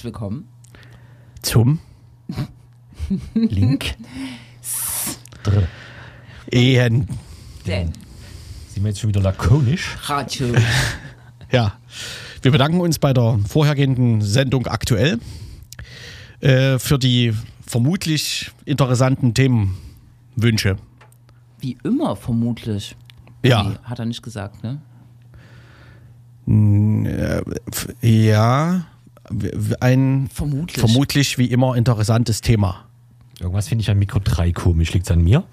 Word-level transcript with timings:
Herzlich 0.00 0.14
willkommen. 0.14 0.48
zum 1.42 1.78
Link. 3.34 3.96
Dr. 5.42 5.64
Ehen. 6.50 7.06
Denn 7.66 7.92
Sind 8.68 8.82
wir 8.82 8.88
jetzt 8.88 9.00
schon 9.00 9.08
wieder 9.10 9.20
lakonisch? 9.20 9.94
Radio. 10.04 10.54
Ja, 11.52 11.74
wir 12.40 12.50
bedanken 12.50 12.80
uns 12.80 12.98
bei 12.98 13.12
der 13.12 13.38
vorhergehenden 13.46 14.22
Sendung 14.22 14.66
aktuell 14.68 15.18
äh, 16.40 16.78
für 16.78 16.98
die 16.98 17.34
vermutlich 17.66 18.52
interessanten 18.64 19.34
Themenwünsche. 19.34 20.76
Wie 21.58 21.76
immer 21.84 22.16
vermutlich. 22.16 22.96
Ja. 23.44 23.64
Nee, 23.64 23.74
hat 23.82 23.98
er 23.98 24.06
nicht 24.06 24.22
gesagt, 24.22 24.62
ne? 24.62 24.80
F- 27.70 27.88
Ja, 28.00 28.86
ein 29.80 30.28
Vermutlich. 30.32 30.78
vermutlich 30.80 31.38
wie 31.38 31.46
immer 31.46 31.76
interessantes 31.76 32.40
Thema. 32.40 32.84
Irgendwas 33.38 33.68
finde 33.68 33.82
ich 33.82 33.90
an 33.90 33.98
Mikro 33.98 34.20
3 34.22 34.52
komisch. 34.52 34.92
Liegt 34.92 35.06
es 35.06 35.12
an 35.12 35.22
mir? 35.22 35.44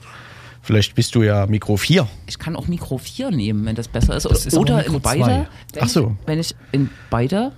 Vielleicht 0.62 0.96
bist 0.96 1.16
du 1.16 1.24
ja 1.24 1.46
Mikro 1.46 1.78
4. 1.78 2.08
Ich 2.26 2.40
kann 2.40 2.56
auch 2.56 2.68
Mikro 2.68 2.98
4 2.98 3.32
nehmen, 3.32 3.66
wenn 3.66 3.76
das 3.76 3.88
besser 3.88 4.18
ist. 4.18 4.26
Das 4.26 4.46
ist 4.46 4.58
Oder 4.58 4.78
Mikro 4.78 4.96
in 4.96 5.02
beide. 5.02 5.24
zwei. 5.24 5.48
Wenn 5.74 5.84
Ach 5.84 5.88
so. 5.88 6.18
Ich, 6.22 6.28
wenn 6.28 6.40
ich 6.40 6.56
in 6.74 6.90
beide 7.10 7.54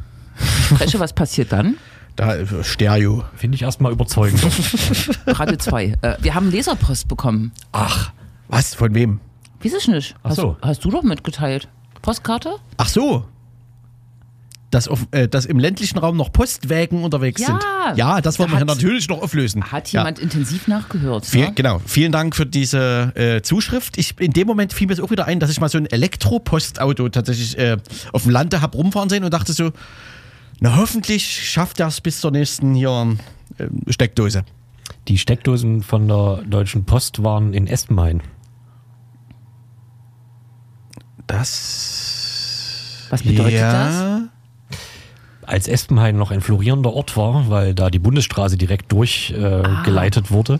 spreche, 0.68 1.00
was 1.00 1.14
passiert 1.14 1.52
dann? 1.52 1.78
Da 2.16 2.36
äh, 2.36 2.64
Stereo. 2.64 3.24
Finde 3.36 3.56
ich 3.56 3.64
erstmal 3.64 3.92
überzeugend. 3.92 4.42
Radio 5.26 5.56
2. 5.56 5.86
Äh, 6.02 6.18
wir 6.22 6.36
haben 6.36 6.52
Leserpost 6.52 7.08
bekommen. 7.08 7.52
Ach, 7.72 8.12
Was? 8.48 8.76
Von 8.76 8.94
wem? 8.94 9.20
Ich 9.64 9.88
nicht. 9.88 10.16
Ach 10.22 10.30
Hast, 10.30 10.36
so. 10.36 10.58
hast 10.62 10.86
du 10.86 10.92
doch 10.92 11.04
mitgeteilt. 11.04 11.68
Postkarte? 12.02 12.56
Ach 12.78 12.88
so. 12.88 13.26
Dass, 14.72 14.88
auf, 14.88 15.08
äh, 15.12 15.28
dass 15.28 15.46
im 15.46 15.58
ländlichen 15.58 15.98
Raum 15.98 16.16
noch 16.16 16.32
Postwägen 16.32 17.04
unterwegs 17.04 17.42
Ja. 17.42 17.48
sind. 17.48 17.98
Ja, 17.98 18.22
das 18.22 18.38
wollen 18.38 18.52
Da 18.52 18.60
wir 18.60 18.66
natürlich 18.66 19.08
noch 19.10 19.20
auflösen. 19.24 19.64
Hat 19.72 19.92
ja. 19.92 20.02
jemand 20.02 20.20
intensiv 20.20 20.68
nachgehört? 20.68 21.26
Viel, 21.26 21.46
ne? 21.48 21.54
Genau, 21.56 21.82
vielen 21.88 22.12
Dank 22.12 22.36
für 22.36 22.46
diese 22.46 23.12
äh, 23.16 23.42
Zuschrift. 23.42 23.98
Ich, 23.98 24.20
in 24.20 24.32
dem 24.32 24.46
Moment 24.46 24.72
fiel 24.74 24.86
mir 24.86 24.94
es 24.94 25.00
auch 25.00 25.10
wieder 25.10 25.26
ein, 25.26 25.40
dass 25.40 25.50
ich 25.50 25.60
mal 25.60 25.70
so 25.70 25.80
ein 25.80 25.88
Elektropostauto 25.88 27.10
tatsächlich 27.10 27.58
äh, 27.58 27.78
auf 28.14 28.24
dem 28.24 28.32
Lande 28.32 28.62
hab 28.62 28.76
rumfahren 28.76 29.10
sehen 29.10 29.24
und 29.24 29.34
dachte 29.34 29.54
so, 29.54 29.72
na 30.60 30.76
hoffentlich 30.76 31.26
schafft 31.50 31.80
er 31.80 31.88
es 31.88 32.00
bis 32.00 32.20
zur 32.20 32.30
nächsten 32.30 32.76
hier 32.76 33.16
äh, 33.58 33.66
Steckdose. 33.92 34.44
die 35.08 35.18
Steckdosen 35.18 35.82
von 35.82 36.08
der 36.08 36.44
Deutschen 36.46 36.86
Post 36.86 37.24
waren 37.24 37.54
in 37.56 37.66
Espenhain. 37.66 38.22
Das. 41.28 43.08
Was 43.10 43.24
bedeutet 43.24 43.54
ja, 43.60 44.30
Als 45.50 45.68
Espenhain 45.68 46.16
noch 46.16 46.30
ein 46.30 46.42
florierender 46.42 46.94
Ort 46.94 47.18
war, 47.18 47.50
weil 47.50 47.74
da 47.74 47.90
die 47.90 47.98
Bundesstraße 47.98 48.56
direkt 48.56 48.92
durchgeleitet 48.92 49.82
äh, 49.82 49.84
geleitet 49.84 50.32
wurde, 50.32 50.60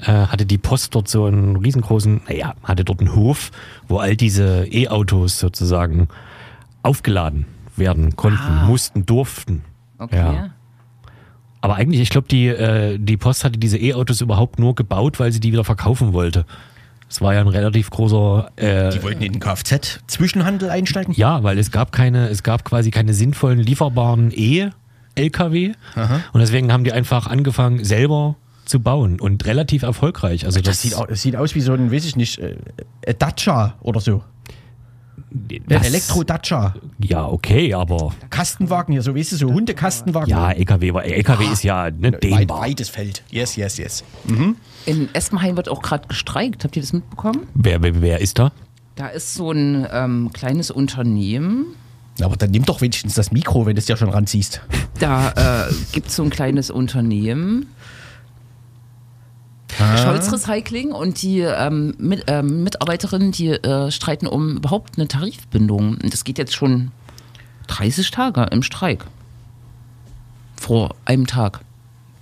äh, 0.00 0.10
hatte 0.26 0.44
die 0.44 0.58
Post 0.58 0.94
dort 0.96 1.06
so 1.06 1.26
einen 1.26 1.54
riesengroßen, 1.54 2.22
naja, 2.28 2.54
hatte 2.64 2.84
dort 2.84 2.98
einen 2.98 3.14
Hof, 3.14 3.52
wo 3.86 3.98
all 3.98 4.16
diese 4.16 4.66
E-Autos 4.66 5.38
sozusagen 5.38 6.08
aufgeladen 6.82 7.46
werden 7.76 8.16
konnten, 8.16 8.66
mussten, 8.66 9.06
durften. 9.06 9.62
Okay. 9.98 10.16
Ja. 10.16 10.50
Aber 11.60 11.76
eigentlich, 11.76 12.00
ich 12.00 12.10
glaube, 12.10 12.26
die, 12.28 12.48
äh, 12.48 12.98
die 12.98 13.16
Post 13.16 13.44
hatte 13.44 13.58
diese 13.58 13.78
E-Autos 13.78 14.20
überhaupt 14.20 14.58
nur 14.58 14.74
gebaut, 14.74 15.20
weil 15.20 15.32
sie 15.32 15.40
die 15.40 15.52
wieder 15.52 15.64
verkaufen 15.64 16.12
wollte. 16.12 16.44
Es 17.08 17.20
war 17.20 17.34
ja 17.34 17.40
ein 17.40 17.48
relativ 17.48 17.90
großer. 17.90 18.50
Äh, 18.56 18.90
Die 18.90 19.02
wollten 19.02 19.22
in 19.22 19.32
den 19.34 19.40
Kfz-Zwischenhandel 19.40 20.70
einsteigen. 20.70 21.14
ja, 21.16 21.42
weil 21.42 21.58
es 21.58 21.70
gab 21.70 21.92
keine, 21.92 22.28
es 22.28 22.42
gab 22.42 22.64
quasi 22.64 22.90
keine 22.90 23.14
sinnvollen 23.14 23.58
lieferbaren 23.60 24.32
E-LKW. 24.34 25.72
Und 26.32 26.40
deswegen 26.40 26.72
haben 26.72 26.84
die 26.84 26.92
einfach 26.92 27.26
angefangen, 27.26 27.84
selber 27.84 28.36
zu 28.64 28.80
bauen 28.80 29.20
und 29.20 29.44
relativ 29.44 29.82
erfolgreich. 29.82 30.46
Also 30.46 30.58
Das 30.60 30.80
das, 30.80 30.82
sieht, 30.82 30.94
das 31.08 31.20
sieht 31.20 31.36
aus 31.36 31.54
wie 31.54 31.60
so 31.60 31.74
ein, 31.74 31.92
weiß 31.92 32.06
ich 32.06 32.16
nicht, 32.16 32.38
äh, 32.38 32.56
äh, 33.02 33.14
Dacia 33.14 33.74
oder 33.80 34.00
so. 34.00 34.22
Ein 35.34 35.62
das- 35.66 35.86
Elektro-Dacia. 35.86 36.74
Ja, 36.98 37.26
okay, 37.26 37.74
aber 37.74 38.12
Kastenwagen 38.30 38.92
hier, 38.92 39.02
so 39.02 39.16
weißt 39.16 39.32
du, 39.32 39.36
so 39.36 39.52
Hundekastenwagen. 39.52 40.30
ja, 40.30 40.52
LKW, 40.52 40.94
war- 40.94 41.04
LKW 41.04 41.44
ist 41.52 41.64
ja 41.64 41.90
ne, 41.90 42.12
Weit, 42.12 42.22
dehnbar. 42.22 42.60
weites 42.60 42.88
Feld. 42.88 43.24
Yes, 43.30 43.56
yes, 43.56 43.76
yes. 43.78 44.04
In 44.86 45.08
Espenhain 45.12 45.56
wird 45.56 45.68
auch 45.68 45.82
gerade 45.82 46.06
gestreikt. 46.08 46.62
Habt 46.64 46.76
ihr 46.76 46.82
das 46.82 46.92
mitbekommen? 46.92 47.48
Wer, 47.54 47.82
wer, 47.82 48.00
wer 48.00 48.20
ist 48.20 48.38
da? 48.38 48.52
Da 48.94 49.08
ist 49.08 49.34
so 49.34 49.50
ein 49.50 49.86
ähm, 49.92 50.30
kleines 50.32 50.70
Unternehmen. 50.70 51.66
Aber 52.22 52.36
dann 52.36 52.52
nimm 52.52 52.64
doch 52.64 52.80
wenigstens 52.80 53.14
das 53.14 53.32
Mikro, 53.32 53.66
wenn 53.66 53.74
du 53.74 53.80
es 53.80 53.88
ja 53.88 53.96
schon 53.96 54.08
ranziehst. 54.10 54.60
Da 55.00 55.66
äh, 55.68 55.72
gibt 55.90 56.08
es 56.08 56.14
so 56.16 56.22
ein 56.22 56.30
kleines 56.30 56.70
Unternehmen. 56.70 57.66
Scholz 59.78 60.32
Recycling 60.32 60.92
und 60.92 61.22
die 61.22 61.40
ähm, 61.40 61.94
mit, 61.98 62.24
ähm, 62.28 62.62
Mitarbeiterinnen, 62.62 63.32
die 63.32 63.48
äh, 63.48 63.90
streiten 63.90 64.26
um 64.26 64.56
überhaupt 64.56 64.98
eine 64.98 65.08
Tarifbindung. 65.08 65.98
Und 66.02 66.12
das 66.12 66.24
geht 66.24 66.38
jetzt 66.38 66.54
schon 66.54 66.90
30 67.68 68.10
Tage 68.10 68.42
im 68.50 68.62
Streik. 68.62 69.04
Vor 70.56 70.94
einem 71.04 71.26
Tag. 71.26 71.60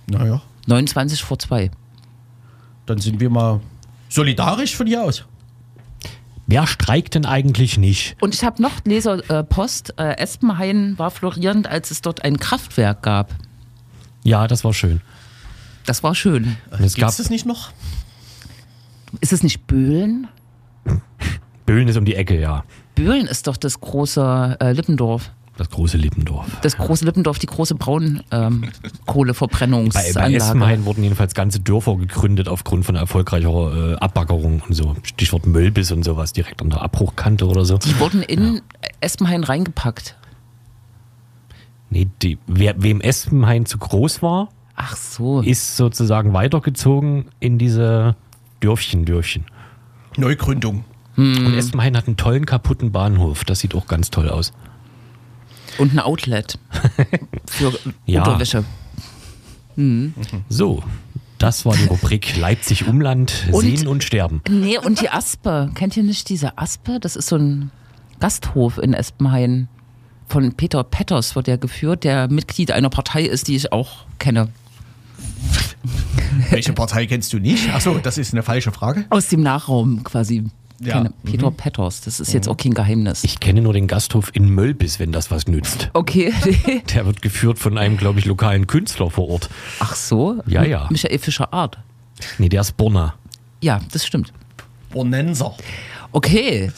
Naja, 0.07 0.41
29 0.67 1.23
vor 1.23 1.39
zwei. 1.39 1.71
dann 2.85 2.97
sind 2.99 3.19
wir 3.19 3.29
mal 3.29 3.61
solidarisch 4.09 4.75
von 4.75 4.87
hier 4.87 5.03
aus. 5.03 5.25
Wer 6.45 6.67
streikt 6.67 7.15
denn 7.15 7.25
eigentlich 7.25 7.77
nicht? 7.77 8.17
Und 8.21 8.35
ich 8.35 8.43
habe 8.43 8.61
noch 8.61 8.83
Leserpost. 8.83 9.93
Äh, 9.97 10.11
äh, 10.11 10.17
Espenhain 10.17 10.99
war 10.99 11.09
florierend, 11.09 11.67
als 11.67 11.89
es 11.89 12.01
dort 12.01 12.23
ein 12.25 12.37
Kraftwerk 12.37 13.01
gab. 13.01 13.33
Ja, 14.23 14.47
das 14.47 14.63
war 14.63 14.73
schön. 14.73 15.01
Das 15.85 16.03
war 16.03 16.15
schön. 16.15 16.57
Und 16.71 16.81
es 16.81 16.95
gab 16.95 17.15
das 17.15 17.29
nicht 17.29 17.45
noch? 17.45 17.71
Ist 19.19 19.33
es 19.33 19.43
nicht 19.43 19.67
Böhlen? 19.67 20.27
Böhlen 21.65 21.87
ist 21.87 21.97
um 21.97 22.05
die 22.05 22.15
Ecke, 22.15 22.39
ja. 22.39 22.63
Böhlen 22.95 23.27
ist 23.27 23.47
doch 23.47 23.57
das 23.57 23.79
große 23.79 24.57
äh, 24.59 24.71
Lippendorf. 24.73 25.31
Das 25.57 25.69
große 25.69 25.97
Lippendorf. 25.97 26.47
Das 26.61 26.77
große 26.77 27.05
Lippendorf, 27.05 27.37
die 27.37 27.45
große 27.45 27.75
Bei, 27.79 27.89
bei 27.89 28.49
Braunkohleverbrennungsanlage. 29.05 30.35
Essenhain 30.35 30.85
wurden 30.85 31.03
jedenfalls 31.03 31.35
ganze 31.35 31.59
Dörfer 31.59 31.95
gegründet 31.97 32.47
aufgrund 32.47 32.85
von 32.85 32.95
erfolgreicher 32.95 33.91
äh, 33.91 33.95
Abbaggerung 33.95 34.63
und 34.67 34.73
so. 34.73 34.95
Stichwort 35.03 35.45
Mölbis 35.45 35.91
und 35.91 36.03
sowas 36.03 36.33
direkt 36.33 36.61
an 36.63 36.71
der 36.71 36.81
Abbruchkante 36.81 37.45
oder 37.45 37.65
so. 37.65 37.77
die 37.77 37.99
wurden 37.99 38.23
in 38.23 38.61
Espenhain 38.99 39.43
reingepackt. 39.43 40.17
Nee, 41.91 42.07
die, 42.23 42.39
wer, 42.47 42.81
wem 42.81 42.99
Espenhain 43.01 43.67
zu 43.67 43.77
groß 43.77 44.23
war, 44.23 44.49
Ach 44.75 44.95
so. 44.95 45.41
ist 45.41 45.77
sozusagen 45.77 46.33
weitergezogen 46.33 47.25
in 47.39 47.57
diese 47.57 48.15
Dörfchen, 48.59 49.05
Dörfchen. 49.05 49.45
Neugründung. 50.17 50.83
Und 51.15 51.53
Espenhain 51.53 51.95
hat 51.95 52.07
einen 52.07 52.17
tollen 52.17 52.45
kaputten 52.45 52.91
Bahnhof. 52.91 53.43
Das 53.45 53.59
sieht 53.59 53.75
auch 53.75 53.85
ganz 53.85 54.09
toll 54.09 54.29
aus. 54.29 54.51
Und 55.77 55.93
ein 55.93 55.99
Outlet 55.99 56.57
für 57.49 57.71
Ja. 58.05 58.23
Unterwäsche. 58.23 58.63
So, 60.49 60.83
das 61.39 61.65
war 61.65 61.75
die 61.75 61.85
Rubrik 61.85 62.35
Leipzig 62.37 62.87
Umland, 62.87 63.47
Und- 63.51 63.61
Sehen 63.61 63.87
und 63.87 64.03
Sterben. 64.03 64.41
Nee, 64.49 64.77
und 64.77 65.01
die 65.01 65.09
Aspe. 65.09 65.69
Kennt 65.73 65.97
ihr 65.97 66.03
nicht 66.03 66.29
diese 66.29 66.57
Aspe? 66.57 66.99
Das 66.99 67.15
ist 67.15 67.27
so 67.27 67.37
ein 67.37 67.71
Gasthof 68.19 68.77
in 68.77 68.93
Espenhain. 68.93 69.67
Von 70.27 70.53
Peter 70.53 70.83
Petters 70.83 71.35
wird 71.35 71.47
der 71.47 71.57
geführt, 71.57 72.03
der 72.03 72.27
Mitglied 72.27 72.71
einer 72.71 72.89
Partei 72.89 73.23
ist, 73.23 73.47
die 73.47 73.55
ich 73.55 73.71
auch 73.71 74.05
kenne. 74.19 74.49
Welche 76.49 76.73
Partei 76.73 77.05
kennst 77.05 77.33
du 77.33 77.39
nicht? 77.39 77.73
Achso, 77.73 77.97
das 78.01 78.17
ist 78.17 78.33
eine 78.33 78.43
falsche 78.43 78.71
Frage. 78.71 79.05
Aus 79.09 79.27
dem 79.27 79.41
Nachraum 79.41 80.03
quasi. 80.03 80.45
Ja. 80.79 80.95
Kenne. 80.95 81.13
Peter 81.23 81.51
Petters, 81.51 82.01
das 82.01 82.19
ist 82.19 82.33
jetzt 82.33 82.49
auch 82.49 82.57
kein 82.57 82.73
Geheimnis. 82.73 83.23
Ich 83.23 83.39
kenne 83.39 83.61
nur 83.61 83.73
den 83.73 83.87
Gasthof 83.87 84.31
in 84.33 84.49
Mölbis, 84.49 84.99
wenn 84.99 85.11
das 85.11 85.31
was 85.31 85.47
nützt. 85.47 85.89
Okay. 85.93 86.33
Der 86.93 87.05
wird 87.05 87.21
geführt 87.21 87.59
von 87.59 87.77
einem, 87.77 87.95
glaube 87.95 88.19
ich, 88.19 88.25
lokalen 88.25 88.67
Künstler 88.67 89.09
vor 89.09 89.29
Ort. 89.29 89.49
Ach 89.79 89.95
so? 89.95 90.41
Ja, 90.45 90.63
ja. 90.63 90.87
Michael 90.89 91.19
Fischer 91.19 91.53
Art. 91.53 91.77
Nee, 92.37 92.49
der 92.49 92.61
ist 92.61 92.75
Bonner. 92.75 93.15
Ja, 93.61 93.79
das 93.91 94.05
stimmt. 94.05 94.33
Bonenser. 94.91 95.55
Okay. 96.11 96.71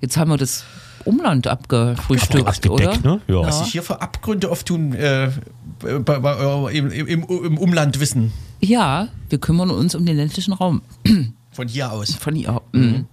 Jetzt 0.00 0.16
haben 0.16 0.30
wir 0.30 0.36
das 0.36 0.64
Umland 1.02 1.46
abgefrühstückt, 1.46 2.68
oder? 2.68 2.96
Ne? 2.98 3.20
Ja. 3.28 3.40
Was 3.42 3.60
sich 3.60 3.72
hier 3.72 3.82
für 3.82 4.00
Abgründe 4.00 4.50
auftun 4.50 4.92
äh, 4.94 5.30
bei, 5.80 6.18
bei, 6.18 6.70
äh, 6.70 6.78
im, 6.78 6.90
im, 6.90 7.24
im 7.24 7.58
Umland 7.58 8.00
wissen. 8.00 8.32
Ja, 8.60 9.08
wir 9.28 9.38
kümmern 9.38 9.70
uns 9.70 9.94
um 9.94 10.06
den 10.06 10.16
ländlichen 10.16 10.52
Raum. 10.52 10.82
Von 11.50 11.68
hier 11.68 11.92
aus. 11.92 12.14
Von 12.14 12.36
ihr. 12.36 12.60
Mhm. 12.72 13.06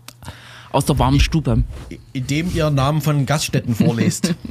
Aus 0.71 0.85
der 0.85 0.99
warmen 0.99 1.19
Stube. 1.19 1.63
Indem 2.13 2.53
ihr 2.53 2.69
Namen 2.69 3.01
von 3.01 3.25
Gaststätten 3.25 3.75
vorlest. 3.75 4.35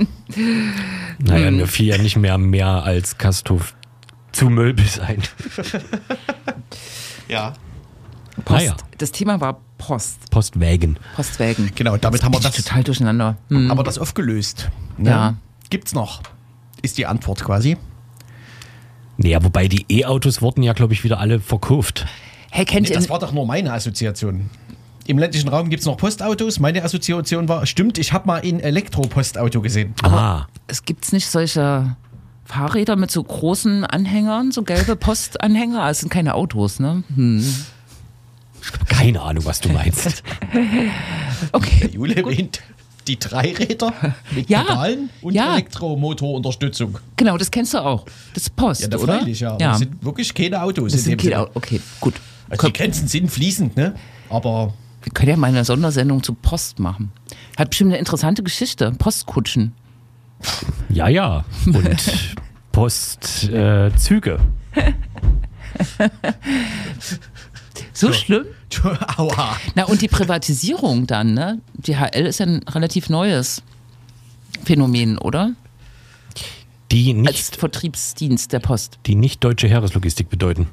Naja, 1.20 1.50
mir 1.50 1.66
fiel 1.66 1.86
ja 1.86 1.98
nicht 1.98 2.16
mehr 2.16 2.38
mehr 2.38 2.84
als 2.84 3.18
Gasthof 3.18 3.74
zu 4.30 4.48
Mölbis 4.48 5.00
ein. 5.00 5.20
ja. 7.28 7.54
Post. 8.44 8.60
Naja. 8.60 8.76
Das 8.98 9.10
Thema 9.10 9.40
war 9.40 9.60
Post. 9.78 10.30
Postwägen. 10.30 10.98
Postwägen. 11.16 11.70
Genau, 11.74 11.96
damit 11.96 12.22
haben 12.22 12.34
wir 12.34 12.40
das, 12.40 12.56
total 12.56 12.82
durcheinander. 12.84 13.36
Hm. 13.48 13.70
haben 13.70 13.78
wir 13.78 13.84
das 13.84 13.98
aufgelöst. 13.98 14.68
Ne? 14.96 15.10
Ja. 15.10 15.34
Gibt's 15.70 15.94
noch? 15.94 16.22
Ist 16.82 16.98
die 16.98 17.06
Antwort 17.06 17.42
quasi. 17.44 17.76
Naja, 19.16 19.42
wobei 19.42 19.68
die 19.68 19.84
E-Autos 19.88 20.42
wurden 20.42 20.62
ja, 20.62 20.72
glaube 20.72 20.92
ich, 20.92 21.02
wieder 21.04 21.18
alle 21.18 21.40
verkauft. 21.40 22.06
Hey, 22.50 22.64
kennt 22.64 22.88
Nee, 22.88 22.94
ihr 22.94 22.96
das 22.96 23.08
war 23.08 23.18
doch 23.18 23.32
nur 23.32 23.46
meine 23.46 23.72
Assoziation. 23.72 24.48
Im 25.06 25.18
ländlichen 25.18 25.48
Raum 25.48 25.70
gibt 25.70 25.80
es 25.80 25.86
noch 25.86 25.96
Postautos. 25.96 26.60
Meine 26.60 26.84
Assoziation 26.84 27.48
war, 27.48 27.66
stimmt, 27.66 27.98
ich 27.98 28.12
habe 28.12 28.26
mal 28.26 28.42
ein 28.42 28.60
Elektropostauto 28.60 29.60
gesehen. 29.60 29.94
ah, 30.02 30.46
es 30.66 30.84
gibt's 30.84 31.12
nicht 31.12 31.28
solche 31.28 31.96
Fahrräder 32.44 32.96
mit 32.96 33.10
so 33.10 33.22
großen 33.22 33.84
Anhängern, 33.84 34.52
so 34.52 34.62
gelbe 34.62 34.96
Postanhänger? 34.96 35.82
Also 35.82 35.90
es 35.92 35.98
sind 36.00 36.10
keine 36.10 36.34
Autos, 36.34 36.78
ne? 36.78 37.02
Hm. 37.14 37.44
Keine 38.88 39.20
Ahnung, 39.22 39.44
was 39.44 39.60
du 39.60 39.68
meinst. 39.70 40.22
Okay. 41.52 41.88
Jule 41.92 42.16
erwähnt 42.16 42.60
die 43.06 43.18
Dreiräder 43.18 43.92
mit 44.34 44.50
Ja, 44.50 44.64
Pedalen 44.64 45.08
und 45.22 45.34
ja. 45.34 45.52
Elektromotorunterstützung. 45.54 46.98
Genau, 47.16 47.38
das 47.38 47.50
kennst 47.50 47.72
du 47.74 47.78
auch. 47.78 48.04
Das 48.34 48.42
ist 48.44 48.56
Post, 48.56 48.82
Ja, 48.82 48.88
da 48.88 48.98
oder? 48.98 49.18
freilich, 49.18 49.40
ja. 49.40 49.52
Ja. 49.58 49.70
Das 49.70 49.78
sind 49.78 50.04
wirklich 50.04 50.34
keine 50.34 50.60
Autos. 50.62 50.92
Das 50.92 51.00
in 51.02 51.04
sind 51.04 51.20
dem 51.22 51.30
keine 51.30 51.42
Sinne. 51.44 51.48
Au- 51.54 51.56
Okay, 51.56 51.80
gut. 52.00 52.14
Also 52.50 52.66
die 52.66 52.72
Grenzen 52.72 53.08
sind 53.08 53.30
fließend, 53.30 53.76
ne? 53.76 53.94
Aber 54.28 54.74
Wir 55.02 55.12
können 55.12 55.30
ja 55.30 55.36
mal 55.36 55.46
eine 55.46 55.64
Sondersendung 55.64 56.22
zu 56.22 56.34
Post 56.34 56.80
machen. 56.80 57.12
Hat 57.56 57.70
bestimmt 57.70 57.90
eine 57.92 57.98
interessante 57.98 58.42
Geschichte. 58.42 58.90
Postkutschen. 58.98 59.72
Ja, 60.88 61.08
ja. 61.08 61.44
Und 61.66 61.96
Postzüge. 62.72 64.38
Äh. 64.74 64.92
So, 67.98 68.12
schlimm? 68.12 68.44
aua. 69.16 69.56
Na, 69.74 69.84
und 69.86 70.00
die 70.02 70.06
Privatisierung 70.06 71.08
dann, 71.08 71.34
ne? 71.34 71.60
DHL 71.74 72.26
ist 72.26 72.38
ja 72.38 72.46
ein 72.46 72.62
relativ 72.68 73.10
neues 73.10 73.60
Phänomen, 74.64 75.18
oder? 75.18 75.54
die 76.92 77.10
Als 77.26 77.36
nicht, 77.36 77.56
Vertriebsdienst 77.56 78.52
der 78.52 78.60
Post. 78.60 79.00
die 79.06 79.16
nicht 79.16 79.42
deutsche 79.42 79.66
Heereslogistik 79.66 80.30
bedeuten. 80.30 80.68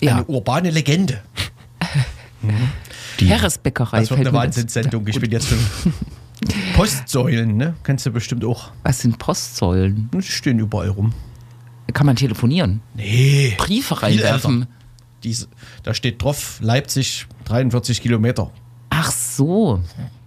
Ja. 0.00 0.18
Eine 0.18 0.24
urbane 0.26 0.70
Legende. 0.70 1.20
Die, 3.20 3.26
Heeresbäckerei. 3.26 4.00
Das 4.00 4.10
wird 4.10 4.20
eine 4.20 4.32
Wahnsinnssendung. 4.32 5.06
Ich 5.08 5.18
bin 5.18 5.30
jetzt 5.30 5.48
schon. 5.48 5.58
Postsäulen, 6.76 7.56
ne? 7.56 7.74
Kennst 7.82 8.06
du 8.06 8.10
bestimmt 8.10 8.44
auch. 8.44 8.70
Was 8.84 9.00
sind 9.00 9.18
Postsäulen? 9.18 10.08
Die 10.12 10.22
stehen 10.22 10.58
überall 10.60 10.90
rum. 10.90 11.12
Kann 11.92 12.06
man 12.06 12.16
telefonieren. 12.16 12.80
Nee. 12.94 13.54
Briefe 13.56 13.96
Viel 13.96 14.04
reinwerfen. 14.04 14.66
Dies, 15.24 15.48
da 15.82 15.94
steht 15.94 16.22
drauf, 16.22 16.58
Leipzig 16.60 17.26
43 17.46 18.00
Kilometer. 18.02 18.50
Ach 18.90 19.10
so. 19.10 19.80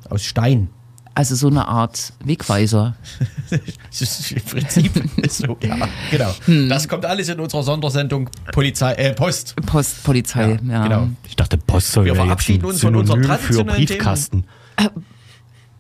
Aus 0.10 0.24
Stein. 0.24 0.70
Also 1.14 1.34
so 1.36 1.48
eine 1.48 1.68
Art 1.68 2.14
Wegweiser. 2.24 2.96
Das 3.50 4.02
ist 4.02 4.32
Im 4.34 4.42
Prinzip 4.44 5.18
ist 5.24 5.38
so, 5.40 5.58
ja, 5.64 5.88
genau. 6.12 6.36
Hm. 6.46 6.68
Das 6.70 6.88
kommt 6.88 7.06
alles 7.06 7.30
in 7.30 7.40
unserer 7.40 7.64
Sondersendung 7.64 8.30
Polizei, 8.52 8.94
äh, 8.94 9.14
Post. 9.14 9.56
Post, 9.66 10.04
Polizei, 10.04 10.60
ja. 10.68 10.84
Genau. 10.84 11.08
ich 11.28 11.36
dachte, 11.36 11.58
Post 11.58 11.94
soll 11.94 12.06
Wir 12.06 12.14
ja 12.14 12.20
jetzt 12.20 12.26
verabschieden 12.26 12.66
uns 12.66 12.82
von 12.82 12.96
unseren 12.96 13.24
Synonym 13.24 13.40
für 13.40 13.54
traditionellen 13.54 13.86
Briefkasten. 13.88 14.44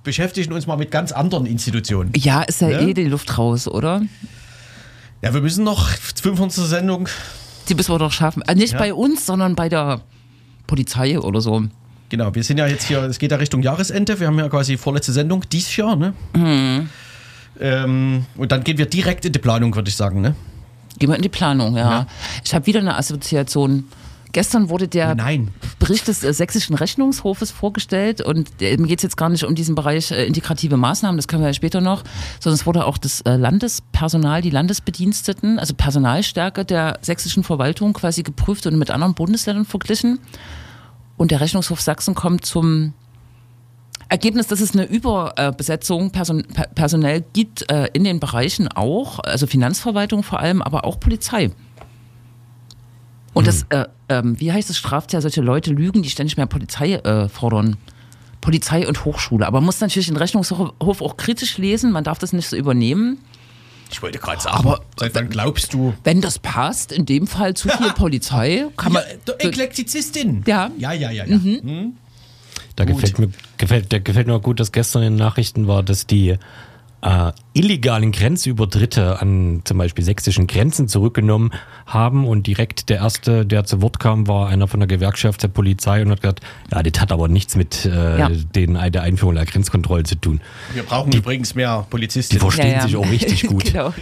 Beschäftigen 0.03 0.53
uns 0.53 0.65
mal 0.65 0.77
mit 0.77 0.89
ganz 0.89 1.11
anderen 1.11 1.45
Institutionen. 1.45 2.11
Ja, 2.15 2.41
ist 2.43 2.61
ja 2.61 2.69
Ne? 2.69 2.79
eh 2.81 2.93
die 2.93 3.03
Luft 3.03 3.37
raus, 3.37 3.67
oder? 3.67 4.01
Ja, 5.21 5.33
wir 5.33 5.41
müssen 5.41 5.63
noch 5.65 5.89
500. 5.89 6.53
Sendung. 6.53 7.09
Die 7.69 7.75
müssen 7.75 7.93
wir 7.93 7.99
doch 7.99 8.11
schaffen. 8.11 8.41
Äh, 8.43 8.55
nicht 8.55 8.73
Ja. 8.73 8.79
bei 8.79 8.93
uns, 8.93 9.25
sondern 9.25 9.55
bei 9.55 9.69
der 9.69 10.01
Polizei 10.67 11.19
oder 11.19 11.41
so. 11.41 11.63
Genau, 12.09 12.33
wir 12.33 12.43
sind 12.43 12.57
ja 12.57 12.67
jetzt 12.67 12.85
hier, 12.87 13.03
es 13.03 13.19
geht 13.19 13.31
ja 13.31 13.37
Richtung 13.37 13.61
Jahresende. 13.61 14.19
Wir 14.19 14.27
haben 14.27 14.39
ja 14.39 14.47
quasi 14.47 14.77
vorletzte 14.77 15.11
Sendung 15.11 15.43
dieses 15.51 15.75
Jahr, 15.75 15.95
ne? 15.95 16.13
Mhm. 16.35 16.89
Ähm, 17.59 18.25
und 18.37 18.51
dann 18.51 18.63
gehen 18.63 18.77
wir 18.77 18.85
direkt 18.85 19.25
in 19.25 19.33
die 19.33 19.39
Planung, 19.39 19.75
würde 19.75 19.89
ich 19.89 19.95
sagen, 19.95 20.21
ne? 20.21 20.35
Gehen 20.99 21.09
wir 21.09 21.15
in 21.15 21.21
die 21.21 21.29
Planung, 21.29 21.75
ja. 21.75 21.91
Ja. 21.91 22.07
Ich 22.45 22.53
habe 22.55 22.65
wieder 22.65 22.79
eine 22.79 22.95
Assoziation. 22.97 23.85
Gestern 24.37 24.69
wurde 24.69 24.87
der 24.87 25.15
Nein. 25.15 25.49
Bericht 25.79 26.07
des 26.07 26.23
äh, 26.23 26.31
Sächsischen 26.31 26.75
Rechnungshofes 26.75 27.49
vorgestellt 27.49 28.21
und 28.21 28.61
äh, 28.61 28.77
mir 28.77 28.85
geht 28.85 28.99
es 28.99 29.03
jetzt 29.03 29.17
gar 29.17 29.29
nicht 29.29 29.43
um 29.43 29.55
diesen 29.55 29.73
Bereich 29.73 30.11
äh, 30.11 30.27
integrative 30.27 30.77
Maßnahmen, 30.77 31.17
das 31.17 31.27
können 31.27 31.41
wir 31.41 31.47
ja 31.47 31.55
später 31.55 31.81
noch, 31.81 32.03
sondern 32.39 32.59
es 32.59 32.67
wurde 32.67 32.85
auch 32.85 32.99
das 32.99 33.21
äh, 33.21 33.35
Landespersonal, 33.35 34.43
die 34.43 34.51
Landesbediensteten, 34.51 35.57
also 35.57 35.73
Personalstärke 35.73 36.65
der 36.65 36.99
sächsischen 37.01 37.41
Verwaltung 37.43 37.93
quasi 37.93 38.21
geprüft 38.21 38.67
und 38.67 38.77
mit 38.77 38.91
anderen 38.91 39.15
Bundesländern 39.15 39.65
verglichen. 39.65 40.19
Und 41.17 41.31
der 41.31 41.41
Rechnungshof 41.41 41.81
Sachsen 41.81 42.13
kommt 42.13 42.45
zum 42.45 42.93
Ergebnis, 44.07 44.45
dass 44.45 44.61
es 44.61 44.73
eine 44.73 44.85
Überbesetzung 44.85 46.11
person 46.11 46.43
per- 46.43 46.67
personell 46.67 47.25
gibt 47.33 47.71
äh, 47.71 47.89
in 47.93 48.03
den 48.03 48.19
Bereichen 48.19 48.67
auch, 48.67 49.17
also 49.17 49.47
Finanzverwaltung 49.47 50.21
vor 50.21 50.39
allem, 50.39 50.61
aber 50.61 50.85
auch 50.85 50.99
Polizei. 50.99 51.49
Und 53.37 53.47
das, 53.47 53.65
äh, 53.69 53.85
ähm, 54.09 54.39
wie 54.39 54.51
heißt 54.51 54.69
es, 54.69 54.77
straft 54.77 55.13
ja 55.13 55.21
solche 55.21 55.41
Leute 55.41 55.71
Lügen, 55.71 56.01
die 56.01 56.09
ständig 56.09 56.37
mehr 56.37 56.45
Polizei 56.47 56.93
äh, 56.93 57.29
fordern. 57.29 57.77
Polizei 58.41 58.87
und 58.87 59.03
Hochschule. 59.05 59.45
Aber 59.45 59.59
man 59.59 59.65
muss 59.65 59.79
natürlich 59.81 60.07
den 60.07 60.17
Rechnungshof 60.17 61.01
auch 61.01 61.17
kritisch 61.17 61.57
lesen, 61.57 61.91
man 61.91 62.03
darf 62.03 62.19
das 62.19 62.33
nicht 62.33 62.47
so 62.47 62.55
übernehmen. 62.55 63.17
Ich 63.91 64.01
wollte 64.01 64.19
gerade 64.19 64.41
sagen, 64.41 64.57
Aber- 64.57 64.81
seit 64.97 65.15
wann 65.15 65.29
glaubst 65.29 65.73
du? 65.73 65.93
Wenn 66.03 66.21
das 66.21 66.39
passt, 66.39 66.91
in 66.91 67.05
dem 67.05 67.25
Fall 67.27 67.53
zu 67.55 67.69
viel 67.69 67.91
Polizei, 67.95 68.65
kann 68.77 68.93
man. 68.93 69.03
ja, 69.27 69.33
Eklektizistin. 69.39 70.43
Ja. 70.45 70.69
Ja, 70.77 70.91
ja, 70.93 71.11
ja, 71.11 71.25
ja. 71.25 71.39
Da 72.75 72.85
Gut. 72.85 72.95
gefällt 72.95 73.19
mir, 73.19 73.29
gefällt, 73.57 73.91
da 73.91 73.99
gefällt 73.99 74.27
mir 74.27 74.39
gut, 74.39 74.59
dass 74.59 74.71
gestern 74.71 75.03
in 75.03 75.13
den 75.13 75.19
Nachrichten 75.19 75.67
war, 75.67 75.83
dass 75.83 76.05
die 76.05 76.37
äh, 77.07 77.31
illegalen 77.53 78.11
Grenzübertritte 78.11 79.21
an 79.21 79.61
zum 79.63 79.77
Beispiel 79.77 80.03
sächsischen 80.03 80.45
Grenzen 80.45 80.87
zurückgenommen 80.89 81.51
haben 81.85 82.27
und 82.27 82.47
direkt 82.47 82.89
der 82.89 82.97
erste, 82.97 83.45
der 83.45 83.63
zu 83.63 83.81
Wort 83.81 83.99
kam, 83.99 84.27
war 84.27 84.49
einer 84.49 84.67
von 84.67 84.81
der 84.81 84.87
Gewerkschaft 84.87 85.41
der 85.41 85.47
Polizei 85.47 86.01
und 86.01 86.11
hat 86.11 86.21
gesagt, 86.21 86.41
ja, 86.71 86.83
das 86.83 87.01
hat 87.01 87.11
aber 87.13 87.27
nichts 87.29 87.55
mit 87.55 87.85
äh, 87.85 88.19
Ja. 88.19 88.29
den, 88.29 88.73
der 88.91 89.01
Einführung 89.03 89.35
der 89.35 89.45
Grenzkontrolle 89.45 90.03
zu 90.03 90.15
tun. 90.15 90.41
Wir 90.73 90.83
brauchen 90.83 91.13
übrigens 91.13 91.55
mehr 91.55 91.85
Die 91.87 91.89
Polizistinnen. 91.91 92.41
verstehen 92.41 92.81
sich 92.81 92.95
auch 92.97 93.09
richtig 93.09 93.43
gut. 93.47 93.63
genau. 93.65 93.93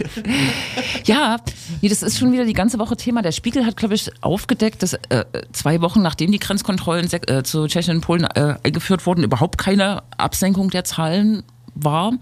Ja, 1.04 1.36
nee, 1.80 1.88
das 1.88 2.02
ist 2.02 2.18
schon 2.18 2.32
wieder 2.32 2.44
die 2.44 2.52
ganze 2.54 2.78
Woche 2.78 2.96
Thema. 2.96 3.22
Der 3.22 3.32
Spiegel 3.32 3.64
hat, 3.64 3.76
glaube 3.76 3.94
ich, 3.94 4.10
aufgedeckt, 4.20 4.82
dass 4.82 4.94
äh, 4.94 5.24
zwei 5.52 5.80
Wochen 5.80 6.02
nachdem 6.02 6.32
die 6.32 6.38
Grenzkontrollen 6.38 7.08
äh, 7.12 7.42
zu 7.44 7.66
Tschechien 7.66 7.96
und 7.96 8.00
Polen 8.02 8.24
äh, 8.24 8.56
eingeführt 8.62 9.06
wurden, 9.06 9.22
überhaupt 9.22 9.58
keine 9.58 10.02
Absenkung 10.18 10.70
der 10.70 10.84
Zahlen 10.84 11.42
war. 11.76 12.12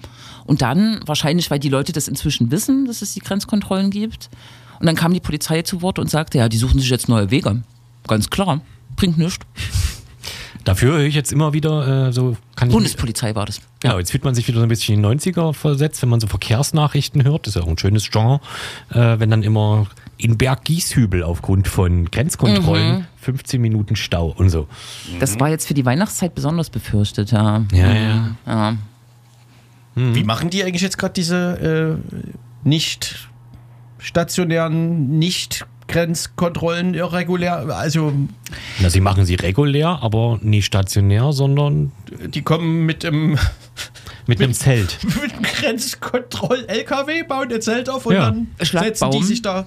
Und 0.46 0.62
dann, 0.62 1.00
wahrscheinlich, 1.06 1.50
weil 1.50 1.58
die 1.58 1.68
Leute 1.68 1.92
das 1.92 2.08
inzwischen 2.08 2.50
wissen, 2.50 2.86
dass 2.86 3.02
es 3.02 3.14
die 3.14 3.20
Grenzkontrollen 3.20 3.90
gibt. 3.90 4.28
Und 4.80 4.86
dann 4.86 4.96
kam 4.96 5.14
die 5.14 5.20
Polizei 5.20 5.62
zu 5.62 5.82
Wort 5.82 5.98
und 5.98 6.10
sagte, 6.10 6.38
ja, 6.38 6.48
die 6.48 6.58
suchen 6.58 6.78
sich 6.78 6.90
jetzt 6.90 7.08
neue 7.08 7.30
Wege. 7.30 7.62
Ganz 8.06 8.28
klar. 8.30 8.60
Bringt 8.96 9.18
nichts. 9.18 9.46
Dafür 10.64 10.92
höre 10.92 11.04
ich 11.04 11.14
jetzt 11.14 11.30
immer 11.30 11.52
wieder 11.52 12.08
äh, 12.08 12.12
so, 12.12 12.36
kann 12.56 12.68
ich 12.68 12.74
Bundespolizei 12.74 13.34
war 13.34 13.44
das. 13.44 13.60
Genau, 13.80 13.98
jetzt 13.98 14.12
fühlt 14.12 14.24
man 14.24 14.34
sich 14.34 14.48
wieder 14.48 14.58
so 14.58 14.62
ein 14.62 14.68
bisschen 14.68 14.94
in 14.94 15.02
die 15.02 15.30
90er 15.30 15.52
versetzt, 15.52 16.00
wenn 16.00 16.08
man 16.08 16.20
so 16.20 16.26
Verkehrsnachrichten 16.26 17.22
hört. 17.22 17.46
Das 17.46 17.54
ist 17.54 17.60
ja 17.60 17.66
auch 17.66 17.70
ein 17.70 17.76
schönes 17.76 18.10
Genre. 18.10 18.40
Äh, 18.90 19.18
wenn 19.18 19.30
dann 19.30 19.42
immer 19.42 19.86
in 20.16 20.38
Berg-Gieshübel 20.38 21.22
aufgrund 21.22 21.68
von 21.68 22.10
Grenzkontrollen 22.10 23.06
15 23.20 23.60
Minuten 23.60 23.94
Stau 23.94 24.34
und 24.36 24.48
so. 24.48 24.66
Das 25.20 25.38
war 25.38 25.50
jetzt 25.50 25.66
für 25.66 25.74
die 25.74 25.84
Weihnachtszeit 25.84 26.34
besonders 26.34 26.70
befürchtet, 26.70 27.32
ja. 27.32 27.64
Ja, 27.72 27.94
ja. 27.94 28.36
ja. 28.46 28.76
Wie 29.96 30.24
machen 30.24 30.50
die 30.50 30.64
eigentlich 30.64 30.82
jetzt 30.82 30.98
gerade 30.98 31.14
diese 31.14 32.00
äh, 32.02 32.16
nicht 32.68 33.28
stationären, 33.98 35.18
nicht 35.18 35.66
Grenzkontrollen 35.86 36.94
irregulär? 36.94 37.66
Also 37.76 38.12
Na, 38.80 38.90
sie 38.90 39.00
machen 39.00 39.24
sie 39.24 39.36
regulär, 39.36 39.98
aber 40.02 40.38
nie 40.42 40.62
stationär, 40.62 41.32
sondern 41.32 41.92
die 42.26 42.42
kommen 42.42 42.86
mit 42.86 43.02
dem, 43.04 43.38
mit 44.26 44.40
einem 44.42 44.52
Zelt. 44.52 44.98
mit 45.22 45.32
dem 45.32 45.42
Grenzkontroll-LKW, 45.60 47.22
bauen 47.24 47.50
ihr 47.50 47.60
Zelt 47.60 47.88
auf 47.88 48.06
und 48.06 48.14
Ja. 48.14 48.30
dann 48.30 48.48
setzen 48.60 49.10
die 49.12 49.22
sich 49.22 49.42
da. 49.42 49.66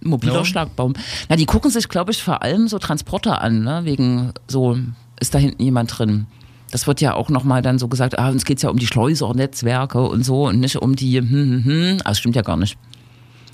Mobiler 0.00 0.34
Ja. 0.36 0.44
Schlagbaum. 0.44 0.94
Na, 1.28 1.36
die 1.36 1.46
gucken 1.46 1.70
sich, 1.70 1.88
glaube 1.88 2.12
ich, 2.12 2.22
vor 2.22 2.42
allem 2.42 2.68
so 2.68 2.78
Transporter 2.78 3.40
an, 3.42 3.62
ne? 3.62 3.80
wegen 3.84 4.32
so, 4.48 4.78
ist 5.20 5.34
da 5.34 5.38
hinten 5.38 5.62
jemand 5.62 5.98
drin. 5.98 6.26
Das 6.72 6.86
wird 6.86 7.02
ja 7.02 7.12
auch 7.12 7.28
nochmal 7.28 7.60
dann 7.60 7.78
so 7.78 7.86
gesagt, 7.86 8.18
ah, 8.18 8.30
uns 8.30 8.46
geht 8.46 8.56
es 8.56 8.62
ja 8.62 8.70
um 8.70 8.78
die 8.78 8.86
Schleusernetzwerke 8.86 10.00
und 10.00 10.24
so 10.24 10.48
und 10.48 10.58
nicht 10.58 10.76
um 10.76 10.96
die, 10.96 11.18
hm, 11.18 11.28
hm, 11.28 11.64
hm. 11.64 11.98
Also 12.02 12.20
stimmt 12.20 12.34
ja 12.34 12.40
gar 12.40 12.56
nicht. 12.56 12.78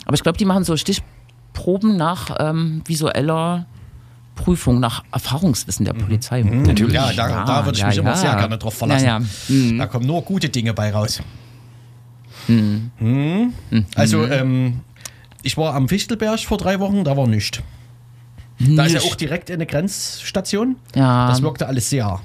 Aber 0.07 0.15
ich 0.15 0.23
glaube, 0.23 0.39
die 0.39 0.45
machen 0.45 0.63
so 0.63 0.77
Stichproben 0.77 1.97
nach 1.97 2.37
ähm, 2.39 2.83
visueller 2.87 3.67
Prüfung, 4.37 4.79
nach 4.79 5.03
Erfahrungswissen 5.11 5.85
der 5.85 5.95
Polizei. 5.95 6.43
Natürlich. 6.43 6.95
Ja, 6.95 7.13
da, 7.13 7.45
da 7.45 7.65
würde 7.65 7.77
ich 7.77 7.85
mich 7.85 7.99
immer 7.99 8.15
sehr 8.15 8.37
gerne 8.37 8.57
drauf 8.57 8.75
verlassen. 8.75 9.05
Ja, 9.05 9.19
ja. 9.19 9.55
Mhm. 9.55 9.79
Da 9.79 9.87
kommen 9.87 10.07
nur 10.07 10.23
gute 10.23 10.49
Dinge 10.49 10.73
bei 10.73 10.93
raus. 10.93 11.21
Hm. 12.47 13.53
Also, 13.97 14.25
ähm, 14.27 14.81
ich 15.43 15.57
war 15.57 15.75
am 15.75 15.89
Fichtelberg 15.89 16.39
vor 16.39 16.57
drei 16.57 16.79
Wochen, 16.79 17.03
da 17.03 17.17
war 17.17 17.27
nichts. 17.27 17.61
Da 18.61 18.85
ist 18.85 18.93
ja 18.93 19.01
auch 19.01 19.17
direkt 19.17 19.51
eine 19.51 19.67
Grenzstation. 19.67 20.77
Ja. 20.95 21.29
Das 21.29 21.43
wirkte 21.43 21.67
alles 21.67 21.91
sehr 21.91 22.21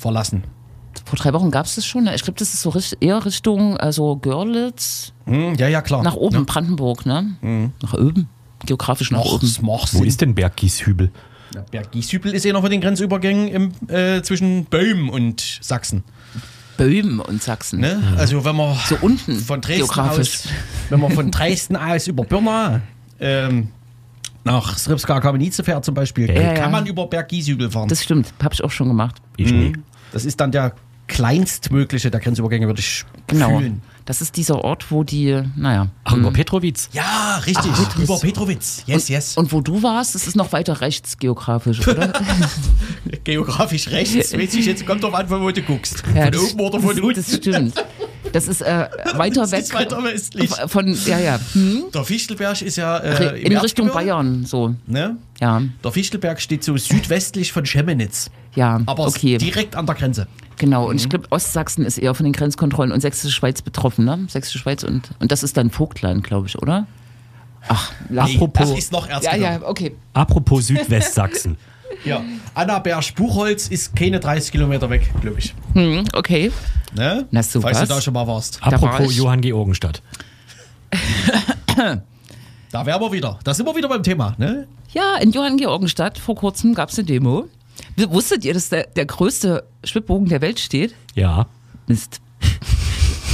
verlassen. 0.00 0.44
Vor 1.04 1.18
drei 1.18 1.32
Wochen 1.32 1.50
gab 1.50 1.66
es 1.66 1.76
das 1.76 1.86
schon. 1.86 2.04
Ne? 2.04 2.14
Ich 2.14 2.22
glaube, 2.22 2.38
das 2.38 2.52
ist 2.52 2.62
so 2.62 2.72
eher 3.00 3.24
Richtung 3.24 3.76
also 3.76 4.16
Görlitz 4.16 5.12
Hm, 5.26 5.54
ja, 5.54 5.68
ja, 5.68 5.82
klar. 5.82 6.02
nach 6.02 6.14
oben, 6.16 6.34
Ja. 6.36 6.42
Brandenburg, 6.46 7.06
ne? 7.06 7.70
Nach 7.82 7.94
oben. 7.94 8.28
Geografisch 8.66 9.10
nach 9.10 9.24
Noch, 9.24 9.34
oben. 9.34 9.56
Wo 9.92 10.04
ist 10.04 10.20
denn 10.20 10.34
Berggieshübel? 10.34 11.10
Ja, 11.54 11.64
Berg 11.70 11.90
Gieshübel 11.90 12.32
ist 12.32 12.46
einer 12.46 12.60
von 12.60 12.70
den 12.70 12.80
Grenzübergängen 12.80 13.48
im, 13.48 13.72
äh, 13.88 14.22
zwischen 14.22 14.66
Böhmen 14.66 15.08
und 15.08 15.58
Sachsen. 15.60 16.04
Böhmen 16.76 17.18
und 17.20 17.42
Sachsen. 17.42 17.80
Ne? 17.80 18.00
Also 18.16 18.44
wenn 18.44 18.56
man 18.56 18.76
So 18.86 18.96
unten, 19.00 19.36
von 19.38 19.60
Dresden 19.60 20.00
aus, 20.00 20.48
wenn 20.88 21.00
man 21.00 21.10
von 21.12 21.30
Dresden 21.32 21.76
aus 21.76 22.06
über 22.06 22.24
Birna 22.24 22.80
ähm, 23.18 23.68
nach 24.44 24.78
Srpska 24.78 25.20
Kamenice 25.20 25.60
fährt 25.64 25.84
zum 25.84 25.94
Beispiel, 25.94 26.30
Ja, 26.30 26.54
kann 26.54 26.56
ja. 26.56 26.68
man 26.68 26.86
über 26.86 27.06
Berg 27.06 27.28
Gieshübel 27.28 27.70
fahren. 27.70 27.88
Das 27.88 28.02
stimmt, 28.02 28.32
habe 28.42 28.54
ich 28.54 28.62
auch 28.62 28.70
schon 28.70 28.88
gemacht. 28.88 29.16
Ich 29.36 29.50
nicht. 29.52 29.76
Das 30.12 30.24
ist 30.24 30.40
dann 30.40 30.52
der 30.52 30.74
kleinstmögliche 31.06 32.10
der 32.10 32.20
Grenzübergänge, 32.20 32.66
würde 32.66 32.80
ich 32.80 33.04
Genau. 33.26 33.58
fühlen. 33.58 33.82
Das 34.04 34.20
ist 34.20 34.36
dieser 34.36 34.64
Ort, 34.64 34.90
wo 34.90 35.04
die, 35.04 35.40
naja. 35.56 35.88
Ach, 36.04 36.16
über 36.16 36.30
Petrowitz. 36.32 36.88
Ja, 36.92 37.36
richtig. 37.46 37.70
Ach, 37.74 37.96
über 37.98 38.18
Petrowitz. 38.18 38.82
Yes, 38.86 39.08
yes. 39.08 39.36
Und 39.36 39.52
wo 39.52 39.60
du 39.60 39.82
warst, 39.82 40.14
das 40.14 40.26
ist 40.26 40.34
noch 40.36 40.52
weiter 40.52 40.80
rechts 40.80 41.18
geografisch, 41.18 41.80
oder? 41.88 42.12
Geografisch 43.24 43.88
rechts, 43.88 44.32
weiß 44.36 44.54
ich 44.54 44.66
jetzt, 44.66 44.86
kommt 44.86 45.02
drauf 45.02 45.14
an, 45.14 45.28
wo 45.30 45.50
du 45.50 45.62
guckst. 45.62 46.02
Ja, 46.14 46.24
von 46.24 46.32
das- 46.32 46.52
oben 46.54 46.60
oder 46.60 46.80
von 46.80 47.00
unten. 47.00 47.14
Das 47.14 47.34
stimmt. 47.34 47.74
Das 48.32 48.46
ist 48.48 48.60
äh, 48.62 48.88
weiter 49.14 49.40
Das 49.42 49.52
weg. 49.52 49.60
ist 49.60 49.74
weiter 49.74 50.02
westlich. 50.04 50.50
Von, 50.66 50.96
ja, 51.06 51.18
ja. 51.18 51.40
Hm? 51.52 51.84
Der 51.92 52.04
Fichtelberg 52.04 52.62
ist 52.62 52.76
ja 52.76 52.98
äh, 52.98 53.40
In 53.42 53.56
Richtung 53.56 53.88
Bayern, 53.90 54.44
so. 54.46 54.74
Ne? 54.86 55.16
Ja, 55.40 55.62
Der 55.82 55.90
Fichtelberg 55.92 56.40
steht 56.40 56.62
so 56.64 56.76
südwestlich 56.76 57.52
von 57.52 57.64
Chemnitz. 57.64 58.30
ja. 58.54 58.80
Aber 58.86 59.06
okay. 59.06 59.38
direkt 59.38 59.74
an 59.76 59.86
der 59.86 59.94
Grenze. 59.94 60.26
Genau, 60.58 60.86
und 60.88 60.96
ich 60.96 61.08
glaube, 61.08 61.26
Ostsachsen 61.30 61.86
ist 61.86 61.96
eher 61.96 62.14
von 62.14 62.24
den 62.24 62.34
Grenzkontrollen 62.34 62.92
und 62.92 63.00
Sächsische 63.00 63.32
Schweiz 63.34 63.62
betroffen, 63.62 64.04
ne? 64.04 64.26
Sächsische 64.28 64.58
Schweiz 64.58 64.82
und, 64.84 65.10
und 65.18 65.32
das 65.32 65.42
ist 65.42 65.56
dann 65.56 65.70
Vogtland, 65.70 66.22
glaube 66.22 66.48
ich, 66.48 66.58
oder? 66.60 66.86
Ach, 67.68 67.90
la- 68.10 68.24
Apropos- 68.24 68.68
das 68.70 68.78
ist 68.78 68.92
noch 68.92 69.06
ja, 69.08 69.14
Erzgebirge. 69.14 69.44
ja, 69.44 69.60
okay. 69.68 69.96
Apropos 70.12 70.66
Südwestsachsen. 70.66 71.56
Ja. 72.04 72.22
Annaberg-Buchholz 72.54 73.66
ist 73.68 73.96
keine 73.96 74.20
30 74.20 74.52
Kilometer 74.52 74.88
weg, 74.90 75.10
glaube 75.20 75.40
ich. 75.40 75.54
Hm, 75.74 76.04
okay. 76.14 76.52
Ne? 76.94 77.26
Na, 77.32 77.42
so 77.42 77.60
Falls 77.60 77.80
du 77.80 77.86
da 77.86 78.00
schon 78.00 78.14
mal 78.14 78.26
warst. 78.28 78.60
war 78.62 78.72
Apropos 78.72 79.10
ich. 79.10 79.16
Johann 79.18 79.40
Georgenstadt. 79.40 80.00
Da 82.70 82.86
wären 82.86 83.00
wir 83.00 83.12
wieder. 83.12 83.38
Da 83.44 83.52
sind 83.54 83.66
wir 83.66 83.74
wieder 83.74 83.88
beim 83.88 84.02
Thema. 84.02 84.34
Ne? 84.38 84.68
Ja, 84.92 85.16
in 85.16 85.32
Johanngeorgenstadt 85.32 86.18
vor 86.18 86.36
kurzem 86.36 86.74
gab 86.74 86.90
es 86.90 86.98
eine 86.98 87.06
Demo. 87.06 87.48
Wusstet 87.96 88.44
ihr, 88.44 88.54
dass 88.54 88.68
der, 88.68 88.86
der 88.86 89.06
größte 89.06 89.64
Schwibbogen 89.84 90.28
der 90.28 90.40
Welt 90.40 90.60
steht? 90.60 90.94
Ja. 91.14 91.46
Mist. 91.86 92.20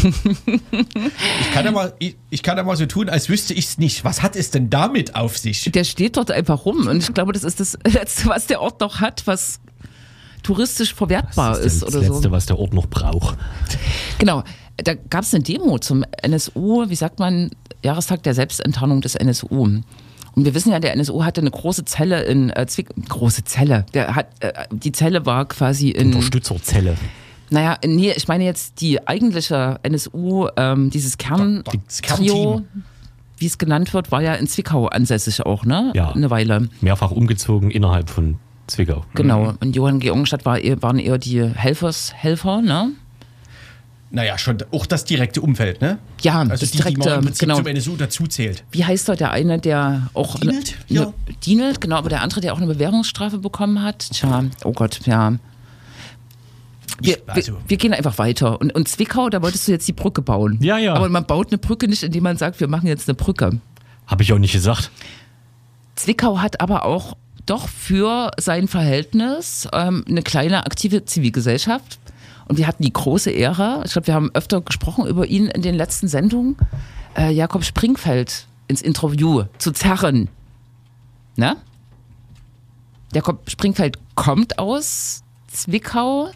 Ich 0.03 1.53
kann, 1.53 1.65
ja 1.65 1.71
mal, 1.73 1.95
ich, 1.99 2.17
ich 2.31 2.43
kann 2.43 2.57
ja 2.57 2.63
mal 2.63 2.77
so 2.77 2.87
tun, 2.87 3.09
als 3.09 3.29
wüsste 3.29 3.55
ich 3.55 3.65
es 3.67 3.79
nicht. 3.79 4.05
Was 4.05 4.23
hat 4.23 4.37
es 4.37 4.51
denn 4.51 4.71
damit 4.71 5.15
auf 5.17 5.37
sich? 5.39 5.71
Der 5.73 5.85
steht 5.85 6.17
dort 6.17 6.31
einfach 6.31 6.65
rum 6.65 6.87
und 6.87 6.99
ich 6.99 7.13
glaube, 7.13 7.33
das 7.33 7.45
ist 7.45 7.61
das 7.61 7.79
Letzte, 7.87 8.29
was 8.29 8.47
der 8.47 8.61
Ort 8.61 8.81
noch 8.81 9.01
hat, 9.01 9.27
was 9.27 9.61
touristisch 10.43 10.95
verwertbar 10.95 11.51
Das 11.51 11.59
ist, 11.61 11.75
ist 11.75 11.83
das 11.83 11.95
oder 11.95 12.01
Letzte, 12.07 12.23
so. 12.23 12.31
was 12.31 12.47
der 12.47 12.59
Ort 12.59 12.73
noch 12.73 12.87
braucht. 12.87 13.37
Genau. 14.19 14.45
Da 14.77 14.95
gab 14.95 15.23
es 15.23 15.35
eine 15.35 15.43
Demo 15.43 15.79
zum 15.79 16.05
NSU, 16.23 16.89
wie 16.89 16.95
sagt 16.95 17.19
man, 17.19 17.51
Jahrestag 17.83 18.23
der 18.23 18.35
Selbstenttarnung 18.35 19.01
des 19.01 19.15
NSU. 19.15 19.49
Und 20.37 20.45
wir 20.45 20.55
wissen 20.55 20.71
ja, 20.71 20.81
der 20.81 20.93
NSU 20.93 21.25
hatte 21.25 21.41
eine 21.41 21.51
große 21.51 21.87
Zelle 21.87 22.23
in 22.25 22.51
äh, 22.51 22.67
Zwick 22.67 22.89
große 23.09 23.45
Zelle. 23.45 23.87
Der 23.95 24.15
hat 24.15 24.27
äh, 24.41 24.53
die 24.71 24.93
Zelle 24.93 25.25
war 25.25 25.47
quasi 25.47 25.91
in 25.91 26.09
Unterstützerzelle. 26.09 26.97
Naja, 27.49 27.79
nee, 27.85 28.13
ich 28.15 28.29
meine 28.29 28.45
jetzt 28.45 28.81
die 28.81 29.07
eigentliche 29.07 29.79
NSU, 29.83 30.49
ähm, 30.57 30.91
dieses 30.91 31.13
Das 31.13 31.19
Kerntrio, 31.19 31.63
Kernteam. 32.03 32.65
wie 33.39 33.47
es 33.47 33.57
genannt 33.57 33.95
wird, 33.95 34.11
war 34.11 34.21
ja 34.21 34.35
in 34.35 34.47
Zwickau 34.47 34.89
ansässig 34.89 35.47
auch, 35.47 35.65
ne? 35.65 35.93
Ja. 35.95 36.11
Eine 36.11 36.29
Weile. 36.29 36.69
Mehrfach 36.81 37.13
umgezogen 37.13 37.71
innerhalb 37.71 38.11
von 38.11 38.39
Zwickau. 38.67 39.05
Genau. 39.15 39.55
Und 39.61 39.77
Johann 39.77 40.01
Georgenstadt 40.01 40.45
war 40.45 40.59
waren 40.59 40.99
eher 40.99 41.19
die 41.19 41.43
Helfershelfer, 41.43 42.61
ne? 42.63 42.91
Naja, 44.11 44.39
schon 44.39 44.59
auch 44.71 44.87
das 44.87 45.05
direkte 45.05 45.41
Umfeld, 45.41 45.81
ne? 45.81 45.99
Ja, 46.23 46.41
Also 46.41 46.51
das 46.65 46.71
die, 46.71 46.79
die 46.79 46.83
man 46.85 46.93
direkte, 46.95 47.11
im 47.15 47.25
Prinzip 47.25 47.41
genau. 47.41 47.57
zum 47.57 47.67
NSU 47.67 47.97
dazu 47.97 48.27
zählt. 48.27 48.63
Wie 48.71 48.85
heißt 48.85 49.09
er, 49.09 49.17
der 49.17 49.33
eine, 49.33 49.59
der 49.59 50.09
auch. 50.15 50.39
Dienelt? 50.39 50.77
Ne, 50.89 50.95
Ja. 50.97 51.13
Dienelt, 51.45 51.81
genau, 51.81 51.97
aber 51.97 52.09
der 52.09 52.23
andere, 52.23 52.41
der 52.41 52.53
auch 52.53 52.59
eine 52.59 52.67
Bewährungsstrafe 52.67 53.39
bekommen 53.39 53.83
hat. 53.83 54.09
Tja, 54.13 54.45
oh 54.65 54.73
Gott, 54.73 55.01
ja. 55.07 55.35
Wir, 57.01 57.19
also- 57.27 57.53
wir, 57.55 57.59
wir 57.67 57.77
gehen 57.77 57.93
einfach 57.93 58.17
weiter. 58.19 58.61
Und, 58.61 58.75
und 58.75 58.89
Zwickau, 58.89 59.29
da 59.29 59.43
wolltest 59.43 59.67
du 59.69 59.73
jetzt 59.73 59.87
die 59.89 59.93
Brücke 59.93 60.23
bauen. 60.23 60.59
Ja, 60.63 60.79
ja. 60.79 60.95
Aber 60.95 61.09
man 61.09 61.27
baut 61.27 61.49
eine 61.49 61.59
Brücke 61.59 61.89
nicht, 61.89 62.03
indem 62.03 62.23
man 62.23 62.37
sagt, 62.37 62.61
wir 62.61 62.69
machen 62.69 62.87
jetzt 62.87 63.09
eine 63.09 63.15
Brücke. 63.15 63.59
Habe 64.07 64.23
ich 64.23 64.33
auch 64.33 64.39
nicht 64.39 64.53
gesagt. 64.53 64.91
Zwickau 65.97 66.39
hat 66.39 66.61
aber 66.61 66.85
auch 66.85 67.17
doch 67.45 67.69
für 67.69 68.31
sein 68.39 68.69
Verhältnis 68.69 69.69
ähm, 69.73 70.05
eine 70.09 70.23
kleine 70.23 70.65
aktive 70.67 71.05
Zivilgesellschaft. 71.05 71.99
Und 72.49 72.59
wir 72.59 72.67
hatten 72.67 72.83
die 72.83 72.93
große 72.93 73.31
Ehre, 73.31 73.83
ich 73.85 73.93
glaube, 73.93 74.07
wir 74.07 74.15
haben 74.15 74.31
öfter 74.35 74.61
gesprochen 74.61 75.07
über 75.07 75.27
ihn 75.27 75.47
in 75.47 75.63
den 75.63 75.75
letzten 75.75 76.09
Sendungen, 76.09 76.57
äh, 77.17 77.33
Jakob 77.33 77.65
Springfeld 77.65 78.47
ins 78.69 78.83
Interview 78.83 79.45
zu 79.59 79.73
zerren. 79.73 80.29
Ne? 81.37 81.57
Jakob 83.13 83.51
Springfeld 83.51 83.99
kommt 84.15 84.59
aus 84.59 85.23
Zwickau, 85.49 86.31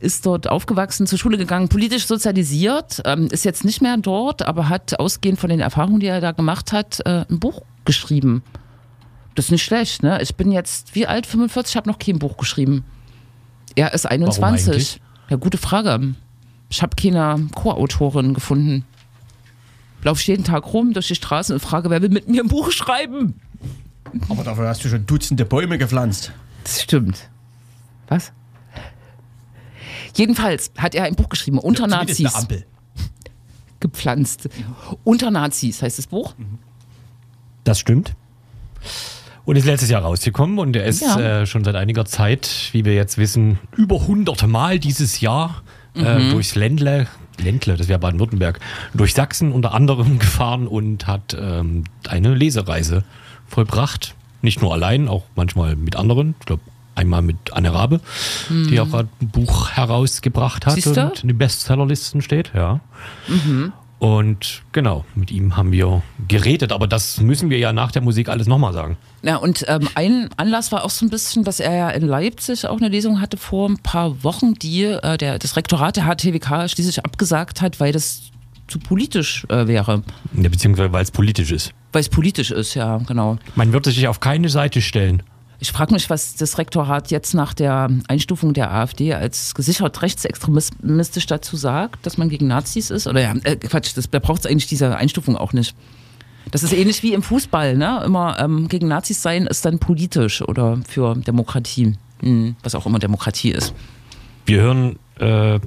ist 0.00 0.26
dort 0.26 0.48
aufgewachsen, 0.48 1.06
zur 1.06 1.18
Schule 1.18 1.38
gegangen, 1.38 1.68
politisch 1.68 2.06
sozialisiert, 2.06 3.02
ähm, 3.04 3.28
ist 3.30 3.44
jetzt 3.44 3.64
nicht 3.64 3.80
mehr 3.80 3.96
dort, 3.96 4.42
aber 4.42 4.68
hat 4.68 4.98
ausgehend 5.00 5.40
von 5.40 5.50
den 5.50 5.60
Erfahrungen, 5.60 6.00
die 6.00 6.06
er 6.06 6.20
da 6.20 6.32
gemacht 6.32 6.72
hat, 6.72 7.00
äh, 7.04 7.24
ein 7.28 7.40
Buch 7.40 7.62
geschrieben. 7.84 8.42
Das 9.34 9.46
ist 9.46 9.50
nicht 9.50 9.64
schlecht, 9.64 10.02
ne? 10.02 10.20
Ich 10.20 10.34
bin 10.34 10.52
jetzt, 10.52 10.94
wie 10.94 11.06
alt? 11.06 11.26
45, 11.26 11.76
habe 11.76 11.88
noch 11.88 11.98
kein 11.98 12.18
Buch 12.18 12.36
geschrieben. 12.36 12.84
Er 13.76 13.94
ist 13.94 14.06
21. 14.06 15.00
Ja, 15.28 15.36
gute 15.36 15.58
Frage. 15.58 16.14
Ich 16.70 16.82
habe 16.82 16.96
keine 16.96 17.48
Co-Autorin 17.54 18.34
gefunden. 18.34 18.84
Lauf 20.02 20.20
jeden 20.22 20.44
Tag 20.44 20.72
rum 20.72 20.92
durch 20.92 21.08
die 21.08 21.14
Straßen 21.14 21.54
und 21.54 21.60
frage, 21.60 21.90
wer 21.90 22.00
will 22.02 22.08
mit 22.10 22.28
mir 22.28 22.42
ein 22.42 22.48
Buch 22.48 22.70
schreiben? 22.70 23.40
Aber 24.28 24.44
dafür 24.44 24.68
hast 24.68 24.84
du 24.84 24.88
schon 24.88 25.04
Dutzende 25.06 25.44
Bäume 25.44 25.76
gepflanzt. 25.76 26.32
Das 26.64 26.82
stimmt. 26.82 27.28
Was? 28.08 28.32
Jedenfalls 30.14 30.70
hat 30.78 30.94
er 30.94 31.04
ein 31.04 31.14
Buch 31.14 31.28
geschrieben, 31.28 31.58
unter 31.58 31.88
Zumindest 31.88 32.20
Nazis 32.20 32.34
eine 32.34 32.42
Ampel. 32.42 32.66
gepflanzt. 33.80 34.48
Unter 35.04 35.30
Nazis 35.30 35.82
heißt 35.82 35.98
das 35.98 36.06
Buch. 36.06 36.34
Das 37.64 37.78
stimmt. 37.78 38.14
Und 39.48 39.56
ist 39.56 39.64
letztes 39.64 39.88
Jahr 39.88 40.02
rausgekommen 40.02 40.58
und 40.58 40.76
er 40.76 40.84
ist 40.84 41.00
Ja. 41.00 41.18
äh, 41.40 41.46
schon 41.46 41.64
seit 41.64 41.74
einiger 41.74 42.04
Zeit, 42.04 42.68
wie 42.72 42.84
wir 42.84 42.92
jetzt 42.92 43.16
wissen, 43.16 43.58
über 43.78 44.06
hunderte 44.06 44.46
Mal 44.46 44.78
dieses 44.78 45.22
Jahr 45.22 45.62
äh, 45.94 46.28
durchs 46.28 46.54
Ländle, 46.54 47.06
Ländle, 47.42 47.78
das 47.78 47.88
wäre 47.88 47.98
Baden-Württemberg, 47.98 48.60
durch 48.92 49.14
Sachsen 49.14 49.52
unter 49.52 49.72
anderem 49.72 50.18
gefahren 50.18 50.66
und 50.66 51.06
hat 51.06 51.34
ähm, 51.40 51.84
eine 52.06 52.34
Lesereise 52.34 53.04
vollbracht. 53.46 54.14
Nicht 54.42 54.60
nur 54.60 54.74
allein, 54.74 55.08
auch 55.08 55.24
manchmal 55.34 55.76
mit 55.76 55.96
anderen. 55.96 56.34
Ich 56.40 56.44
glaube, 56.46 56.60
einmal 56.94 57.22
mit 57.22 57.50
Anne 57.54 57.72
Rabe, 57.72 58.02
die 58.50 58.78
auch 58.80 58.90
gerade 58.90 59.08
ein 59.22 59.28
Buch 59.28 59.70
herausgebracht 59.70 60.66
hat 60.66 60.74
Siehste? 60.74 61.06
und 61.06 61.22
in 61.22 61.28
den 61.28 61.38
Bestsellerlisten 61.38 62.20
steht, 62.20 62.52
ja. 62.54 62.80
Und 63.98 64.62
genau, 64.70 65.04
mit 65.16 65.32
ihm 65.32 65.56
haben 65.56 65.72
wir 65.72 66.02
geredet, 66.28 66.70
aber 66.70 66.86
das 66.86 67.20
müssen 67.20 67.50
wir 67.50 67.58
ja 67.58 67.72
nach 67.72 67.90
der 67.90 68.00
Musik 68.00 68.28
alles 68.28 68.46
nochmal 68.46 68.72
sagen. 68.72 68.96
Ja, 69.22 69.36
und 69.36 69.64
ähm, 69.66 69.88
ein 69.96 70.28
Anlass 70.36 70.70
war 70.70 70.84
auch 70.84 70.90
so 70.90 71.04
ein 71.04 71.10
bisschen, 71.10 71.42
dass 71.42 71.58
er 71.58 71.74
ja 71.74 71.90
in 71.90 72.06
Leipzig 72.06 72.66
auch 72.66 72.76
eine 72.76 72.88
Lesung 72.88 73.20
hatte 73.20 73.36
vor 73.36 73.68
ein 73.68 73.78
paar 73.78 74.22
Wochen, 74.22 74.54
die 74.54 74.84
äh, 74.84 75.18
der, 75.18 75.38
das 75.40 75.56
Rektorat 75.56 75.96
der 75.96 76.04
HTWK 76.04 76.70
schließlich 76.70 77.04
abgesagt 77.04 77.60
hat, 77.60 77.80
weil 77.80 77.92
das 77.92 78.30
zu 78.68 78.78
politisch 78.78 79.44
äh, 79.48 79.66
wäre. 79.66 80.02
Ja, 80.34 80.48
beziehungsweise 80.48 80.92
weil 80.92 81.02
es 81.02 81.10
politisch 81.10 81.50
ist. 81.50 81.72
Weil 81.92 82.00
es 82.00 82.08
politisch 82.08 82.52
ist, 82.52 82.74
ja, 82.74 82.98
genau. 82.98 83.38
Man 83.56 83.72
wird 83.72 83.86
sich 83.86 84.06
auf 84.06 84.20
keine 84.20 84.48
Seite 84.48 84.80
stellen. 84.80 85.22
Ich 85.60 85.72
frage 85.72 85.92
mich, 85.92 86.08
was 86.08 86.36
das 86.36 86.56
Rektorat 86.58 87.10
jetzt 87.10 87.34
nach 87.34 87.52
der 87.52 87.90
Einstufung 88.06 88.54
der 88.54 88.72
AfD 88.72 89.14
als 89.14 89.54
gesichert 89.54 90.00
rechtsextremistisch 90.02 91.26
dazu 91.26 91.56
sagt, 91.56 92.06
dass 92.06 92.16
man 92.16 92.28
gegen 92.28 92.46
Nazis 92.46 92.90
ist. 92.90 93.08
Oder 93.08 93.22
ja, 93.22 93.34
äh, 93.42 93.56
Quatsch, 93.56 93.96
das, 93.96 94.08
da 94.08 94.20
braucht 94.20 94.40
es 94.40 94.46
eigentlich 94.46 94.68
diese 94.68 94.96
Einstufung 94.96 95.36
auch 95.36 95.52
nicht. 95.52 95.74
Das 96.52 96.62
ist 96.62 96.72
ähnlich 96.72 97.02
wie 97.02 97.12
im 97.12 97.22
Fußball, 97.22 97.76
ne? 97.76 98.02
Immer 98.04 98.38
ähm, 98.38 98.68
gegen 98.68 98.88
Nazis 98.88 99.20
sein 99.20 99.46
ist 99.46 99.64
dann 99.64 99.80
politisch 99.80 100.42
oder 100.42 100.78
für 100.88 101.16
Demokratie. 101.16 101.96
Hm, 102.20 102.56
was 102.62 102.74
auch 102.74 102.86
immer 102.86 103.00
Demokratie 103.00 103.50
ist. 103.50 103.74
Wir 104.46 104.62
hören, 104.62 104.98
äh, 105.18 105.58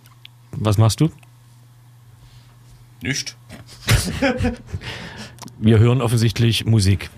was 0.53 0.77
machst 0.77 1.01
du? 1.01 1.11
Nicht. 3.01 3.35
Wir 5.59 5.79
hören 5.79 6.01
offensichtlich 6.01 6.65
Musik. 6.65 7.09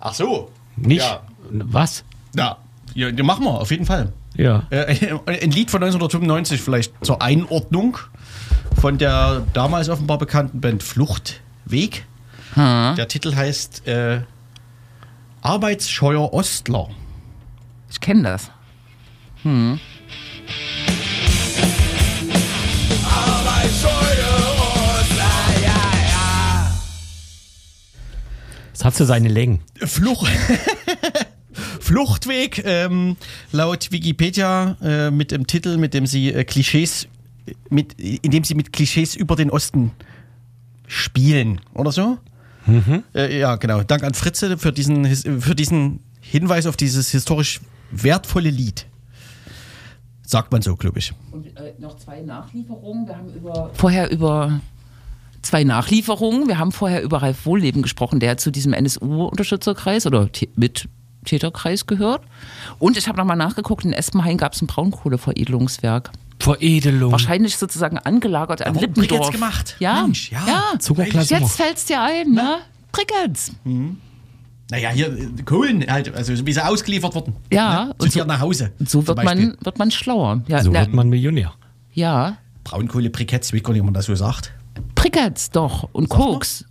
Ach 0.00 0.14
so. 0.14 0.50
Nicht? 0.82 1.02
Ja. 1.02 1.22
Was? 1.50 2.04
Ja, 2.34 2.58
ja, 2.94 3.10
den 3.10 3.26
machen 3.26 3.44
wir, 3.44 3.60
auf 3.60 3.70
jeden 3.70 3.86
Fall. 3.86 4.12
Ja. 4.36 4.64
Äh, 4.70 5.14
ein 5.26 5.50
Lied 5.50 5.70
von 5.70 5.82
1995 5.82 6.60
vielleicht 6.60 6.92
zur 7.04 7.22
Einordnung 7.22 7.98
von 8.80 8.98
der 8.98 9.42
damals 9.52 9.88
offenbar 9.88 10.18
bekannten 10.18 10.60
Band 10.60 10.82
Fluchtweg. 10.82 12.04
Der 12.56 13.08
Titel 13.08 13.34
heißt 13.36 13.86
äh, 13.86 14.22
Arbeitsscheuer 15.42 16.32
Ostler. 16.32 16.88
Ich 17.90 18.00
kenne 18.00 18.22
das. 18.22 18.50
Es 28.78 28.84
hat 28.84 28.94
so 28.94 29.04
seine 29.04 29.26
Längen. 29.26 29.58
Fluch 29.74 30.24
Fluchtweg, 31.80 32.62
ähm, 32.64 33.16
laut 33.50 33.90
Wikipedia 33.90 34.76
äh, 34.80 35.10
mit 35.10 35.32
dem 35.32 35.48
Titel, 35.48 35.78
mit 35.78 35.94
dem 35.94 36.06
sie 36.06 36.32
äh, 36.32 36.44
Klischees, 36.44 37.08
mit, 37.70 37.94
in 37.98 38.30
dem 38.30 38.44
sie 38.44 38.54
mit 38.54 38.72
Klischees 38.72 39.16
über 39.16 39.34
den 39.34 39.50
Osten 39.50 39.90
spielen, 40.86 41.60
oder 41.74 41.90
so? 41.90 42.18
Äh, 43.16 43.40
ja, 43.40 43.56
genau. 43.56 43.82
Dank 43.82 44.04
an 44.04 44.14
Fritze 44.14 44.56
für 44.58 44.70
diesen, 44.70 45.04
für 45.40 45.56
diesen 45.56 45.98
Hinweis 46.20 46.66
auf 46.66 46.76
dieses 46.76 47.10
historisch 47.10 47.60
wertvolle 47.90 48.50
Lied. 48.50 48.86
Sagt 50.22 50.52
man 50.52 50.62
so, 50.62 50.76
glaube 50.76 51.00
ich. 51.00 51.12
Und 51.32 51.46
äh, 51.56 51.74
noch 51.80 51.96
zwei 51.96 52.20
Nachlieferungen. 52.20 53.08
Wir 53.08 53.16
haben 53.16 53.34
über 53.34 53.70
vorher 53.74 54.08
über 54.08 54.60
zwei 55.42 55.64
Nachlieferungen. 55.64 56.48
Wir 56.48 56.58
haben 56.58 56.72
vorher 56.72 57.02
über 57.02 57.22
Ralf 57.22 57.46
Wohlleben 57.46 57.82
gesprochen, 57.82 58.20
der 58.20 58.36
zu 58.38 58.50
diesem 58.50 58.72
NSU-Unterstützerkreis 58.72 60.06
oder 60.06 60.28
mit 60.56 60.88
Täterkreis 61.24 61.86
gehört. 61.86 62.22
Und 62.78 62.96
ich 62.96 63.08
habe 63.08 63.18
nochmal 63.18 63.36
nachgeguckt, 63.36 63.84
in 63.84 63.92
Espenhain 63.92 64.36
gab 64.38 64.52
es 64.54 64.62
ein 64.62 64.66
Braunkohleveredelungswerk. 64.66 66.10
Veredelung. 66.40 67.10
Wahrscheinlich 67.12 67.56
sozusagen 67.56 67.98
angelagert 67.98 68.62
an 68.64 68.74
Lippendorf. 68.74 69.08
Briketts 69.08 69.32
gemacht. 69.32 69.76
Ja, 69.80 70.02
Mensch, 70.02 70.30
ja. 70.30 70.44
ja. 70.46 70.78
Zuckerglasur. 70.78 71.38
Jetzt 71.38 71.56
fällt's 71.56 71.84
dir 71.86 72.00
ein, 72.00 72.30
ne? 72.30 72.58
Briketts. 72.92 73.52
Naja, 74.70 74.90
hier 74.90 75.08
äh, 75.12 75.42
Kohlen, 75.44 75.84
halt, 75.90 76.14
also 76.14 76.46
wie 76.46 76.52
sie 76.52 76.64
ausgeliefert 76.64 77.14
wurden. 77.14 77.34
Ja, 77.52 77.86
Ne? 77.86 77.94
und 77.98 78.12
Zu 78.12 78.18
dir 78.18 78.22
so- 78.22 78.28
nach 78.28 78.40
Hause. 78.40 78.70
So 78.84 79.06
wird 79.06 79.24
man, 79.24 79.56
wird 79.60 79.78
man 79.78 79.90
schlauer. 79.90 80.42
Ja, 80.46 80.62
So 80.62 80.70
na, 80.70 80.80
wird 80.80 80.92
man 80.94 81.08
Millionär. 81.08 81.52
ja. 81.92 82.36
Braunkohle-Briketts, 82.64 83.54
wie 83.54 83.60
kann 83.60 83.78
man 83.78 83.94
das 83.94 84.04
so 84.06 84.14
sagt? 84.14 84.52
Briketts 85.02 85.50
doch. 85.50 85.88
Und. 85.92 86.08
Koks. 86.08 86.64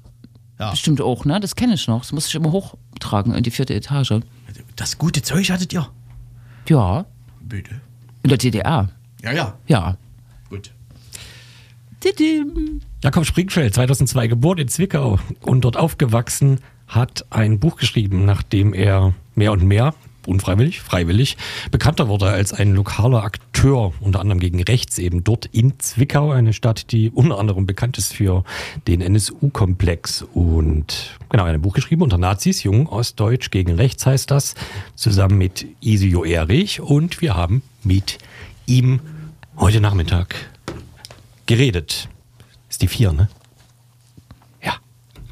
Ja. 0.60 0.72
Bestimmt 0.72 1.02
auch, 1.02 1.24
ne? 1.26 1.40
Das 1.40 1.56
kenne 1.56 1.76
ich 1.76 1.88
noch. 1.88 2.02
Das 2.02 2.12
muss 2.12 2.28
ich 2.28 2.36
immer 2.36 2.52
hochtragen 2.52 3.34
in 3.36 3.44
die 3.44 3.52
vierte 3.52 3.74
Etage. 3.76 4.14
Das 4.76 4.98
gute 4.98 5.22
Zeug 5.22 5.50
hattet 5.52 5.72
ihr? 5.74 5.88
Ja. 6.68 7.06
Bitte. 7.42 7.82
In 8.24 8.30
der 8.30 8.38
DDR. 8.38 8.90
Ja, 9.24 9.32
ja, 9.32 9.54
Ja. 9.68 9.98
gut. 10.50 10.72
Tidim. 12.00 12.82
Jakob 13.04 13.26
Springfeld, 13.26 13.74
2002 13.74 14.28
geboren 14.28 14.58
in 14.60 14.68
Zwickau 14.68 15.20
und 15.42 15.62
dort 15.62 15.78
aufgewachsen, 15.78 16.60
hat 16.88 17.26
ein 17.32 17.60
Buch 17.60 17.78
geschrieben, 17.78 18.26
nachdem 18.26 18.74
er 18.74 19.14
mehr 19.36 19.52
und 19.52 19.64
mehr, 19.64 19.94
unfreiwillig, 20.28 20.82
freiwillig, 20.82 21.38
bekannter 21.72 22.08
wurde 22.08 22.28
als 22.28 22.54
ein 22.54 22.74
lokaler 22.74 23.24
Akteur, 23.24 23.94
unter 24.00 24.20
anderem 24.20 24.40
gegen 24.40 24.62
rechts 24.62 24.98
eben 24.98 25.24
dort 25.24 25.46
in 25.48 25.80
Zwickau, 25.80 26.32
eine 26.32 26.54
Stadt, 26.54 26.92
die 26.92 27.10
unter 27.10 27.40
anderem 27.40 27.66
bekannt 27.66 27.98
ist 27.98 28.14
für 28.14 28.44
den 28.88 29.02
NSU-Komplex 29.02 30.26
und 30.34 31.18
genau, 31.30 31.44
ein 31.46 31.62
Buch 31.62 31.74
geschrieben 31.74 32.02
unter 32.02 32.18
Nazis, 32.18 32.64
Jung 32.64 32.88
Ostdeutsch 32.88 33.52
gegen 33.52 33.76
rechts 33.76 34.06
heißt 34.06 34.30
das, 34.30 34.56
zusammen 34.96 35.38
mit 35.38 35.66
Isio 35.82 36.24
Erich 36.24 36.82
und 36.82 37.22
wir 37.22 37.36
haben 37.36 37.62
mit 37.84 38.18
ihm 38.66 39.00
heute 39.58 39.80
Nachmittag 39.80 40.36
geredet. 41.46 42.10
Ist 42.70 42.82
die 42.82 42.88
vier, 42.88 43.14
ne? 43.14 43.30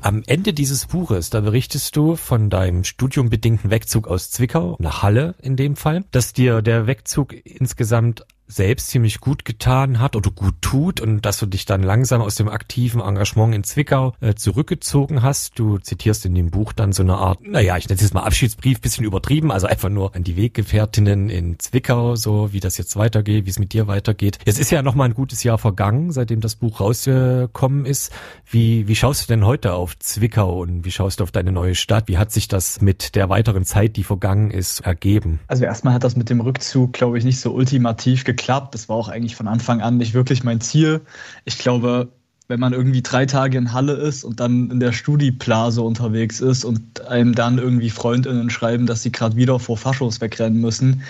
Am 0.06 0.22
Ende 0.28 0.54
dieses 0.54 0.86
Buches, 0.86 1.32
da 1.32 1.42
berichtest 1.42 1.96
du 1.96 2.16
von 2.16 2.52
deinem 2.52 2.84
studiumbedingten 2.84 3.72
Wegzug 3.72 4.08
aus 4.08 4.30
Zwickau 4.30 4.76
nach 4.78 5.02
Halle 5.02 5.34
in 5.42 5.56
dem 5.56 5.76
Fall, 5.76 6.04
dass 6.12 6.32
dir 6.32 6.62
der 6.62 6.86
Wegzug 6.86 7.34
insgesamt 7.44 8.24
selbst 8.48 8.88
ziemlich 8.88 9.20
gut 9.20 9.46
getan 9.46 10.00
hat 10.00 10.16
oder 10.16 10.32
gut 10.32 10.56
tut 10.62 11.02
und 11.02 11.26
dass 11.26 11.40
du 11.40 11.46
dich 11.46 11.66
dann 11.66 11.82
langsam 11.82 12.22
aus 12.22 12.36
dem 12.36 12.48
aktiven 12.48 13.02
Engagement 13.02 13.56
in 13.56 13.64
Zwickau 13.64 14.14
äh, 14.22 14.36
zurückgezogen 14.36 15.24
hast. 15.24 15.58
Du 15.58 15.78
zitierst 15.80 16.26
in 16.26 16.36
dem 16.36 16.52
Buch 16.52 16.74
dann 16.74 16.94
so 16.94 17.04
eine 17.04 17.16
Art, 17.16 17.40
naja, 17.42 17.78
ich 17.78 17.88
nenne 17.88 17.96
es 17.96 18.02
jetzt 18.02 18.14
mal 18.14 18.24
Abschiedsbrief, 18.24 18.82
bisschen 18.82 19.06
übertrieben, 19.06 19.52
also 19.52 19.68
einfach 19.68 19.90
nur 19.90 20.16
an 20.16 20.24
die 20.24 20.38
Weggefährtinnen 20.38 21.30
in 21.30 21.60
Zwickau, 21.60 22.16
so 22.16 22.54
wie 22.54 22.60
das 22.60 22.78
jetzt 22.78 22.96
weitergeht, 22.96 23.46
wie 23.46 23.50
es 23.50 23.60
mit 23.60 23.74
dir 23.74 23.88
weitergeht. 23.88 24.38
Es 24.46 24.60
ist 24.60 24.72
ja 24.72 24.82
noch 24.82 24.96
mal 24.96 25.06
ein 25.06 25.16
gutes 25.16 25.44
Jahr 25.44 25.58
vergangen, 25.58 26.12
seitdem 26.12 26.40
das 26.42 26.56
Buch 26.56 26.80
rausgekommen 26.80 27.86
ist. 27.86 28.12
Wie, 28.50 28.88
wie 28.88 28.96
schaust 28.96 29.24
du 29.24 29.34
denn 29.34 29.46
heute 29.46 29.74
auf 29.74 29.98
Zwickau 29.98 30.62
und 30.62 30.86
wie 30.86 30.92
schaust 30.92 31.20
du 31.20 31.24
auf 31.24 31.32
deine 31.32 31.52
neue 31.52 31.76
Stadt? 31.76 32.08
Wie 32.08 32.18
hat 32.18 32.32
sich 32.32 32.48
das 32.48 32.82
mit 32.82 33.16
der 33.16 33.30
weiteren 33.30 33.66
Zeit, 33.66 33.96
die 33.96 34.04
vergangen 34.04 34.52
ist, 34.52 34.82
ergeben? 34.82 35.40
Also 35.48 35.66
erstmal 35.66 35.94
hat 35.94 36.04
das 36.04 36.16
mit 36.16 36.30
dem 36.30 36.42
Rückzug, 36.42 36.94
glaube 36.94 37.18
ich, 37.18 37.24
nicht 37.24 37.40
so 37.40 37.52
ultimativ 37.52 38.24
geklappt. 38.24 38.35
Das 38.74 38.90
war 38.90 38.96
auch 38.96 39.08
eigentlich 39.08 39.36
von 39.36 39.48
Anfang 39.48 39.82
an 39.82 39.98
nicht 39.98 40.14
wirklich 40.14 40.44
mein 40.44 40.62
Ziel. 40.62 41.02
Ich 41.46 41.58
glaube, 41.58 42.10
wenn 42.48 42.60
man 42.60 42.74
irgendwie 42.74 43.02
drei 43.02 43.26
Tage 43.26 43.58
in 43.58 43.74
Halle 43.74 43.94
ist 43.94 44.24
und 44.24 44.40
dann 44.40 44.70
in 44.70 44.80
der 44.80 44.92
Studiplase 44.92 45.82
unterwegs 45.82 46.42
ist 46.42 46.64
und 46.64 47.06
einem 47.08 47.34
dann 47.34 47.58
irgendwie 47.58 47.90
Freundinnen 47.90 48.50
schreiben, 48.50 48.86
dass 48.86 49.02
sie 49.02 49.12
gerade 49.12 49.36
wieder 49.36 49.60
vor 49.60 49.78
Faschos 49.78 50.22
wegrennen 50.22 50.62
müssen, 50.62 51.02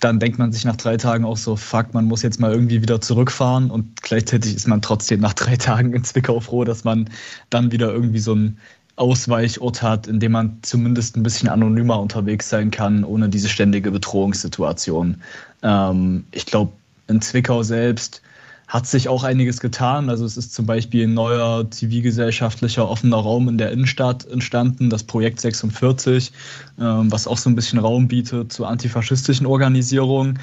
dann 0.00 0.18
denkt 0.18 0.38
man 0.38 0.52
sich 0.52 0.64
nach 0.64 0.76
drei 0.76 0.96
Tagen 0.96 1.24
auch 1.24 1.36
so, 1.36 1.56
fuck, 1.56 1.94
man 1.94 2.06
muss 2.06 2.22
jetzt 2.22 2.40
mal 2.40 2.52
irgendwie 2.52 2.82
wieder 2.82 3.00
zurückfahren 3.00 3.70
und 3.70 4.02
gleichzeitig 4.02 4.54
ist 4.54 4.66
man 4.66 4.82
trotzdem 4.82 5.20
nach 5.20 5.32
drei 5.32 5.56
Tagen 5.56 5.92
in 5.94 6.04
Zwickau 6.04 6.40
froh, 6.40 6.64
dass 6.64 6.84
man 6.84 7.08
dann 7.50 7.70
wieder 7.72 7.92
irgendwie 7.92 8.18
so 8.18 8.34
ein 8.34 8.58
Ausweichort 8.96 9.82
hat, 9.82 10.06
in 10.06 10.20
dem 10.20 10.32
man 10.32 10.58
zumindest 10.62 11.16
ein 11.16 11.22
bisschen 11.22 11.48
anonymer 11.48 12.00
unterwegs 12.00 12.48
sein 12.48 12.70
kann, 12.70 13.04
ohne 13.04 13.28
diese 13.28 13.48
ständige 13.48 13.90
Bedrohungssituation. 13.90 15.20
Ähm, 15.62 16.24
ich 16.30 16.46
glaube, 16.46 16.72
in 17.08 17.20
Zwickau 17.20 17.62
selbst 17.62 18.22
hat 18.68 18.86
sich 18.86 19.08
auch 19.08 19.24
einiges 19.24 19.60
getan. 19.60 20.08
Also 20.08 20.24
es 20.24 20.36
ist 20.36 20.54
zum 20.54 20.66
Beispiel 20.66 21.06
ein 21.06 21.14
neuer 21.14 21.70
zivilgesellschaftlicher 21.70 22.88
offener 22.88 23.16
Raum 23.16 23.48
in 23.48 23.58
der 23.58 23.72
Innenstadt 23.72 24.26
entstanden, 24.26 24.90
das 24.90 25.02
Projekt 25.02 25.40
46, 25.40 26.32
ähm, 26.80 27.12
was 27.12 27.26
auch 27.26 27.38
so 27.38 27.50
ein 27.50 27.56
bisschen 27.56 27.78
Raum 27.78 28.08
bietet 28.08 28.52
zu 28.52 28.64
antifaschistischen 28.64 29.46
Organisierungen. 29.46 30.38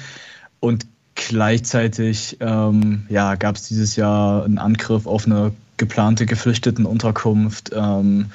Und 0.60 0.86
gleichzeitig 1.14 2.36
ähm, 2.40 3.06
ja, 3.08 3.34
gab 3.34 3.56
es 3.56 3.68
dieses 3.68 3.96
Jahr 3.96 4.44
einen 4.44 4.58
Angriff 4.58 5.06
auf 5.06 5.26
eine 5.26 5.52
geplante 5.82 6.26
Geflüchtetenunterkunft. 6.26 7.72
Ähm, 7.74 8.26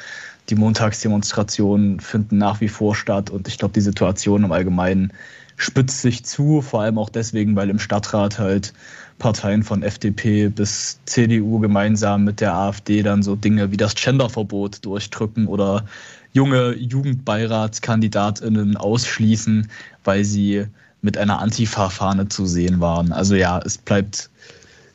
die 0.49 0.55
Montagsdemonstrationen 0.55 2.01
finden 2.01 2.37
nach 2.37 2.59
wie 2.59 2.67
vor 2.67 2.93
statt 2.93 3.29
und 3.29 3.47
ich 3.47 3.57
glaube, 3.57 3.73
die 3.73 3.81
Situation 3.81 4.43
im 4.43 4.51
Allgemeinen 4.51 5.13
spitzt 5.55 6.01
sich 6.01 6.25
zu, 6.25 6.61
vor 6.61 6.81
allem 6.81 6.97
auch 6.97 7.09
deswegen, 7.09 7.55
weil 7.55 7.69
im 7.69 7.79
Stadtrat 7.79 8.37
halt 8.37 8.73
Parteien 9.17 9.63
von 9.63 9.81
FDP 9.81 10.49
bis 10.49 10.99
CDU 11.05 11.59
gemeinsam 11.59 12.25
mit 12.25 12.41
der 12.41 12.53
AfD 12.53 13.01
dann 13.01 13.23
so 13.23 13.37
Dinge 13.37 13.71
wie 13.71 13.77
das 13.77 13.95
Genderverbot 13.95 14.85
durchdrücken 14.85 15.47
oder 15.47 15.85
junge 16.33 16.75
Jugendbeiratskandidatinnen 16.75 18.75
ausschließen, 18.75 19.69
weil 20.03 20.25
sie 20.25 20.65
mit 21.01 21.17
einer 21.17 21.39
Antifa-Fahne 21.39 22.27
zu 22.27 22.45
sehen 22.45 22.81
waren. 22.81 23.13
Also 23.13 23.35
ja, 23.35 23.59
es 23.59 23.77
bleibt 23.77 24.29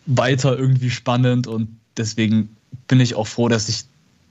weiter 0.04 0.58
irgendwie 0.58 0.90
spannend 0.90 1.46
und 1.46 1.78
deswegen 1.96 2.56
bin 2.88 3.00
ich 3.00 3.14
auch 3.14 3.26
froh, 3.26 3.48
dass 3.48 3.68
ich 3.68 3.84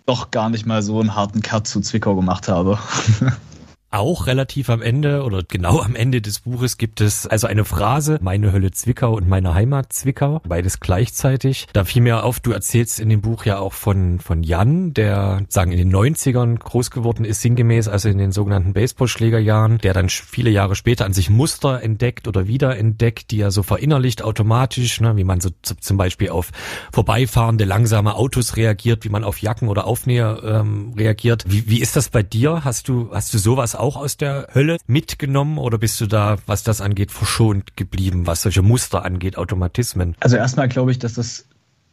doch 0.05 0.31
gar 0.31 0.49
nicht 0.49 0.65
mal 0.65 0.81
so 0.81 0.99
einen 0.99 1.15
harten 1.15 1.41
Cut 1.41 1.67
zu 1.67 1.81
Zwickau 1.81 2.15
gemacht 2.15 2.47
habe. 2.47 2.79
Auch 3.93 4.25
relativ 4.25 4.69
am 4.69 4.81
Ende 4.81 5.23
oder 5.23 5.43
genau 5.43 5.81
am 5.81 5.95
Ende 5.95 6.21
des 6.21 6.39
Buches 6.39 6.77
gibt 6.77 7.01
es 7.01 7.27
also 7.27 7.47
eine 7.47 7.65
Phrase, 7.65 8.19
meine 8.21 8.53
Hölle 8.53 8.71
Zwickau 8.71 9.13
und 9.13 9.27
meine 9.27 9.53
Heimat 9.53 9.91
Zwickau, 9.91 10.41
beides 10.47 10.79
gleichzeitig. 10.79 11.67
Da 11.73 11.83
fiel 11.83 12.01
mir 12.01 12.23
auf, 12.23 12.39
du 12.39 12.53
erzählst 12.53 13.01
in 13.01 13.09
dem 13.09 13.19
Buch 13.19 13.43
ja 13.43 13.59
auch 13.59 13.73
von, 13.73 14.21
von 14.21 14.43
Jan, 14.43 14.93
der 14.93 15.41
sagen 15.49 15.73
in 15.73 15.77
den 15.77 15.93
90ern 15.93 16.57
groß 16.57 16.89
geworden 16.89 17.25
ist, 17.25 17.41
sinngemäß, 17.41 17.89
also 17.89 18.07
in 18.07 18.17
den 18.17 18.31
sogenannten 18.31 18.71
Baseballschlägerjahren, 18.71 19.79
der 19.79 19.93
dann 19.93 20.07
viele 20.07 20.51
Jahre 20.51 20.75
später 20.75 21.03
an 21.03 21.11
sich 21.11 21.29
Muster 21.29 21.83
entdeckt 21.83 22.29
oder 22.29 22.47
wiederentdeckt, 22.47 23.29
die 23.29 23.41
er 23.41 23.51
so 23.51 23.61
verinnerlicht 23.61 24.23
automatisch, 24.23 25.01
ne, 25.01 25.17
wie 25.17 25.25
man 25.25 25.41
so 25.41 25.49
zum 25.59 25.97
Beispiel 25.97 26.29
auf 26.29 26.51
vorbeifahrende 26.93 27.65
langsame 27.65 28.15
Autos 28.15 28.55
reagiert, 28.55 29.03
wie 29.03 29.09
man 29.09 29.25
auf 29.25 29.41
Jacken 29.41 29.67
oder 29.67 29.85
Aufnäher 29.85 30.41
ähm, 30.45 30.93
reagiert. 30.97 31.43
Wie, 31.45 31.67
wie 31.67 31.81
ist 31.81 31.97
das 31.97 32.07
bei 32.07 32.23
dir? 32.23 32.63
Hast 32.63 32.87
du, 32.87 33.09
hast 33.11 33.33
du 33.33 33.37
sowas 33.37 33.80
auch 33.81 33.97
aus 33.97 34.17
der 34.17 34.47
Hölle 34.53 34.77
mitgenommen 34.87 35.57
oder 35.57 35.77
bist 35.77 35.99
du 35.99 36.07
da, 36.07 36.37
was 36.45 36.63
das 36.63 36.81
angeht, 36.81 37.11
verschont 37.11 37.75
geblieben, 37.75 38.27
was 38.27 38.43
solche 38.43 38.61
Muster 38.61 39.03
angeht, 39.03 39.37
Automatismen? 39.37 40.15
Also 40.19 40.37
erstmal 40.37 40.69
glaube 40.69 40.91
ich, 40.91 40.99
dass 40.99 41.13
das 41.13 41.45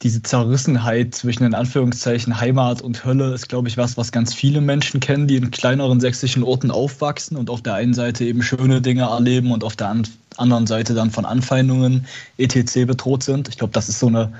diese 0.02 0.22
Zerrissenheit 0.22 1.14
zwischen 1.14 1.44
in 1.44 1.54
Anführungszeichen 1.54 2.40
Heimat 2.40 2.82
und 2.82 3.04
Hölle 3.04 3.34
ist, 3.34 3.48
glaube 3.48 3.66
ich, 3.68 3.76
was, 3.76 3.96
was 3.96 4.12
ganz 4.12 4.32
viele 4.32 4.60
Menschen 4.60 5.00
kennen, 5.00 5.26
die 5.26 5.36
in 5.36 5.50
kleineren 5.50 5.98
sächsischen 5.98 6.44
Orten 6.44 6.70
aufwachsen 6.70 7.36
und 7.36 7.50
auf 7.50 7.62
der 7.62 7.74
einen 7.74 7.94
Seite 7.94 8.24
eben 8.24 8.42
schöne 8.42 8.80
Dinge 8.80 9.02
erleben 9.02 9.50
und 9.50 9.64
auf 9.64 9.74
der 9.74 9.96
anderen 10.36 10.66
Seite 10.68 10.94
dann 10.94 11.10
von 11.10 11.24
Anfeindungen 11.24 12.06
etc. 12.36 12.86
bedroht 12.86 13.24
sind. 13.24 13.48
Ich 13.48 13.58
glaube, 13.58 13.72
das 13.72 13.88
ist 13.88 13.98
so 13.98 14.06
eine 14.06 14.32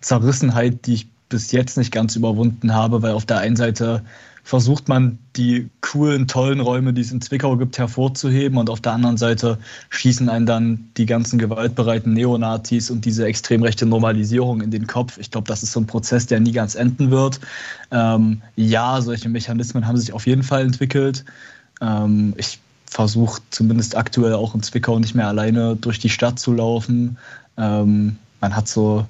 Zerrissenheit, 0.00 0.86
die 0.86 0.94
ich 0.94 1.08
bis 1.28 1.52
jetzt 1.52 1.76
nicht 1.76 1.92
ganz 1.92 2.16
überwunden 2.16 2.72
habe, 2.74 3.02
weil 3.02 3.12
auf 3.12 3.26
der 3.26 3.38
einen 3.38 3.56
Seite 3.56 4.02
versucht 4.44 4.88
man, 4.88 5.18
die 5.36 5.70
coolen, 5.80 6.26
tollen 6.26 6.60
Räume, 6.60 6.92
die 6.92 7.00
es 7.00 7.12
in 7.12 7.20
Zwickau 7.20 7.56
gibt, 7.56 7.78
hervorzuheben. 7.78 8.58
Und 8.58 8.70
auf 8.70 8.80
der 8.80 8.92
anderen 8.92 9.16
Seite 9.16 9.58
schießen 9.90 10.28
einen 10.28 10.46
dann 10.46 10.90
die 10.96 11.06
ganzen 11.06 11.38
gewaltbereiten 11.38 12.12
Neonazis 12.12 12.90
und 12.90 13.04
diese 13.04 13.24
extrem 13.24 13.62
rechte 13.62 13.86
Normalisierung 13.86 14.60
in 14.60 14.70
den 14.70 14.86
Kopf. 14.86 15.18
Ich 15.18 15.30
glaube, 15.30 15.46
das 15.46 15.62
ist 15.62 15.72
so 15.72 15.80
ein 15.80 15.86
Prozess, 15.86 16.26
der 16.26 16.40
nie 16.40 16.52
ganz 16.52 16.74
enden 16.74 17.10
wird. 17.10 17.40
Ähm, 17.92 18.42
ja, 18.56 19.00
solche 19.00 19.28
Mechanismen 19.28 19.86
haben 19.86 19.96
sich 19.96 20.12
auf 20.12 20.26
jeden 20.26 20.42
Fall 20.42 20.62
entwickelt. 20.62 21.24
Ähm, 21.80 22.34
ich 22.36 22.58
versuche 22.86 23.40
zumindest 23.50 23.96
aktuell 23.96 24.34
auch 24.34 24.54
in 24.54 24.62
Zwickau 24.62 24.98
nicht 24.98 25.14
mehr 25.14 25.28
alleine 25.28 25.76
durch 25.76 25.98
die 25.98 26.10
Stadt 26.10 26.38
zu 26.38 26.52
laufen. 26.52 27.16
Ähm, 27.56 28.16
man 28.40 28.56
hat 28.56 28.68
so 28.68 29.06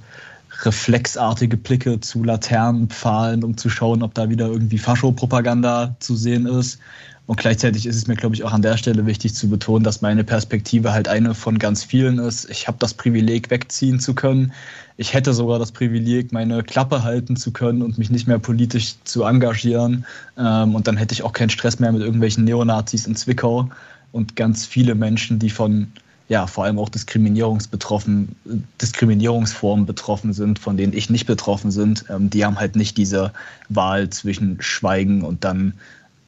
reflexartige 0.64 1.56
Blicke 1.56 2.00
zu 2.00 2.24
Laternenpfahlen, 2.24 3.44
um 3.44 3.56
zu 3.56 3.68
schauen, 3.68 4.02
ob 4.02 4.14
da 4.14 4.30
wieder 4.30 4.48
irgendwie 4.48 4.78
Faschopropaganda 4.78 5.96
zu 6.00 6.16
sehen 6.16 6.46
ist. 6.46 6.78
Und 7.26 7.38
gleichzeitig 7.38 7.86
ist 7.86 7.96
es 7.96 8.08
mir, 8.08 8.16
glaube 8.16 8.34
ich, 8.34 8.42
auch 8.42 8.52
an 8.52 8.62
der 8.62 8.76
Stelle 8.76 9.06
wichtig 9.06 9.34
zu 9.34 9.48
betonen, 9.48 9.84
dass 9.84 10.02
meine 10.02 10.24
Perspektive 10.24 10.92
halt 10.92 11.06
eine 11.06 11.34
von 11.34 11.58
ganz 11.58 11.84
vielen 11.84 12.18
ist. 12.18 12.50
Ich 12.50 12.66
habe 12.66 12.78
das 12.80 12.94
Privileg, 12.94 13.50
wegziehen 13.50 14.00
zu 14.00 14.14
können. 14.14 14.52
Ich 14.96 15.14
hätte 15.14 15.32
sogar 15.32 15.58
das 15.58 15.70
Privileg, 15.70 16.32
meine 16.32 16.62
Klappe 16.64 17.04
halten 17.04 17.36
zu 17.36 17.52
können 17.52 17.82
und 17.82 17.96
mich 17.96 18.10
nicht 18.10 18.26
mehr 18.26 18.38
politisch 18.38 18.96
zu 19.04 19.22
engagieren. 19.22 20.04
Ähm, 20.36 20.74
und 20.74 20.88
dann 20.88 20.96
hätte 20.96 21.14
ich 21.14 21.22
auch 21.22 21.32
keinen 21.32 21.50
Stress 21.50 21.78
mehr 21.78 21.92
mit 21.92 22.02
irgendwelchen 22.02 22.44
Neonazis 22.44 23.06
in 23.06 23.14
Zwickau. 23.14 23.70
Und 24.10 24.36
ganz 24.36 24.66
viele 24.66 24.94
Menschen, 24.94 25.38
die 25.38 25.50
von 25.50 25.92
ja, 26.32 26.46
vor 26.46 26.64
allem 26.64 26.78
auch 26.78 26.88
Diskriminierungsbetroffen, 26.88 28.34
Diskriminierungsformen 28.80 29.84
betroffen 29.84 30.32
sind, 30.32 30.58
von 30.58 30.78
denen 30.78 30.94
ich 30.94 31.10
nicht 31.10 31.26
betroffen 31.26 31.70
sind, 31.70 32.06
ähm, 32.08 32.30
die 32.30 32.46
haben 32.46 32.58
halt 32.58 32.74
nicht 32.74 32.96
diese 32.96 33.34
Wahl 33.68 34.08
zwischen 34.08 34.56
Schweigen 34.62 35.24
und 35.24 35.44
dann 35.44 35.74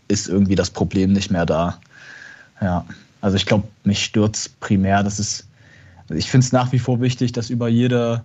ist 0.08 0.28
irgendwie 0.28 0.56
das 0.56 0.68
Problem 0.68 1.14
nicht 1.14 1.30
mehr 1.30 1.46
da. 1.46 1.80
Ja, 2.60 2.84
also 3.22 3.38
ich 3.38 3.46
glaube, 3.46 3.66
mich 3.84 4.04
stört 4.04 4.50
primär, 4.60 5.02
dass 5.02 5.18
es, 5.18 5.46
also 6.02 6.18
ich 6.18 6.30
finde 6.30 6.44
es 6.44 6.52
nach 6.52 6.70
wie 6.72 6.80
vor 6.80 7.00
wichtig, 7.00 7.32
dass 7.32 7.48
über 7.48 7.68
jede 7.68 8.22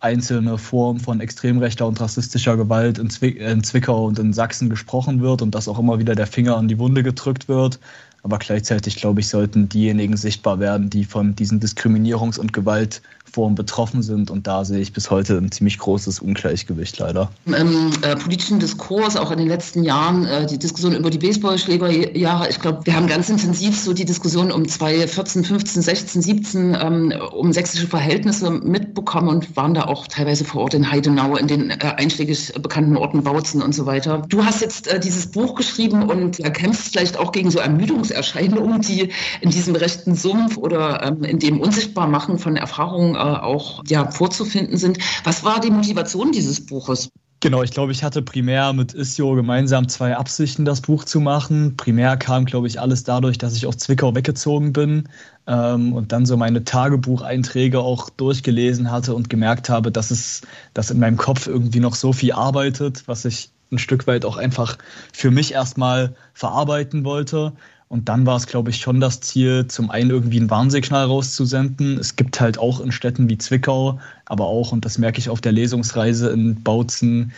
einzelne 0.00 0.58
Form 0.58 1.00
von 1.00 1.20
extrem 1.20 1.60
rechter 1.60 1.86
und 1.86 1.98
rassistischer 1.98 2.58
Gewalt 2.58 2.98
in 2.98 3.08
Zwickau 3.08 4.04
und 4.04 4.18
in 4.18 4.34
Sachsen 4.34 4.68
gesprochen 4.68 5.22
wird 5.22 5.40
und 5.40 5.54
dass 5.54 5.66
auch 5.66 5.78
immer 5.78 5.98
wieder 5.98 6.14
der 6.14 6.26
Finger 6.26 6.58
an 6.58 6.68
die 6.68 6.78
Wunde 6.78 7.02
gedrückt 7.02 7.48
wird. 7.48 7.80
Aber 8.26 8.38
gleichzeitig, 8.38 8.96
glaube 8.96 9.20
ich, 9.20 9.28
sollten 9.28 9.68
diejenigen 9.68 10.16
sichtbar 10.16 10.58
werden, 10.58 10.90
die 10.90 11.04
von 11.04 11.36
diesen 11.36 11.60
Diskriminierungs- 11.60 12.40
und 12.40 12.52
Gewaltformen 12.52 13.54
betroffen 13.54 14.02
sind. 14.02 14.32
Und 14.32 14.48
da 14.48 14.64
sehe 14.64 14.80
ich 14.80 14.92
bis 14.92 15.12
heute 15.12 15.38
ein 15.38 15.52
ziemlich 15.52 15.78
großes 15.78 16.18
Ungleichgewicht 16.18 16.98
leider. 16.98 17.30
Im 17.44 17.92
äh, 18.02 18.16
politischen 18.16 18.58
Diskurs, 18.58 19.14
auch 19.14 19.30
in 19.30 19.38
den 19.38 19.46
letzten 19.46 19.84
Jahren, 19.84 20.26
äh, 20.26 20.44
die 20.44 20.58
Diskussion 20.58 20.96
über 20.96 21.08
die 21.10 21.18
Baseballschlägerjahre, 21.18 22.48
ich 22.48 22.58
glaube, 22.58 22.84
wir 22.84 22.96
haben 22.96 23.06
ganz 23.06 23.28
intensiv 23.28 23.78
so 23.78 23.92
die 23.92 24.04
Diskussion 24.04 24.50
um 24.50 24.66
2014, 24.66 25.44
15, 25.44 25.82
16, 25.82 26.22
17 26.22 26.76
ähm, 26.80 27.14
um 27.30 27.52
sächsische 27.52 27.86
Verhältnisse 27.86 28.50
mitbekommen 28.50 29.28
und 29.28 29.56
waren 29.56 29.74
da 29.74 29.84
auch 29.84 30.08
teilweise 30.08 30.44
vor 30.44 30.62
Ort 30.62 30.74
in 30.74 30.90
Heidenau, 30.90 31.36
in 31.36 31.46
den 31.46 31.70
äh, 31.70 31.76
einschlägig 31.96 32.52
bekannten 32.60 32.96
Orten 32.96 33.22
Bautzen 33.22 33.62
und 33.62 33.72
so 33.72 33.86
weiter. 33.86 34.24
Du 34.28 34.44
hast 34.44 34.62
jetzt 34.62 34.88
äh, 34.88 34.98
dieses 34.98 35.28
Buch 35.28 35.54
geschrieben 35.54 36.10
und 36.10 36.38
kämpfst 36.54 36.88
vielleicht 36.90 37.16
auch 37.18 37.30
gegen 37.30 37.52
so 37.52 37.60
Ermüdungs 37.60 38.15
Erscheinungen, 38.16 38.80
die 38.80 39.10
in 39.40 39.50
diesem 39.50 39.76
rechten 39.76 40.14
Sumpf 40.14 40.56
oder 40.56 41.02
ähm, 41.02 41.22
in 41.22 41.38
dem 41.38 41.60
Unsichtbarmachen 41.60 42.38
von 42.38 42.56
Erfahrungen 42.56 43.14
äh, 43.14 43.18
auch 43.18 43.84
ja, 43.86 44.10
vorzufinden 44.10 44.76
sind. 44.76 44.98
Was 45.24 45.44
war 45.44 45.60
die 45.60 45.70
Motivation 45.70 46.32
dieses 46.32 46.66
Buches? 46.66 47.10
Genau, 47.40 47.62
ich 47.62 47.70
glaube, 47.70 47.92
ich 47.92 48.02
hatte 48.02 48.22
primär 48.22 48.72
mit 48.72 48.94
Isio 48.94 49.34
gemeinsam 49.34 49.88
zwei 49.88 50.16
Absichten, 50.16 50.64
das 50.64 50.80
Buch 50.80 51.04
zu 51.04 51.20
machen. 51.20 51.76
Primär 51.76 52.16
kam, 52.16 52.46
glaube 52.46 52.66
ich, 52.66 52.80
alles 52.80 53.04
dadurch, 53.04 53.36
dass 53.36 53.54
ich 53.54 53.66
aus 53.66 53.76
Zwickau 53.76 54.14
weggezogen 54.14 54.72
bin 54.72 55.08
ähm, 55.46 55.92
und 55.92 56.12
dann 56.12 56.24
so 56.24 56.38
meine 56.38 56.64
Tagebucheinträge 56.64 57.78
auch 57.78 58.08
durchgelesen 58.08 58.90
hatte 58.90 59.14
und 59.14 59.28
gemerkt 59.28 59.68
habe, 59.68 59.92
dass 59.92 60.10
es, 60.10 60.42
dass 60.72 60.90
in 60.90 60.98
meinem 60.98 61.18
Kopf 61.18 61.46
irgendwie 61.46 61.80
noch 61.80 61.94
so 61.94 62.14
viel 62.14 62.32
arbeitet, 62.32 63.06
was 63.06 63.26
ich 63.26 63.50
ein 63.70 63.78
Stück 63.78 64.06
weit 64.06 64.24
auch 64.24 64.38
einfach 64.38 64.78
für 65.12 65.30
mich 65.30 65.52
erstmal 65.52 66.14
verarbeiten 66.32 67.04
wollte. 67.04 67.52
Und 67.88 68.08
dann 68.08 68.26
war 68.26 68.36
es, 68.36 68.46
glaube 68.46 68.70
ich, 68.70 68.78
schon 68.78 69.00
das 69.00 69.20
Ziel, 69.20 69.68
zum 69.68 69.90
einen 69.90 70.10
irgendwie 70.10 70.40
ein 70.40 70.50
Warnsignal 70.50 71.06
rauszusenden. 71.06 71.98
Es 71.98 72.16
gibt 72.16 72.40
halt 72.40 72.58
auch 72.58 72.80
in 72.80 72.90
Städten 72.90 73.28
wie 73.28 73.38
Zwickau, 73.38 74.00
aber 74.24 74.46
auch, 74.46 74.72
und 74.72 74.84
das 74.84 74.98
merke 74.98 75.20
ich 75.20 75.28
auf 75.28 75.40
der 75.40 75.52
Lesungsreise 75.52 76.30
in 76.30 76.60
Bautzen, 76.64 77.32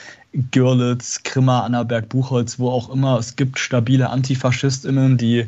Görlitz, 0.51 1.23
Grimma, 1.23 1.61
Annaberg, 1.61 2.09
Buchholz, 2.09 2.59
wo 2.59 2.71
auch 2.71 2.89
immer, 2.89 3.19
es 3.19 3.37
gibt 3.37 3.59
stabile 3.59 4.09
AntifaschistInnen, 4.09 5.19
die 5.19 5.47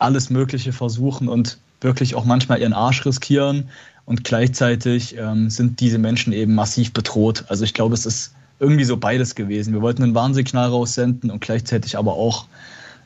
alles 0.00 0.30
Mögliche 0.30 0.72
versuchen 0.72 1.28
und 1.28 1.58
wirklich 1.80 2.16
auch 2.16 2.24
manchmal 2.24 2.60
ihren 2.60 2.72
Arsch 2.72 3.06
riskieren. 3.06 3.68
Und 4.04 4.24
gleichzeitig 4.24 5.16
ähm, 5.16 5.48
sind 5.50 5.78
diese 5.78 5.98
Menschen 5.98 6.32
eben 6.32 6.56
massiv 6.56 6.92
bedroht. 6.92 7.44
Also 7.46 7.62
ich 7.62 7.74
glaube, 7.74 7.94
es 7.94 8.06
ist 8.06 8.34
irgendwie 8.58 8.84
so 8.84 8.96
beides 8.96 9.36
gewesen. 9.36 9.72
Wir 9.72 9.82
wollten 9.82 10.02
ein 10.02 10.14
Warnsignal 10.14 10.70
raussenden 10.70 11.30
und 11.30 11.40
gleichzeitig 11.40 11.96
aber 11.96 12.14
auch 12.14 12.46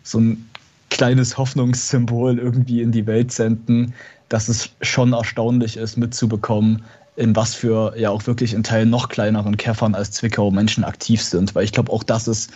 so 0.02 0.18
ein 0.18 0.48
kleines 0.90 1.36
Hoffnungssymbol 1.36 2.38
irgendwie 2.38 2.82
in 2.82 2.92
die 2.92 3.06
Welt 3.06 3.32
senden, 3.32 3.94
dass 4.28 4.48
es 4.48 4.70
schon 4.80 5.12
erstaunlich 5.12 5.76
ist, 5.76 5.96
mitzubekommen, 5.96 6.82
in 7.16 7.36
was 7.36 7.54
für 7.54 7.96
ja 7.96 8.10
auch 8.10 8.26
wirklich 8.26 8.54
in 8.54 8.62
Teilen 8.62 8.90
noch 8.90 9.08
kleineren 9.08 9.56
Käffern 9.56 9.94
als 9.94 10.12
Zwickau 10.12 10.50
Menschen 10.50 10.84
aktiv 10.84 11.22
sind. 11.22 11.54
Weil 11.54 11.64
ich 11.64 11.72
glaube, 11.72 11.92
auch 11.92 12.02
das 12.02 12.28
ist 12.28 12.50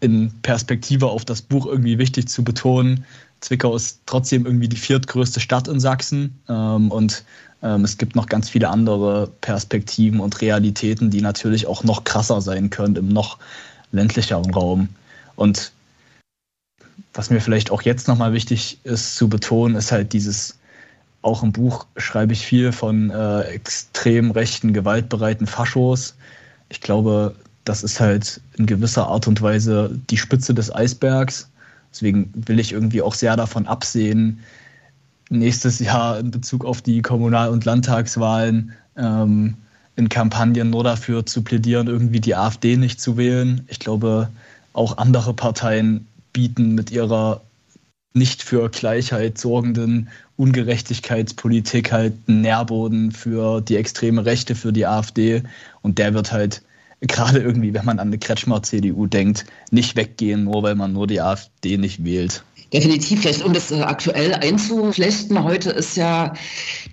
in 0.00 0.32
Perspektive 0.42 1.08
auf 1.08 1.24
das 1.24 1.42
Buch 1.42 1.66
irgendwie 1.66 1.98
wichtig 1.98 2.28
zu 2.28 2.44
betonen. 2.44 3.04
Zwickau 3.40 3.74
ist 3.74 4.00
trotzdem 4.06 4.46
irgendwie 4.46 4.68
die 4.68 4.76
viertgrößte 4.76 5.40
Stadt 5.40 5.68
in 5.68 5.80
Sachsen 5.80 6.38
ähm, 6.48 6.90
und 6.90 7.24
ähm, 7.62 7.84
es 7.84 7.98
gibt 7.98 8.16
noch 8.16 8.26
ganz 8.26 8.48
viele 8.48 8.68
andere 8.68 9.30
Perspektiven 9.40 10.20
und 10.20 10.40
Realitäten, 10.40 11.10
die 11.10 11.20
natürlich 11.20 11.66
auch 11.66 11.84
noch 11.84 12.04
krasser 12.04 12.40
sein 12.40 12.70
können 12.70 12.96
im 12.96 13.08
noch 13.08 13.38
ländlicheren 13.92 14.52
Raum. 14.52 14.88
Und 15.36 15.72
was 17.14 17.30
mir 17.30 17.40
vielleicht 17.40 17.70
auch 17.70 17.82
jetzt 17.82 18.08
nochmal 18.08 18.32
wichtig 18.32 18.78
ist 18.84 19.16
zu 19.16 19.28
betonen, 19.28 19.76
ist 19.76 19.92
halt 19.92 20.12
dieses, 20.12 20.58
auch 21.22 21.42
im 21.42 21.52
Buch 21.52 21.86
schreibe 21.96 22.32
ich 22.32 22.46
viel 22.46 22.72
von 22.72 23.10
äh, 23.10 23.42
extrem 23.42 24.30
rechten, 24.30 24.72
gewaltbereiten 24.72 25.46
Faschos. 25.46 26.14
Ich 26.68 26.80
glaube, 26.80 27.34
das 27.64 27.82
ist 27.82 28.00
halt 28.00 28.40
in 28.56 28.66
gewisser 28.66 29.06
Art 29.08 29.26
und 29.26 29.42
Weise 29.42 29.98
die 30.08 30.16
Spitze 30.16 30.54
des 30.54 30.74
Eisbergs. 30.74 31.48
Deswegen 31.92 32.32
will 32.34 32.60
ich 32.60 32.72
irgendwie 32.72 33.02
auch 33.02 33.14
sehr 33.14 33.36
davon 33.36 33.66
absehen, 33.66 34.40
nächstes 35.28 35.78
Jahr 35.78 36.18
in 36.18 36.30
Bezug 36.30 36.64
auf 36.64 36.82
die 36.82 37.02
Kommunal- 37.02 37.50
und 37.50 37.64
Landtagswahlen 37.64 38.72
ähm, 38.96 39.54
in 39.96 40.08
Kampagnen 40.08 40.70
nur 40.70 40.84
dafür 40.84 41.26
zu 41.26 41.42
plädieren, 41.42 41.88
irgendwie 41.88 42.20
die 42.20 42.34
AfD 42.34 42.76
nicht 42.76 43.00
zu 43.00 43.16
wählen. 43.16 43.62
Ich 43.68 43.80
glaube, 43.80 44.28
auch 44.72 44.98
andere 44.98 45.34
Parteien 45.34 46.06
bieten 46.32 46.74
mit 46.74 46.90
ihrer 46.90 47.42
nicht 48.12 48.42
für 48.42 48.68
Gleichheit 48.68 49.38
sorgenden 49.38 50.08
Ungerechtigkeitspolitik 50.36 51.92
halt 51.92 52.14
einen 52.26 52.40
Nährboden 52.40 53.12
für 53.12 53.60
die 53.60 53.76
extreme 53.76 54.24
Rechte, 54.24 54.54
für 54.54 54.72
die 54.72 54.86
AfD. 54.86 55.42
Und 55.82 55.98
der 55.98 56.14
wird 56.14 56.32
halt 56.32 56.62
gerade 57.00 57.38
irgendwie, 57.38 57.72
wenn 57.72 57.84
man 57.84 57.98
an 57.98 58.08
eine 58.08 58.18
Kretschmer-CDU 58.18 59.06
denkt, 59.06 59.46
nicht 59.70 59.96
weggehen, 59.96 60.44
nur 60.44 60.62
weil 60.62 60.74
man 60.74 60.92
nur 60.92 61.06
die 61.06 61.20
AfD 61.20 61.76
nicht 61.76 62.04
wählt. 62.04 62.42
Definitiv, 62.72 63.22
vielleicht 63.22 63.44
um 63.44 63.52
das 63.52 63.72
äh, 63.72 63.80
aktuell 63.80 64.32
einzuflechten. 64.32 65.42
Heute 65.42 65.70
ist 65.70 65.96
ja 65.96 66.34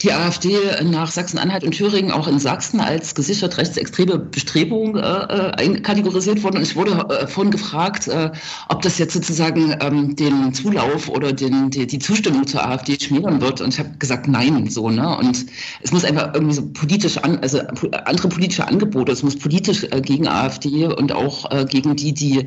die 0.01 0.11
AfD 0.11 0.57
nach 0.83 1.11
Sachsen-Anhalt 1.11 1.63
und 1.63 1.71
Thüringen 1.71 2.09
auch 2.11 2.27
in 2.27 2.39
Sachsen 2.39 2.79
als 2.79 3.13
gesichert 3.13 3.59
rechtsextreme 3.59 4.17
Bestrebung 4.17 4.95
äh, 4.95 5.01
äh 5.01 5.51
einkategorisiert 5.51 6.41
worden. 6.41 6.57
Und 6.57 6.63
ich 6.63 6.75
wurde 6.75 6.93
äh, 6.93 7.27
vorhin 7.27 7.51
gefragt, 7.51 8.07
äh, 8.07 8.31
ob 8.69 8.81
das 8.81 8.97
jetzt 8.97 9.13
sozusagen 9.13 9.75
ähm, 9.79 10.15
den 10.15 10.51
Zulauf 10.51 11.09
oder 11.09 11.31
den, 11.31 11.69
die, 11.69 11.85
die 11.85 11.99
Zustimmung 11.99 12.47
zur 12.47 12.65
AfD 12.65 12.99
schmälern 12.99 13.39
wird. 13.39 13.61
Und 13.61 13.71
ich 13.71 13.79
habe 13.79 13.91
gesagt, 13.99 14.27
nein, 14.27 14.67
so, 14.71 14.89
ne? 14.89 15.15
Und 15.15 15.45
es 15.83 15.91
muss 15.91 16.03
einfach 16.03 16.33
irgendwie 16.33 16.55
so 16.55 16.65
politisch 16.73 17.19
an, 17.19 17.37
also 17.43 17.59
andere 18.05 18.29
politische 18.29 18.67
Angebote, 18.67 19.11
es 19.11 19.21
muss 19.21 19.37
politisch 19.37 19.83
äh, 19.83 20.01
gegen 20.01 20.27
AfD 20.27 20.87
und 20.87 21.11
auch 21.11 21.47
gegen 21.67 21.95
die, 21.95 22.13
die 22.13 22.45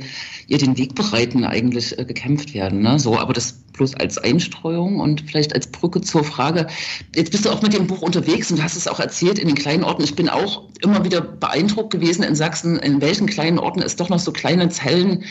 ihr 0.48 0.58
den 0.58 0.76
Weg 0.76 0.94
bereiten, 0.94 1.44
eigentlich 1.44 1.96
gekämpft 1.96 2.54
werden. 2.54 2.82
Ne? 2.82 2.98
So, 2.98 3.19
aber 3.20 3.32
das 3.32 3.52
bloß 3.80 3.94
als 3.94 4.18
Einstreuung 4.18 5.00
und 5.00 5.22
vielleicht 5.22 5.54
als 5.54 5.66
Brücke 5.66 6.00
zur 6.00 6.24
Frage. 6.24 6.66
Jetzt 7.14 7.30
bist 7.32 7.46
du 7.46 7.50
auch 7.50 7.62
mit 7.62 7.72
dem 7.72 7.86
Buch 7.86 8.02
unterwegs 8.02 8.50
und 8.50 8.62
hast 8.62 8.76
es 8.76 8.86
auch 8.86 9.00
erzählt 9.00 9.38
in 9.38 9.48
den 9.48 9.56
kleinen 9.56 9.84
Orten. 9.84 10.02
Ich 10.02 10.14
bin 10.14 10.28
auch 10.28 10.64
immer 10.82 11.04
wieder 11.04 11.20
beeindruckt 11.20 11.90
gewesen 11.90 12.22
in 12.22 12.34
Sachsen, 12.34 12.78
in 12.78 13.00
welchen 13.00 13.26
kleinen 13.26 13.58
Orten 13.58 13.80
es 13.80 13.96
doch 13.96 14.08
noch 14.08 14.18
so 14.18 14.32
kleine 14.32 14.68
Zellen 14.68 15.24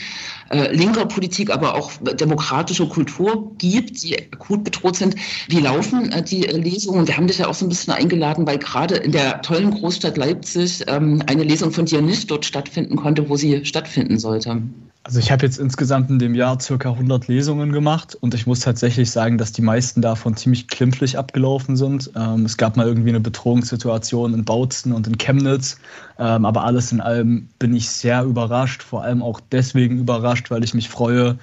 äh, 0.50 0.74
linker 0.74 1.06
Politik, 1.06 1.50
aber 1.50 1.76
auch 1.76 1.92
demokratischer 2.00 2.86
Kultur 2.86 3.52
gibt, 3.58 4.02
die 4.02 4.18
akut 4.32 4.64
bedroht 4.64 4.96
sind. 4.96 5.14
Wie 5.48 5.60
laufen 5.60 6.10
äh, 6.10 6.22
die 6.22 6.42
Lesungen? 6.42 7.06
Wir 7.06 7.16
haben 7.16 7.28
dich 7.28 7.38
ja 7.38 7.46
auch 7.46 7.54
so 7.54 7.64
ein 7.64 7.68
bisschen 7.68 7.92
eingeladen, 7.92 8.46
weil 8.46 8.58
gerade 8.58 8.96
in 8.96 9.12
der 9.12 9.42
tollen 9.42 9.70
Großstadt 9.70 10.16
Leipzig 10.16 10.84
ähm, 10.88 11.22
eine 11.26 11.44
Lesung 11.44 11.70
von 11.70 11.84
dir 11.84 12.02
nicht 12.02 12.30
dort 12.30 12.44
stattfinden 12.44 12.96
konnte, 12.96 13.28
wo 13.28 13.36
sie 13.36 13.64
stattfinden 13.64 14.18
sollte. 14.18 14.60
Also 15.02 15.18
ich 15.18 15.32
habe 15.32 15.46
jetzt 15.46 15.58
insgesamt 15.58 16.10
in 16.10 16.18
dem 16.18 16.34
Jahr 16.34 16.60
circa 16.60 16.90
100 16.90 17.26
Lesungen 17.26 17.72
gemacht 17.72 18.14
und 18.20 18.34
ich 18.34 18.46
muss 18.46 18.60
tatsächlich 18.60 19.10
sagen, 19.10 19.38
dass 19.38 19.50
die 19.50 19.62
meisten 19.62 20.02
davon 20.02 20.36
ziemlich 20.36 20.68
klimpflich 20.68 21.16
abgelaufen 21.16 21.74
sind. 21.76 22.10
Ähm, 22.16 22.44
es 22.44 22.58
gab 22.58 22.76
mal 22.76 22.86
irgendwie 22.86 23.08
eine 23.08 23.20
Bedrohungssituation 23.20 24.34
in 24.34 24.44
Bautzen 24.44 24.92
und 24.92 25.06
in 25.06 25.16
Chemnitz, 25.16 25.78
ähm, 26.18 26.44
aber 26.44 26.64
alles 26.64 26.92
in 26.92 27.00
allem 27.00 27.48
bin 27.58 27.74
ich 27.74 27.88
sehr 27.88 28.24
überrascht, 28.24 28.82
vor 28.82 29.02
allem 29.02 29.22
auch 29.22 29.40
deswegen 29.50 29.98
überrascht, 29.98 30.50
weil 30.50 30.64
ich 30.64 30.74
mich 30.74 30.90
freue, 30.90 31.38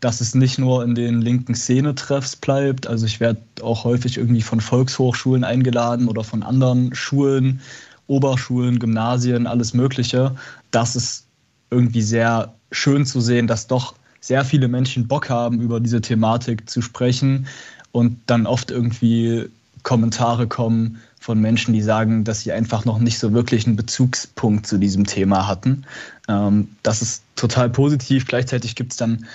dass 0.00 0.20
es 0.20 0.34
nicht 0.34 0.58
nur 0.58 0.84
in 0.84 0.94
den 0.94 1.22
linken 1.22 1.54
Szene-Treffs 1.54 2.36
bleibt. 2.36 2.86
Also 2.86 3.06
ich 3.06 3.20
werde 3.20 3.40
auch 3.62 3.84
häufig 3.84 4.18
irgendwie 4.18 4.42
von 4.42 4.60
Volkshochschulen 4.60 5.44
eingeladen 5.44 6.08
oder 6.08 6.24
von 6.24 6.42
anderen 6.42 6.94
Schulen, 6.94 7.62
Oberschulen, 8.06 8.78
Gymnasien, 8.78 9.46
alles 9.46 9.72
Mögliche. 9.72 10.36
Das 10.70 10.94
ist 10.94 11.27
irgendwie 11.70 12.02
sehr 12.02 12.54
schön 12.72 13.06
zu 13.06 13.20
sehen, 13.20 13.46
dass 13.46 13.66
doch 13.66 13.94
sehr 14.20 14.44
viele 14.44 14.68
Menschen 14.68 15.08
Bock 15.08 15.30
haben, 15.30 15.60
über 15.60 15.80
diese 15.80 16.00
Thematik 16.00 16.68
zu 16.68 16.82
sprechen 16.82 17.46
und 17.92 18.18
dann 18.26 18.46
oft 18.46 18.70
irgendwie 18.70 19.48
Kommentare 19.82 20.46
kommen 20.46 21.00
von 21.20 21.40
Menschen, 21.40 21.72
die 21.72 21.82
sagen, 21.82 22.24
dass 22.24 22.40
sie 22.40 22.52
einfach 22.52 22.84
noch 22.84 22.98
nicht 22.98 23.18
so 23.18 23.32
wirklich 23.32 23.66
einen 23.66 23.76
Bezugspunkt 23.76 24.66
zu 24.66 24.78
diesem 24.78 25.06
Thema 25.06 25.46
hatten. 25.46 25.84
Ähm, 26.28 26.68
das 26.82 27.02
ist 27.02 27.22
total 27.36 27.70
positiv. 27.70 28.26
Gleichzeitig 28.26 28.74
gibt 28.74 28.92
es 28.92 28.98
dann 28.98 29.26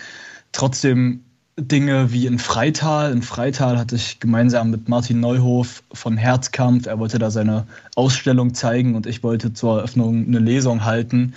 trotzdem 0.51 1.21
Dinge 1.57 2.11
wie 2.11 2.25
in 2.25 2.39
Freital. 2.39 3.11
In 3.11 3.21
Freital 3.21 3.77
hatte 3.77 3.95
ich 3.95 4.19
gemeinsam 4.19 4.71
mit 4.71 4.89
Martin 4.89 5.19
Neuhof 5.19 5.83
von 5.93 6.17
Herzkampf, 6.17 6.87
er 6.87 6.97
wollte 6.97 7.19
da 7.19 7.29
seine 7.29 7.67
Ausstellung 7.95 8.55
zeigen 8.55 8.95
und 8.95 9.05
ich 9.05 9.21
wollte 9.21 9.53
zur 9.53 9.77
Eröffnung 9.77 10.25
eine 10.25 10.39
Lesung 10.39 10.83
halten. 10.83 11.35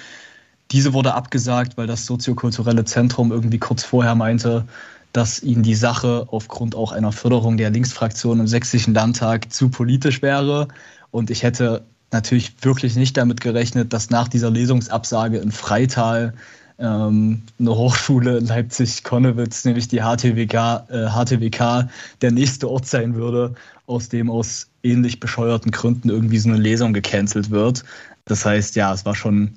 Diese 0.77 0.93
wurde 0.93 1.15
abgesagt, 1.15 1.79
weil 1.79 1.87
das 1.87 2.05
soziokulturelle 2.05 2.85
Zentrum 2.85 3.33
irgendwie 3.33 3.57
kurz 3.57 3.83
vorher 3.83 4.15
meinte, 4.15 4.67
dass 5.15 5.43
ihnen 5.43 5.62
die 5.62 5.75
Sache 5.75 6.27
aufgrund 6.31 6.75
auch 6.75 6.93
einer 6.93 7.12
Förderung 7.12 7.57
der 7.57 7.71
Linksfraktion 7.71 8.41
im 8.41 8.47
Sächsischen 8.47 8.93
Landtag 8.93 9.51
zu 9.51 9.71
politisch 9.71 10.21
wäre. 10.21 10.69
Und 11.11 11.31
ich 11.31 11.43
hätte 11.45 11.81
natürlich 12.12 12.53
wirklich 12.61 12.95
nicht 12.95 13.17
damit 13.17 13.41
gerechnet, 13.41 13.95
dass 13.95 14.11
nach 14.11 14.29
dieser 14.29 14.51
Lesungsabsage 14.51 15.39
in 15.39 15.51
Freital 15.51 16.35
ähm, 16.79 17.41
eine 17.59 17.75
Hochschule 17.75 18.37
in 18.37 18.45
Leipzig-Konnewitz, 18.45 19.65
nämlich 19.65 19.89
die 19.89 20.01
HTWK, 20.01 20.91
äh, 20.91 21.09
HTWK, 21.09 21.89
der 22.21 22.33
nächste 22.33 22.69
Ort 22.69 22.85
sein 22.87 23.15
würde, 23.15 23.55
aus 23.87 24.11
dem 24.11 24.31
aus 24.31 24.67
ähnlich 24.83 25.21
bescheuerten 25.21 25.71
Gründen 25.71 26.11
irgendwie 26.11 26.37
so 26.37 26.51
eine 26.51 26.59
Lesung 26.59 26.93
gecancelt 26.93 27.49
wird. 27.49 27.83
Das 28.27 28.45
heißt, 28.45 28.77
ja, 28.77 28.93
es 28.93 29.07
war 29.07 29.15
schon 29.15 29.55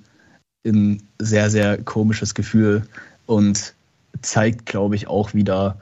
ein 0.66 1.02
sehr, 1.20 1.50
sehr 1.50 1.78
komisches 1.84 2.34
Gefühl 2.34 2.84
und 3.26 3.74
zeigt, 4.22 4.66
glaube 4.66 4.96
ich, 4.96 5.08
auch 5.08 5.34
wieder, 5.34 5.78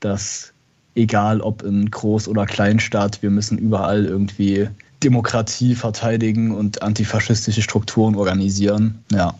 dass 0.00 0.52
egal 0.94 1.40
ob 1.40 1.62
in 1.62 1.90
Groß- 1.90 2.28
oder 2.28 2.44
Kleinstadt, 2.46 3.22
wir 3.22 3.30
müssen 3.30 3.56
überall 3.56 4.04
irgendwie 4.04 4.68
Demokratie 5.02 5.74
verteidigen 5.74 6.54
und 6.54 6.82
antifaschistische 6.82 7.62
Strukturen 7.62 8.16
organisieren. 8.16 9.04
Ja. 9.12 9.34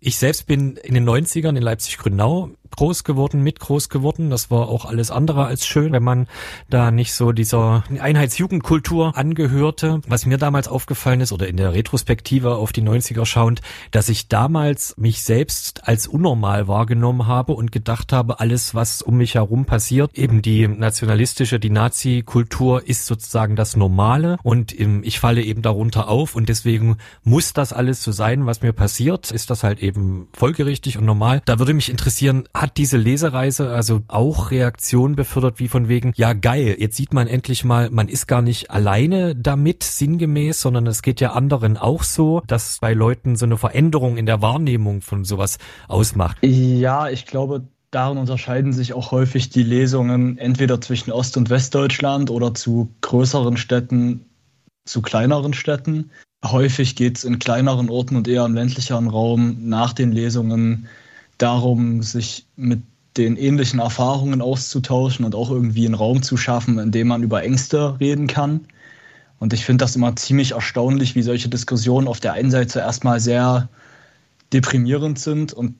Ich 0.00 0.18
selbst 0.18 0.46
bin 0.46 0.76
in 0.76 0.94
den 0.94 1.06
90ern 1.08 1.56
in 1.56 1.62
Leipzig-Grünau 1.62 2.50
groß 2.76 3.04
geworden, 3.04 3.42
mit 3.42 3.60
groß 3.60 3.88
geworden. 3.88 4.30
Das 4.30 4.50
war 4.50 4.68
auch 4.68 4.84
alles 4.84 5.10
andere 5.10 5.44
als 5.44 5.66
schön, 5.66 5.92
wenn 5.92 6.02
man 6.02 6.26
da 6.68 6.90
nicht 6.90 7.14
so 7.14 7.32
dieser 7.32 7.84
Einheitsjugendkultur 7.98 9.16
angehörte. 9.16 10.00
Was 10.06 10.26
mir 10.26 10.38
damals 10.38 10.68
aufgefallen 10.68 11.20
ist 11.20 11.32
oder 11.32 11.48
in 11.48 11.56
der 11.56 11.72
Retrospektive 11.72 12.56
auf 12.56 12.72
die 12.72 12.82
90er 12.82 13.24
schauend, 13.26 13.60
dass 13.90 14.08
ich 14.08 14.28
damals 14.28 14.94
mich 14.96 15.22
selbst 15.22 15.86
als 15.88 16.06
unnormal 16.06 16.68
wahrgenommen 16.68 17.26
habe 17.26 17.52
und 17.52 17.72
gedacht 17.72 18.12
habe, 18.12 18.40
alles, 18.40 18.74
was 18.74 19.02
um 19.02 19.16
mich 19.16 19.34
herum 19.34 19.64
passiert, 19.64 20.16
eben 20.16 20.42
die 20.42 20.68
nationalistische, 20.68 21.58
die 21.58 21.70
Nazi-Kultur 21.70 22.86
ist 22.88 23.06
sozusagen 23.06 23.56
das 23.56 23.76
Normale 23.76 24.38
und 24.42 24.72
ich 24.72 25.20
falle 25.20 25.42
eben 25.42 25.62
darunter 25.62 26.08
auf 26.08 26.34
und 26.34 26.48
deswegen 26.48 26.96
muss 27.24 27.52
das 27.52 27.72
alles 27.72 28.02
so 28.02 28.12
sein, 28.12 28.46
was 28.46 28.62
mir 28.62 28.72
passiert, 28.72 29.30
ist 29.30 29.50
das 29.50 29.62
halt 29.62 29.80
eben 29.80 30.28
folgerichtig 30.32 30.98
und 30.98 31.04
normal. 31.04 31.42
Da 31.44 31.58
würde 31.58 31.74
mich 31.74 31.90
interessieren, 31.90 32.48
hat 32.60 32.76
diese 32.76 32.98
Lesereise 32.98 33.70
also 33.70 34.02
auch 34.08 34.50
Reaktionen 34.50 35.16
befördert, 35.16 35.58
wie 35.58 35.68
von 35.68 35.88
wegen, 35.88 36.12
ja 36.16 36.34
geil, 36.34 36.76
jetzt 36.78 36.96
sieht 36.96 37.14
man 37.14 37.26
endlich 37.26 37.64
mal, 37.64 37.88
man 37.90 38.08
ist 38.08 38.26
gar 38.26 38.42
nicht 38.42 38.70
alleine 38.70 39.34
damit, 39.34 39.82
sinngemäß, 39.82 40.60
sondern 40.60 40.86
es 40.86 41.00
geht 41.00 41.20
ja 41.20 41.32
anderen 41.32 41.78
auch 41.78 42.02
so, 42.02 42.42
dass 42.46 42.78
bei 42.80 42.92
Leuten 42.92 43.36
so 43.36 43.46
eine 43.46 43.56
Veränderung 43.56 44.18
in 44.18 44.26
der 44.26 44.42
Wahrnehmung 44.42 45.00
von 45.00 45.24
sowas 45.24 45.58
ausmacht. 45.88 46.36
Ja, 46.42 47.08
ich 47.08 47.24
glaube, 47.24 47.62
darin 47.90 48.18
unterscheiden 48.18 48.74
sich 48.74 48.92
auch 48.92 49.10
häufig 49.10 49.48
die 49.48 49.62
Lesungen 49.62 50.36
entweder 50.36 50.82
zwischen 50.82 51.12
Ost- 51.12 51.38
und 51.38 51.48
Westdeutschland 51.48 52.30
oder 52.30 52.52
zu 52.52 52.90
größeren 53.00 53.56
Städten, 53.56 54.26
zu 54.84 55.00
kleineren 55.00 55.54
Städten. 55.54 56.10
Häufig 56.44 56.94
geht 56.94 57.18
es 57.18 57.24
in 57.24 57.38
kleineren 57.38 57.88
Orten 57.88 58.16
und 58.16 58.28
eher 58.28 58.44
im 58.44 58.54
ländlicheren 58.54 59.08
Raum 59.08 59.68
nach 59.68 59.94
den 59.94 60.12
Lesungen 60.12 60.88
darum, 61.42 62.02
sich 62.02 62.46
mit 62.56 62.82
den 63.16 63.36
ähnlichen 63.36 63.80
Erfahrungen 63.80 64.40
auszutauschen 64.40 65.24
und 65.24 65.34
auch 65.34 65.50
irgendwie 65.50 65.86
einen 65.86 65.94
Raum 65.94 66.22
zu 66.22 66.36
schaffen, 66.36 66.78
in 66.78 66.92
dem 66.92 67.08
man 67.08 67.22
über 67.22 67.42
Ängste 67.42 67.98
reden 67.98 68.26
kann. 68.26 68.66
Und 69.38 69.52
ich 69.52 69.64
finde 69.64 69.84
das 69.84 69.96
immer 69.96 70.14
ziemlich 70.16 70.52
erstaunlich, 70.52 71.14
wie 71.14 71.22
solche 71.22 71.48
Diskussionen 71.48 72.08
auf 72.08 72.20
der 72.20 72.34
einen 72.34 72.50
Seite 72.50 72.80
erstmal 72.80 73.20
sehr 73.20 73.68
deprimierend 74.52 75.18
sind 75.18 75.52
und 75.52 75.74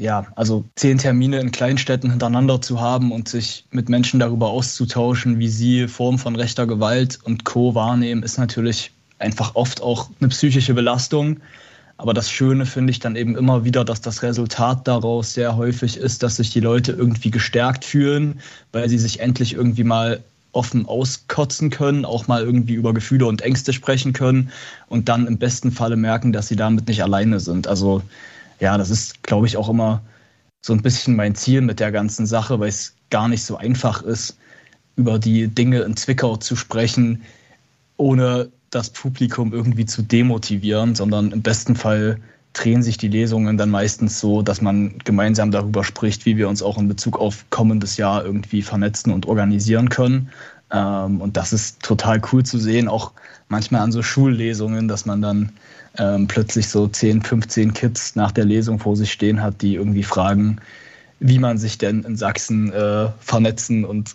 ja, 0.00 0.26
also 0.36 0.64
zehn 0.76 0.98
Termine 0.98 1.40
in 1.40 1.50
Kleinstädten 1.50 2.10
hintereinander 2.10 2.60
zu 2.60 2.80
haben 2.80 3.10
und 3.10 3.28
sich 3.28 3.66
mit 3.72 3.88
Menschen 3.88 4.20
darüber 4.20 4.48
auszutauschen, 4.48 5.40
wie 5.40 5.48
sie 5.48 5.88
Formen 5.88 6.18
von 6.18 6.36
rechter 6.36 6.68
Gewalt 6.68 7.18
und 7.24 7.44
Co. 7.44 7.74
wahrnehmen, 7.74 8.22
ist 8.22 8.38
natürlich 8.38 8.92
einfach 9.18 9.56
oft 9.56 9.82
auch 9.82 10.08
eine 10.20 10.28
psychische 10.28 10.74
Belastung. 10.74 11.40
Aber 11.98 12.14
das 12.14 12.30
Schöne 12.30 12.64
finde 12.64 12.92
ich 12.92 13.00
dann 13.00 13.16
eben 13.16 13.36
immer 13.36 13.64
wieder, 13.64 13.84
dass 13.84 14.00
das 14.00 14.22
Resultat 14.22 14.86
daraus 14.86 15.34
sehr 15.34 15.56
häufig 15.56 15.96
ist, 15.96 16.22
dass 16.22 16.36
sich 16.36 16.50
die 16.50 16.60
Leute 16.60 16.92
irgendwie 16.92 17.32
gestärkt 17.32 17.84
fühlen, 17.84 18.40
weil 18.70 18.88
sie 18.88 18.98
sich 18.98 19.18
endlich 19.18 19.54
irgendwie 19.54 19.82
mal 19.82 20.22
offen 20.52 20.86
auskotzen 20.86 21.70
können, 21.70 22.04
auch 22.04 22.28
mal 22.28 22.42
irgendwie 22.42 22.74
über 22.74 22.94
Gefühle 22.94 23.26
und 23.26 23.42
Ängste 23.42 23.72
sprechen 23.72 24.12
können 24.12 24.50
und 24.88 25.08
dann 25.08 25.26
im 25.26 25.38
besten 25.38 25.72
Falle 25.72 25.96
merken, 25.96 26.32
dass 26.32 26.48
sie 26.48 26.56
damit 26.56 26.86
nicht 26.86 27.02
alleine 27.02 27.40
sind. 27.40 27.66
Also 27.66 28.02
ja, 28.60 28.78
das 28.78 28.90
ist, 28.90 29.22
glaube 29.24 29.46
ich, 29.46 29.56
auch 29.56 29.68
immer 29.68 30.00
so 30.60 30.72
ein 30.72 30.82
bisschen 30.82 31.16
mein 31.16 31.34
Ziel 31.34 31.60
mit 31.60 31.80
der 31.80 31.92
ganzen 31.92 32.26
Sache, 32.26 32.60
weil 32.60 32.68
es 32.68 32.94
gar 33.10 33.28
nicht 33.28 33.44
so 33.44 33.56
einfach 33.56 34.02
ist, 34.02 34.36
über 34.96 35.18
die 35.18 35.48
Dinge 35.48 35.80
in 35.80 35.96
Zwickau 35.96 36.36
zu 36.36 36.56
sprechen, 36.56 37.22
ohne 37.96 38.50
das 38.70 38.90
Publikum 38.90 39.52
irgendwie 39.52 39.86
zu 39.86 40.02
demotivieren, 40.02 40.94
sondern 40.94 41.32
im 41.32 41.42
besten 41.42 41.74
Fall 41.74 42.18
drehen 42.52 42.82
sich 42.82 42.96
die 42.96 43.08
Lesungen 43.08 43.56
dann 43.56 43.70
meistens 43.70 44.20
so, 44.20 44.42
dass 44.42 44.60
man 44.60 44.98
gemeinsam 45.04 45.50
darüber 45.50 45.84
spricht, 45.84 46.26
wie 46.26 46.36
wir 46.36 46.48
uns 46.48 46.62
auch 46.62 46.78
in 46.78 46.88
Bezug 46.88 47.18
auf 47.18 47.44
kommendes 47.50 47.96
Jahr 47.96 48.24
irgendwie 48.24 48.62
vernetzen 48.62 49.12
und 49.12 49.26
organisieren 49.26 49.88
können. 49.88 50.30
Ähm, 50.70 51.20
und 51.20 51.36
das 51.36 51.52
ist 51.52 51.82
total 51.82 52.20
cool 52.32 52.44
zu 52.44 52.58
sehen, 52.58 52.88
auch 52.88 53.12
manchmal 53.48 53.82
an 53.82 53.92
so 53.92 54.02
Schullesungen, 54.02 54.88
dass 54.88 55.06
man 55.06 55.22
dann 55.22 55.52
ähm, 55.98 56.26
plötzlich 56.26 56.68
so 56.68 56.88
10, 56.88 57.22
15 57.22 57.72
Kids 57.74 58.16
nach 58.16 58.32
der 58.32 58.44
Lesung 58.44 58.78
vor 58.78 58.96
sich 58.96 59.12
stehen 59.12 59.42
hat, 59.42 59.62
die 59.62 59.74
irgendwie 59.74 60.02
fragen, 60.02 60.58
wie 61.20 61.38
man 61.38 61.58
sich 61.58 61.78
denn 61.78 62.02
in 62.04 62.16
Sachsen 62.16 62.72
äh, 62.72 63.08
vernetzen 63.20 63.84
und 63.84 64.14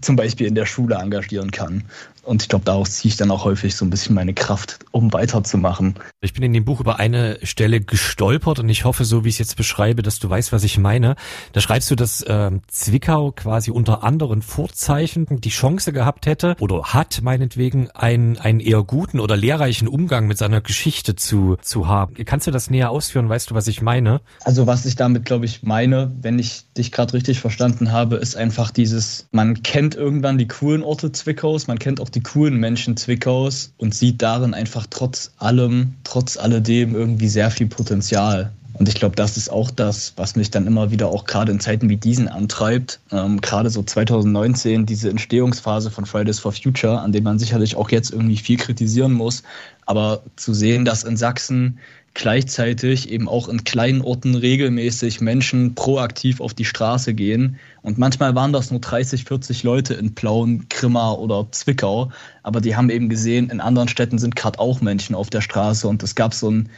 zum 0.00 0.16
Beispiel 0.16 0.46
in 0.46 0.54
der 0.54 0.66
Schule 0.66 0.96
engagieren 0.96 1.50
kann. 1.50 1.84
Und 2.24 2.42
ich 2.42 2.48
glaube, 2.48 2.64
daraus 2.64 2.92
ziehe 2.92 3.10
ich 3.10 3.16
dann 3.16 3.30
auch 3.30 3.44
häufig 3.44 3.76
so 3.76 3.84
ein 3.84 3.90
bisschen 3.90 4.14
meine 4.14 4.34
Kraft, 4.34 4.78
um 4.90 5.12
weiterzumachen. 5.12 5.94
Ich 6.20 6.32
bin 6.32 6.42
in 6.42 6.52
dem 6.52 6.64
Buch 6.64 6.80
über 6.80 6.98
eine 6.98 7.38
Stelle 7.42 7.80
gestolpert 7.80 8.58
und 8.58 8.68
ich 8.68 8.84
hoffe, 8.84 9.04
so 9.04 9.24
wie 9.24 9.28
ich 9.28 9.36
es 9.36 9.38
jetzt 9.40 9.56
beschreibe, 9.56 10.02
dass 10.02 10.18
du 10.18 10.30
weißt, 10.30 10.52
was 10.52 10.64
ich 10.64 10.78
meine. 10.78 11.16
Da 11.52 11.60
schreibst 11.60 11.90
du, 11.90 11.96
dass 11.96 12.22
äh, 12.22 12.50
Zwickau 12.68 13.32
quasi 13.32 13.70
unter 13.70 14.02
anderen 14.02 14.42
Vorzeichen 14.42 15.26
die 15.40 15.50
Chance 15.50 15.92
gehabt 15.92 16.26
hätte 16.26 16.56
oder 16.60 16.82
hat 16.94 17.20
meinetwegen 17.22 17.90
einen, 17.90 18.38
einen 18.38 18.60
eher 18.60 18.82
guten 18.82 19.20
oder 19.20 19.36
lehrreichen 19.36 19.88
Umgang 19.88 20.26
mit 20.26 20.38
seiner 20.38 20.60
Geschichte 20.60 21.16
zu, 21.16 21.56
zu 21.60 21.88
haben. 21.88 22.14
Kannst 22.24 22.46
du 22.46 22.50
das 22.50 22.70
näher 22.70 22.90
ausführen? 22.90 23.28
Weißt 23.28 23.50
du, 23.50 23.54
was 23.54 23.66
ich 23.66 23.82
meine? 23.82 24.20
Also 24.44 24.66
was 24.66 24.86
ich 24.86 24.96
damit, 24.96 25.24
glaube 25.24 25.44
ich, 25.44 25.62
meine, 25.62 26.12
wenn 26.20 26.38
ich 26.38 26.64
dich 26.76 26.90
gerade 26.90 27.12
richtig 27.12 27.40
verstanden 27.40 27.92
habe, 27.92 28.16
ist 28.16 28.36
einfach 28.36 28.70
dieses, 28.70 29.26
man 29.30 29.62
kennt 29.62 29.94
irgendwann 29.94 30.38
die 30.38 30.48
coolen 30.48 30.82
Orte 30.82 31.12
Zwickaus, 31.12 31.66
man 31.66 31.78
kennt 31.78 32.00
auch 32.00 32.08
die 32.14 32.22
coolen 32.22 32.56
Menschen 32.56 32.96
Zwickaus 32.96 33.72
und 33.76 33.94
sieht 33.94 34.22
darin 34.22 34.54
einfach 34.54 34.86
trotz 34.88 35.32
allem, 35.38 35.94
trotz 36.04 36.36
alledem 36.36 36.94
irgendwie 36.94 37.28
sehr 37.28 37.50
viel 37.50 37.66
Potenzial. 37.66 38.52
Und 38.76 38.88
ich 38.88 38.96
glaube, 38.96 39.14
das 39.14 39.36
ist 39.36 39.50
auch 39.50 39.70
das, 39.70 40.14
was 40.16 40.34
mich 40.34 40.50
dann 40.50 40.66
immer 40.66 40.90
wieder 40.90 41.08
auch 41.08 41.26
gerade 41.26 41.52
in 41.52 41.60
Zeiten 41.60 41.88
wie 41.88 41.96
diesen 41.96 42.26
antreibt. 42.26 42.98
Ähm, 43.12 43.40
gerade 43.40 43.70
so 43.70 43.84
2019, 43.84 44.84
diese 44.84 45.10
Entstehungsphase 45.10 45.92
von 45.92 46.06
Fridays 46.06 46.40
for 46.40 46.52
Future, 46.52 47.00
an 47.00 47.12
dem 47.12 47.22
man 47.22 47.38
sicherlich 47.38 47.76
auch 47.76 47.90
jetzt 47.90 48.10
irgendwie 48.10 48.36
viel 48.36 48.56
kritisieren 48.56 49.12
muss. 49.12 49.44
Aber 49.86 50.22
zu 50.34 50.54
sehen, 50.54 50.84
dass 50.84 51.04
in 51.04 51.16
Sachsen 51.16 51.78
gleichzeitig 52.14 53.10
eben 53.10 53.28
auch 53.28 53.48
in 53.48 53.64
kleinen 53.64 54.00
Orten 54.00 54.36
regelmäßig 54.36 55.20
Menschen 55.20 55.74
proaktiv 55.74 56.40
auf 56.40 56.54
die 56.54 56.64
Straße 56.64 57.12
gehen. 57.12 57.58
Und 57.82 57.98
manchmal 57.98 58.34
waren 58.36 58.52
das 58.52 58.70
nur 58.70 58.80
30, 58.80 59.24
40 59.24 59.64
Leute 59.64 59.94
in 59.94 60.14
Plauen, 60.14 60.66
Grimma 60.70 61.12
oder 61.12 61.48
Zwickau. 61.50 62.12
Aber 62.44 62.60
die 62.60 62.76
haben 62.76 62.88
eben 62.88 63.08
gesehen, 63.08 63.50
in 63.50 63.60
anderen 63.60 63.88
Städten 63.88 64.18
sind 64.18 64.36
gerade 64.36 64.60
auch 64.60 64.80
Menschen 64.80 65.16
auf 65.16 65.28
der 65.28 65.40
Straße. 65.40 65.88
Und 65.88 66.02
es 66.04 66.14
gab 66.14 66.34
so 66.34 66.50
ein 66.50 66.70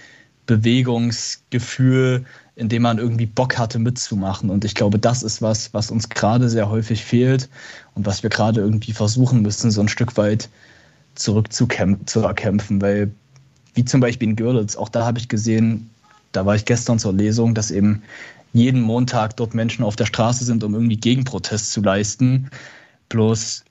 Bewegungsgefühl, 0.47 2.25
in 2.55 2.71
dem 2.71 2.83
man 2.83 2.97
irgendwie 2.97 3.27
Bock 3.27 3.59
hatte 3.59 3.79
mitzumachen. 3.79 4.49
Und 4.49 4.65
ich 4.65 4.75
glaube, 4.75 4.99
das 4.99 5.23
ist 5.23 5.43
was, 5.43 5.75
was 5.75 5.91
uns 5.91 6.09
gerade 6.09 6.49
sehr 6.49 6.71
häufig 6.71 7.05
fehlt 7.05 7.51
und 7.95 8.07
was 8.07 8.23
wir 8.23 8.31
gerade 8.31 8.63
irgendwie 8.63 8.93
versuchen 8.93 9.43
müssen, 9.43 9.71
so 9.71 9.83
ein 9.83 9.89
Stück 9.89 10.17
weit 10.17 10.49
zurückzuerkämpfen, 11.15 12.81
weil 12.81 13.11
wie 13.77 13.85
zum 13.85 14.01
Beispiel 14.01 14.31
in 14.31 14.37
Görlitz. 14.37 14.75
Auch 14.75 14.89
da 14.89 15.07
habe 15.07 15.19
ich 15.19 15.29
gesehen, 15.29 15.91
da 16.33 16.45
war 16.45 16.57
ich 16.57 16.65
gestern 16.65 16.99
zur 16.99 17.13
Lesung, 17.13 17.55
dass 17.55 17.71
eben 17.71 18.03
jeden 18.53 18.81
Montag 18.81 19.37
dort 19.37 19.55
Menschen 19.55 19.85
auf 19.85 19.97
der 19.97 20.07
Straße 20.07 20.45
sind, 20.45 20.65
um 20.65 20.75
irgendwie 20.75 20.97
Gegenprotest 20.97 21.73
zu 21.73 21.83
leisten. 21.83 22.51
Bloß 23.11 23.65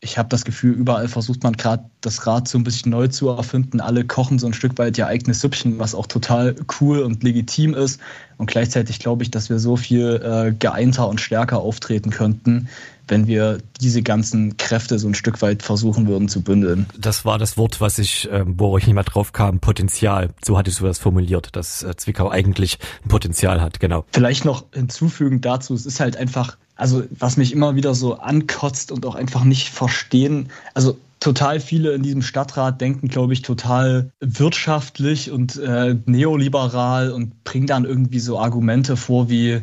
ich 0.00 0.18
habe 0.18 0.28
das 0.28 0.44
Gefühl, 0.44 0.74
überall 0.74 1.08
versucht 1.08 1.42
man 1.42 1.54
gerade 1.54 1.84
das 2.00 2.26
Rad 2.26 2.46
so 2.46 2.58
ein 2.58 2.64
bisschen 2.64 2.92
neu 2.92 3.08
zu 3.08 3.28
erfinden. 3.28 3.80
Alle 3.80 4.04
kochen 4.04 4.38
so 4.38 4.46
ein 4.46 4.52
Stück 4.52 4.78
weit 4.78 4.96
ihr 4.98 5.06
eigenes 5.06 5.40
Süppchen, 5.40 5.78
was 5.78 5.94
auch 5.94 6.06
total 6.06 6.54
cool 6.80 7.00
und 7.00 7.22
legitim 7.22 7.74
ist. 7.74 8.00
Und 8.36 8.46
gleichzeitig 8.46 9.00
glaube 9.00 9.24
ich, 9.24 9.30
dass 9.30 9.50
wir 9.50 9.58
so 9.58 9.76
viel 9.76 10.22
äh, 10.22 10.52
geeinter 10.56 11.08
und 11.08 11.20
stärker 11.20 11.58
auftreten 11.58 12.10
könnten, 12.10 12.68
wenn 13.08 13.26
wir 13.26 13.58
diese 13.80 14.02
ganzen 14.02 14.56
Kräfte 14.58 14.98
so 14.98 15.08
ein 15.08 15.14
Stück 15.14 15.42
weit 15.42 15.62
versuchen 15.62 16.06
würden 16.06 16.28
zu 16.28 16.42
bündeln. 16.42 16.86
Das 16.96 17.24
war 17.24 17.38
das 17.38 17.56
Wort, 17.56 17.80
was 17.80 17.98
ich, 17.98 18.30
äh, 18.30 18.44
wo 18.46 18.78
ich 18.78 18.86
nicht 18.86 18.94
mal 18.94 19.02
drauf 19.02 19.32
kam, 19.32 19.58
Potenzial. 19.58 20.30
So 20.44 20.56
hattest 20.56 20.80
du 20.80 20.84
das 20.84 20.98
formuliert, 20.98 21.56
dass 21.56 21.82
äh, 21.82 21.96
Zwickau 21.96 22.30
eigentlich 22.30 22.78
ein 23.04 23.08
Potenzial 23.08 23.60
hat, 23.60 23.80
genau. 23.80 24.04
Vielleicht 24.12 24.44
noch 24.44 24.66
hinzufügend 24.72 25.44
dazu, 25.44 25.74
es 25.74 25.86
ist 25.86 26.00
halt 26.00 26.16
einfach 26.16 26.56
also 26.78 27.02
was 27.10 27.36
mich 27.36 27.52
immer 27.52 27.74
wieder 27.74 27.92
so 27.92 28.18
ankotzt 28.20 28.92
und 28.92 29.04
auch 29.04 29.16
einfach 29.16 29.42
nicht 29.42 29.68
verstehen, 29.68 30.48
also 30.74 30.96
total 31.20 31.60
viele 31.60 31.92
in 31.92 32.02
diesem 32.02 32.22
Stadtrat 32.22 32.80
denken, 32.80 33.08
glaube 33.08 33.32
ich, 33.32 33.42
total 33.42 34.10
wirtschaftlich 34.20 35.30
und 35.30 35.56
äh, 35.56 35.96
neoliberal 36.06 37.10
und 37.10 37.44
bringen 37.44 37.66
dann 37.66 37.84
irgendwie 37.84 38.20
so 38.20 38.38
Argumente 38.38 38.96
vor 38.96 39.28
wie, 39.28 39.60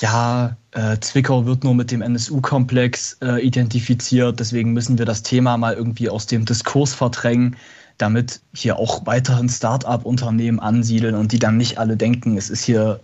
ja, 0.00 0.56
äh, 0.72 0.98
Zwickau 1.00 1.46
wird 1.46 1.64
nur 1.64 1.74
mit 1.74 1.90
dem 1.90 2.02
NSU-Komplex 2.02 3.18
äh, 3.22 3.40
identifiziert, 3.46 4.40
deswegen 4.40 4.72
müssen 4.72 4.98
wir 4.98 5.06
das 5.06 5.22
Thema 5.22 5.56
mal 5.56 5.74
irgendwie 5.74 6.08
aus 6.08 6.26
dem 6.26 6.44
Diskurs 6.44 6.92
verdrängen, 6.94 7.56
damit 7.96 8.40
hier 8.52 8.78
auch 8.78 9.06
weiterhin 9.06 9.48
Start-up-Unternehmen 9.48 10.60
ansiedeln 10.60 11.14
und 11.14 11.32
die 11.32 11.38
dann 11.38 11.56
nicht 11.56 11.78
alle 11.78 11.96
denken, 11.96 12.36
es 12.36 12.50
ist 12.50 12.64
hier 12.64 13.00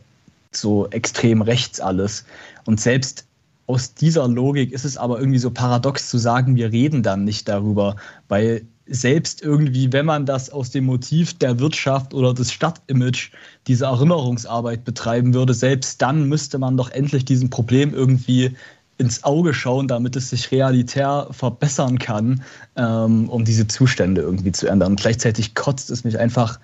so 0.52 0.88
extrem 0.90 1.42
rechts 1.42 1.80
alles. 1.80 2.24
Und 2.64 2.80
selbst 2.80 3.24
aus 3.70 3.94
dieser 3.94 4.26
Logik 4.26 4.72
ist 4.72 4.84
es 4.84 4.96
aber 4.96 5.20
irgendwie 5.20 5.38
so 5.38 5.52
paradox 5.52 6.08
zu 6.10 6.18
sagen, 6.18 6.56
wir 6.56 6.72
reden 6.72 7.04
dann 7.04 7.24
nicht 7.24 7.48
darüber, 7.48 7.94
weil 8.26 8.66
selbst 8.88 9.42
irgendwie, 9.42 9.92
wenn 9.92 10.06
man 10.06 10.26
das 10.26 10.50
aus 10.50 10.70
dem 10.70 10.86
Motiv 10.86 11.38
der 11.38 11.60
Wirtschaft 11.60 12.12
oder 12.12 12.34
des 12.34 12.50
Stadtimage, 12.50 13.30
diese 13.68 13.84
Erinnerungsarbeit 13.84 14.84
betreiben 14.84 15.34
würde, 15.34 15.54
selbst 15.54 16.02
dann 16.02 16.28
müsste 16.28 16.58
man 16.58 16.76
doch 16.76 16.90
endlich 16.90 17.24
diesem 17.24 17.48
Problem 17.48 17.94
irgendwie 17.94 18.56
ins 18.98 19.22
Auge 19.22 19.54
schauen, 19.54 19.86
damit 19.86 20.16
es 20.16 20.30
sich 20.30 20.50
realitär 20.50 21.28
verbessern 21.30 22.00
kann, 22.00 22.42
ähm, 22.74 23.28
um 23.28 23.44
diese 23.44 23.68
Zustände 23.68 24.22
irgendwie 24.22 24.52
zu 24.52 24.66
ändern. 24.66 24.92
Und 24.92 25.00
gleichzeitig 25.00 25.54
kotzt 25.54 25.90
es 25.90 26.02
mich 26.02 26.18
einfach 26.18 26.58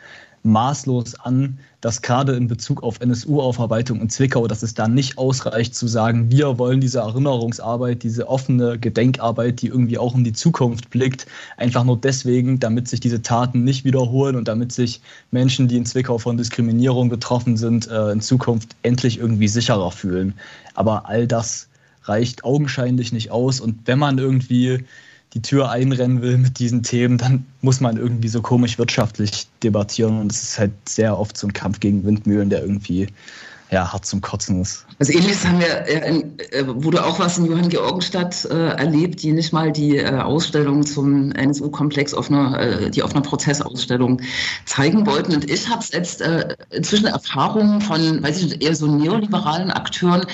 maßlos 0.46 1.16
an, 1.16 1.58
dass 1.80 2.02
gerade 2.02 2.34
in 2.34 2.48
Bezug 2.48 2.82
auf 2.82 3.00
NSU-Aufarbeitung 3.00 4.00
in 4.00 4.08
Zwickau, 4.08 4.46
dass 4.46 4.62
es 4.62 4.74
da 4.74 4.88
nicht 4.88 5.18
ausreicht 5.18 5.74
zu 5.74 5.86
sagen, 5.86 6.30
wir 6.30 6.58
wollen 6.58 6.80
diese 6.80 7.00
Erinnerungsarbeit, 7.00 8.02
diese 8.02 8.28
offene 8.28 8.78
Gedenkarbeit, 8.78 9.60
die 9.60 9.68
irgendwie 9.68 9.98
auch 9.98 10.14
in 10.14 10.24
die 10.24 10.32
Zukunft 10.32 10.90
blickt, 10.90 11.26
einfach 11.56 11.84
nur 11.84 11.98
deswegen, 11.98 12.58
damit 12.58 12.88
sich 12.88 13.00
diese 13.00 13.22
Taten 13.22 13.64
nicht 13.64 13.84
wiederholen 13.84 14.36
und 14.36 14.48
damit 14.48 14.72
sich 14.72 15.00
Menschen, 15.30 15.68
die 15.68 15.76
in 15.76 15.86
Zwickau 15.86 16.18
von 16.18 16.36
Diskriminierung 16.36 17.08
betroffen 17.08 17.56
sind, 17.56 17.88
äh, 17.88 18.12
in 18.12 18.20
Zukunft 18.20 18.74
endlich 18.82 19.18
irgendwie 19.18 19.48
sicherer 19.48 19.90
fühlen. 19.90 20.34
Aber 20.74 21.08
all 21.08 21.26
das 21.26 21.68
reicht 22.04 22.44
augenscheinlich 22.44 23.12
nicht 23.12 23.30
aus 23.30 23.60
und 23.60 23.80
wenn 23.86 23.98
man 23.98 24.18
irgendwie 24.18 24.84
die 25.36 25.42
Tür 25.42 25.70
einrennen 25.70 26.22
will 26.22 26.38
mit 26.38 26.58
diesen 26.58 26.82
Themen, 26.82 27.18
dann 27.18 27.44
muss 27.60 27.80
man 27.80 27.98
irgendwie 27.98 28.28
so 28.28 28.40
komisch 28.40 28.78
wirtschaftlich 28.78 29.46
debattieren 29.62 30.18
und 30.18 30.32
es 30.32 30.42
ist 30.42 30.58
halt 30.58 30.72
sehr 30.88 31.18
oft 31.18 31.36
so 31.36 31.46
ein 31.46 31.52
Kampf 31.52 31.78
gegen 31.78 32.06
Windmühlen, 32.06 32.48
der 32.48 32.62
irgendwie 32.62 33.08
ja, 33.70 33.92
hart 33.92 34.06
zum 34.06 34.22
Kotzen 34.22 34.62
ist. 34.62 34.85
Also 34.98 35.12
ähnliches 35.12 35.46
haben 35.46 35.60
wir, 35.60 35.86
äh, 35.86 36.22
äh, 36.52 36.64
wurde 36.66 37.04
auch 37.04 37.18
was 37.18 37.36
in 37.36 37.44
Johann 37.44 37.68
Georgenstadt 37.68 38.46
äh, 38.46 38.68
erlebt, 38.68 39.22
die 39.22 39.32
nicht 39.32 39.52
mal 39.52 39.70
die 39.70 39.98
äh, 39.98 40.20
Ausstellung 40.20 40.86
zum 40.86 41.32
NSU-Komplex 41.32 42.14
äh, 42.14 42.90
die 42.90 43.02
auf 43.02 43.12
einer 43.12 43.20
Prozessausstellung 43.20 44.22
zeigen 44.64 45.06
wollten. 45.06 45.34
Und 45.34 45.50
ich 45.50 45.68
habe 45.68 45.84
jetzt 45.92 46.22
äh, 46.22 46.56
inzwischen 46.70 47.06
Erfahrungen 47.06 47.82
von, 47.82 48.22
weiß 48.22 48.38
ich 48.38 48.44
nicht, 48.44 48.62
eher 48.62 48.74
so 48.74 48.86
neoliberalen 48.86 49.70
Akteuren, 49.70 50.24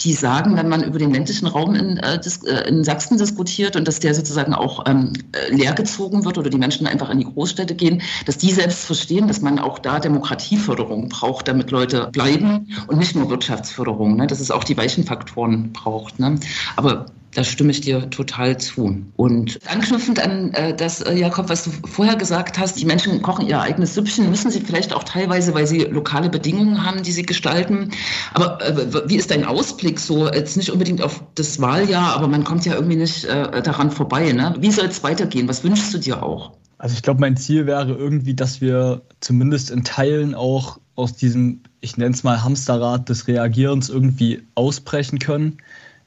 die 0.00 0.12
sagen, 0.12 0.56
wenn 0.56 0.68
man 0.68 0.84
über 0.84 1.00
den 1.00 1.12
ländlichen 1.12 1.48
Raum 1.48 1.74
in, 1.74 1.96
äh, 1.96 2.20
in 2.68 2.84
Sachsen 2.84 3.18
diskutiert 3.18 3.74
und 3.74 3.88
dass 3.88 3.98
der 3.98 4.14
sozusagen 4.14 4.54
auch 4.54 4.84
ähm, 4.86 5.14
äh, 5.32 5.52
leergezogen 5.52 6.24
wird 6.24 6.38
oder 6.38 6.50
die 6.50 6.58
Menschen 6.58 6.86
einfach 6.86 7.10
in 7.10 7.18
die 7.18 7.24
Großstädte 7.24 7.74
gehen, 7.74 8.02
dass 8.26 8.38
die 8.38 8.52
selbst 8.52 8.84
verstehen, 8.84 9.26
dass 9.26 9.40
man 9.40 9.58
auch 9.58 9.80
da 9.80 9.98
Demokratieförderung 9.98 11.08
braucht, 11.08 11.48
damit 11.48 11.72
Leute 11.72 12.08
bleiben 12.12 12.68
und 12.86 12.98
nicht 12.98 13.16
nur 13.16 13.28
Wirtschaftsförderung, 13.28 14.11
ne? 14.16 14.26
dass 14.26 14.40
es 14.40 14.50
auch 14.50 14.64
die 14.64 14.76
weichen 14.76 15.04
Faktoren 15.04 15.72
braucht. 15.72 16.18
Ne? 16.18 16.38
Aber 16.76 17.06
da 17.34 17.44
stimme 17.44 17.70
ich 17.70 17.80
dir 17.80 18.10
total 18.10 18.58
zu. 18.58 19.02
Und 19.16 19.58
anknüpfend 19.66 20.20
an 20.20 20.52
äh, 20.52 20.76
das, 20.76 21.00
äh, 21.00 21.14
Jakob, 21.14 21.48
was 21.48 21.64
du 21.64 21.70
vorher 21.88 22.16
gesagt 22.16 22.58
hast, 22.58 22.78
die 22.78 22.84
Menschen 22.84 23.22
kochen 23.22 23.46
ihr 23.46 23.60
eigenes 23.60 23.94
Süppchen, 23.94 24.28
müssen 24.28 24.50
sie 24.50 24.60
vielleicht 24.60 24.92
auch 24.92 25.04
teilweise, 25.04 25.54
weil 25.54 25.66
sie 25.66 25.80
lokale 25.84 26.28
Bedingungen 26.28 26.84
haben, 26.84 27.02
die 27.02 27.12
sie 27.12 27.22
gestalten. 27.22 27.90
Aber 28.34 28.60
äh, 28.60 29.08
wie 29.08 29.16
ist 29.16 29.30
dein 29.30 29.44
Ausblick 29.44 29.98
so? 29.98 30.30
Jetzt 30.30 30.56
nicht 30.56 30.70
unbedingt 30.70 31.02
auf 31.02 31.22
das 31.34 31.60
Wahljahr, 31.60 32.14
aber 32.14 32.28
man 32.28 32.44
kommt 32.44 32.66
ja 32.66 32.74
irgendwie 32.74 32.96
nicht 32.96 33.24
äh, 33.24 33.62
daran 33.62 33.90
vorbei. 33.90 34.32
Ne? 34.32 34.54
Wie 34.58 34.70
soll 34.70 34.86
es 34.86 35.02
weitergehen? 35.02 35.48
Was 35.48 35.64
wünschst 35.64 35.94
du 35.94 35.98
dir 35.98 36.22
auch? 36.22 36.52
Also 36.76 36.94
ich 36.94 37.02
glaube, 37.02 37.20
mein 37.20 37.36
Ziel 37.36 37.66
wäre 37.66 37.92
irgendwie, 37.92 38.34
dass 38.34 38.60
wir 38.60 39.02
zumindest 39.20 39.70
in 39.70 39.84
Teilen 39.84 40.34
auch 40.34 40.80
aus 40.96 41.14
diesem, 41.14 41.62
ich 41.82 41.96
nenne 41.96 42.14
es 42.14 42.22
mal 42.22 42.42
Hamsterrad 42.42 43.08
des 43.08 43.26
Reagierens 43.26 43.90
irgendwie 43.90 44.42
ausbrechen 44.54 45.18
können. 45.18 45.58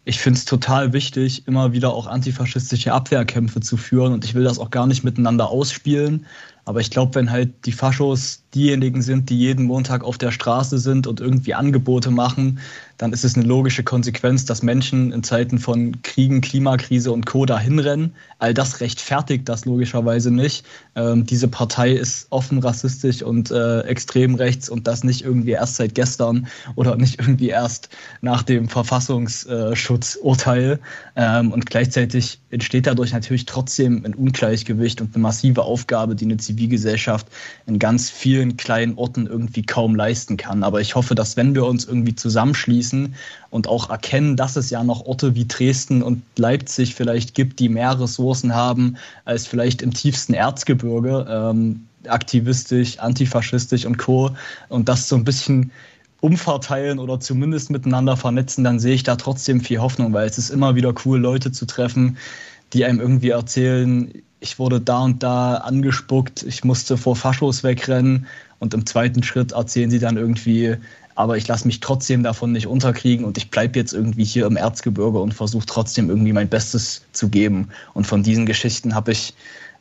Ich 0.05 0.19
finde 0.19 0.37
es 0.39 0.45
total 0.45 0.93
wichtig, 0.93 1.47
immer 1.47 1.73
wieder 1.73 1.93
auch 1.93 2.07
antifaschistische 2.07 2.93
Abwehrkämpfe 2.93 3.59
zu 3.59 3.75
führen 3.75 4.13
und 4.13 4.23
ich 4.23 4.33
will 4.35 4.45
das 4.45 4.57
auch 4.57 4.71
gar 4.71 4.87
nicht 4.87 5.03
miteinander 5.03 5.49
ausspielen. 5.49 6.25
Aber 6.65 6.81
ich 6.81 6.89
glaube, 6.89 7.15
wenn 7.15 7.31
halt 7.31 7.53
die 7.65 7.71
Faschos 7.71 8.43
diejenigen 8.55 9.03
sind, 9.03 9.29
die 9.29 9.37
jeden 9.37 9.65
Montag 9.65 10.03
auf 10.03 10.17
der 10.17 10.31
Straße 10.31 10.79
sind 10.79 11.05
und 11.05 11.19
irgendwie 11.19 11.53
Angebote 11.53 12.09
machen, 12.09 12.57
dann 12.97 13.13
ist 13.13 13.25
es 13.25 13.35
eine 13.35 13.45
logische 13.45 13.83
Konsequenz, 13.83 14.45
dass 14.45 14.63
Menschen 14.63 15.11
in 15.11 15.21
Zeiten 15.21 15.59
von 15.59 16.01
Kriegen, 16.01 16.39
Klimakrise 16.41 17.11
und 17.11 17.25
Co. 17.25 17.45
dahin 17.45 17.79
rennen. 17.79 18.13
All 18.39 18.53
das 18.53 18.79
rechtfertigt 18.79 19.49
das 19.49 19.65
logischerweise 19.65 20.31
nicht. 20.31 20.65
Ähm, 20.95 21.25
diese 21.25 21.49
Partei 21.49 21.91
ist 21.91 22.27
offen 22.29 22.59
rassistisch 22.59 23.21
und 23.21 23.51
äh, 23.51 23.81
extrem 23.81 24.35
rechts 24.35 24.69
und 24.69 24.87
das 24.87 25.03
nicht 25.03 25.23
irgendwie 25.23 25.51
erst 25.51 25.75
seit 25.75 25.93
gestern 25.93 26.47
oder 26.75 26.95
nicht 26.95 27.19
irgendwie 27.19 27.49
erst 27.49 27.89
nach 28.21 28.43
dem 28.43 28.69
Verfassungsschutzurteil. 28.69 30.79
Ähm, 31.17 31.51
und 31.51 31.65
gleichzeitig 31.65 32.39
entsteht 32.55 32.87
dadurch 32.87 33.13
natürlich 33.13 33.45
trotzdem 33.45 34.03
ein 34.03 34.15
Ungleichgewicht 34.15 35.01
und 35.01 35.13
eine 35.13 35.21
massive 35.21 35.61
Aufgabe, 35.63 36.15
die 36.15 36.25
eine 36.25 36.37
Zivilgesellschaft 36.37 37.27
in 37.67 37.77
ganz 37.77 38.09
vielen 38.09 38.57
kleinen 38.57 38.97
Orten 38.97 39.27
irgendwie 39.27 39.63
kaum 39.63 39.95
leisten 39.95 40.37
kann. 40.37 40.63
Aber 40.63 40.81
ich 40.81 40.95
hoffe, 40.95 41.13
dass 41.13 41.37
wenn 41.37 41.53
wir 41.53 41.65
uns 41.65 41.85
irgendwie 41.85 42.15
zusammenschließen, 42.15 42.65
schließen 42.65 43.15
und 43.49 43.67
auch 43.67 43.89
erkennen, 43.89 44.35
dass 44.35 44.55
es 44.55 44.69
ja 44.69 44.83
noch 44.83 45.05
Orte 45.05 45.35
wie 45.35 45.45
Dresden 45.47 46.01
und 46.01 46.23
Leipzig 46.37 46.95
vielleicht 46.95 47.35
gibt, 47.35 47.59
die 47.59 47.69
mehr 47.69 47.99
Ressourcen 47.99 48.53
haben 48.53 48.97
als 49.23 49.47
vielleicht 49.47 49.81
im 49.81 49.93
tiefsten 49.93 50.33
Erzgebirge, 50.33 51.25
ähm, 51.29 51.87
aktivistisch, 52.07 52.99
antifaschistisch 52.99 53.85
und 53.85 53.97
co. 53.97 54.31
Und 54.69 54.89
das 54.89 55.07
so 55.07 55.15
ein 55.15 55.23
bisschen 55.23 55.71
umverteilen 56.21 56.99
oder 56.99 57.19
zumindest 57.19 57.69
miteinander 57.69 58.17
vernetzen, 58.17 58.63
dann 58.63 58.79
sehe 58.79 58.95
ich 58.95 59.03
da 59.03 59.15
trotzdem 59.15 59.61
viel 59.61 59.79
Hoffnung, 59.79 60.13
weil 60.13 60.27
es 60.27 60.37
ist 60.37 60.49
immer 60.49 60.75
wieder 60.75 60.93
cool, 61.05 61.19
Leute 61.19 61.51
zu 61.51 61.65
treffen, 61.65 62.17
die 62.73 62.85
einem 62.85 62.99
irgendwie 62.99 63.29
erzählen, 63.29 64.11
ich 64.39 64.59
wurde 64.59 64.81
da 64.81 64.99
und 64.99 65.23
da 65.23 65.55
angespuckt, 65.55 66.43
ich 66.43 66.63
musste 66.63 66.97
vor 66.97 67.15
Faschos 67.15 67.63
wegrennen 67.63 68.27
und 68.59 68.73
im 68.73 68.85
zweiten 68.85 69.23
Schritt 69.23 69.53
erzählen 69.53 69.89
sie 69.89 69.99
dann 69.99 70.17
irgendwie, 70.17 70.75
aber 71.15 71.37
ich 71.37 71.47
lasse 71.47 71.65
mich 71.67 71.79
trotzdem 71.79 72.23
davon 72.23 72.51
nicht 72.51 72.67
unterkriegen 72.67 73.25
und 73.25 73.37
ich 73.37 73.49
bleibe 73.49 73.79
jetzt 73.79 73.93
irgendwie 73.93 74.25
hier 74.25 74.45
im 74.45 74.57
Erzgebirge 74.57 75.19
und 75.19 75.33
versuche 75.33 75.65
trotzdem 75.65 76.09
irgendwie 76.09 76.33
mein 76.33 76.49
Bestes 76.49 77.03
zu 77.13 77.29
geben. 77.29 77.69
Und 77.93 78.05
von 78.05 78.21
diesen 78.21 78.45
Geschichten 78.45 78.93
habe 78.93 79.13
ich 79.13 79.33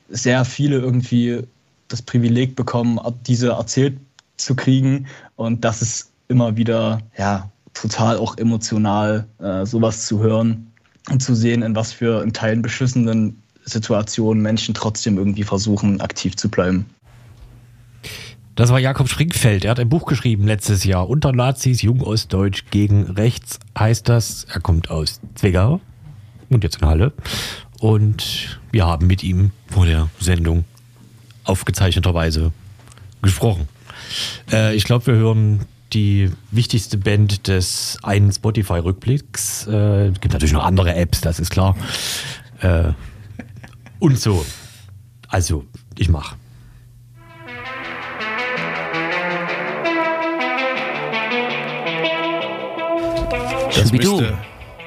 sehr 0.09 0.45
viele 0.45 0.79
irgendwie 0.79 1.43
das 1.89 2.03
Privileg 2.03 2.55
bekommen, 2.55 3.01
diese 3.27 3.51
erzählt 3.51 3.99
zu 4.37 4.55
kriegen 4.55 5.07
und 5.37 5.65
das 5.65 5.83
ist 5.83 6.11
immer 6.29 6.57
wieder 6.57 7.01
ja 7.17 7.51
total 7.75 8.17
auch 8.19 8.39
emotional, 8.39 9.27
äh, 9.39 9.67
sowas 9.67 10.07
zu 10.07 10.21
hören 10.21 10.73
und 11.11 11.23
zu 11.23 11.35
sehen, 11.35 11.63
in 11.63 11.75
was 11.75 11.93
für 11.93 12.23
in 12.23 12.33
Teilen 12.33 12.63
beschissenen 12.63 13.43
Situationen 13.65 14.43
Menschen 14.43 14.75
trotzdem 14.75 15.19
irgendwie 15.19 15.43
versuchen, 15.43 16.01
aktiv 16.01 16.37
zu 16.37 16.49
bleiben. 16.49 16.87
Das 18.55 18.71
war 18.71 18.79
Jakob 18.79 19.09
Springfeld. 19.09 19.65
Er 19.65 19.73
hat 19.73 19.81
ein 19.81 19.89
Buch 19.89 20.07
geschrieben 20.07 20.47
letztes 20.47 20.85
Jahr. 20.85 21.09
Unter 21.09 21.33
Nazis, 21.33 21.83
Jung 21.83 22.01
Ostdeutsch 22.03 22.65
gegen 22.71 23.05
Rechts 23.05 23.59
heißt 23.77 24.09
das. 24.09 24.45
Er 24.45 24.61
kommt 24.61 24.91
aus 24.91 25.21
Zwickau 25.35 25.81
und 26.51 26.63
jetzt 26.63 26.81
in 26.81 26.87
Halle. 26.87 27.13
Und 27.81 28.61
wir 28.71 28.87
haben 28.87 29.09
mit 29.09 29.25
ihm 29.25 29.51
vor 29.67 29.87
der 29.87 30.09
Sendung 30.21 30.65
aufgezeichneterweise 31.43 32.53
gesprochen. 33.23 33.69
Äh, 34.53 34.77
ich 34.77 34.85
glaube, 34.85 35.07
wir 35.09 35.15
hören 35.15 35.61
die 35.95 36.31
wichtigste 36.51 36.99
Band 36.99 37.47
des 37.47 37.99
einen 38.03 38.33
Spotify-Rückblicks. 38.33 39.67
Äh, 39.67 40.13
gibt 40.21 40.33
natürlich 40.33 40.53
noch 40.53 40.65
andere 40.65 40.95
Apps, 40.95 41.21
das 41.21 41.39
ist 41.39 41.51
klar. 41.51 41.77
Äh, 42.61 42.93
und 44.01 44.19
so. 44.19 44.45
Also, 45.29 45.65
ich 45.97 46.09
mache. 46.09 46.37
Das 53.75 53.93
müsste, 53.93 54.39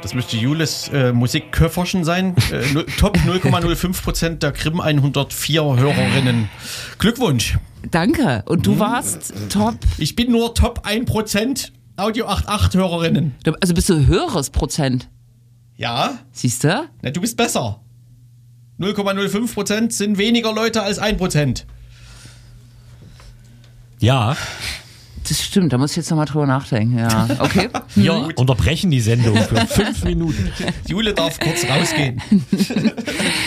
das 0.02 0.14
müsste 0.14 0.38
Jules 0.38 0.90
äh, 0.90 1.14
Musikköfferchen 1.14 2.04
sein. 2.04 2.36
Äh, 2.52 2.84
top 2.98 3.18
0,05 3.26 4.02
Prozent 4.02 4.44
der 4.44 4.52
Krim 4.52 4.80
104 4.80 5.62
Hörerinnen. 5.62 6.50
Glückwunsch. 7.00 7.58
Danke. 7.92 8.44
Und 8.48 8.66
du 8.66 8.80
warst 8.80 9.34
top. 9.50 9.76
Ich 9.98 10.16
bin 10.16 10.32
nur 10.32 10.54
Top 10.54 10.82
1 10.86 11.06
Prozent 11.06 11.72
Audio 11.96 12.28
88 12.28 12.80
Hörerinnen. 12.80 13.36
Also 13.62 13.74
bist 13.74 13.90
du 13.90 14.06
höheres 14.06 14.50
Prozent. 14.50 15.10
Ja? 15.76 16.20
Siehst 16.32 16.64
du? 16.64 16.88
Na, 17.02 17.12
du 17.12 17.22
bist 17.22 17.38
besser. 17.38 17.82
0,05 18.80 19.54
Prozent 19.54 19.94
sind 19.94 20.18
weniger 20.18 20.54
Leute 20.54 20.84
als 20.84 21.00
1 21.00 21.18
Prozent. 21.18 21.66
Ja. 24.00 24.38
Das 25.28 25.42
stimmt, 25.44 25.74
da 25.74 25.78
muss 25.78 25.92
ich 25.92 25.98
jetzt 25.98 26.10
nochmal 26.10 26.26
drüber 26.26 26.46
nachdenken. 26.46 27.00
Ja, 27.00 27.28
okay. 27.40 27.70
Wir 27.96 28.30
unterbrechen 28.38 28.92
die 28.92 29.02
Sendung 29.02 29.36
für 29.36 29.56
fünf 29.68 30.04
Minuten. 30.04 30.52
Jule 30.88 31.14
darf 31.14 31.40
kurz 31.40 31.66
rausgehen. 31.70 32.22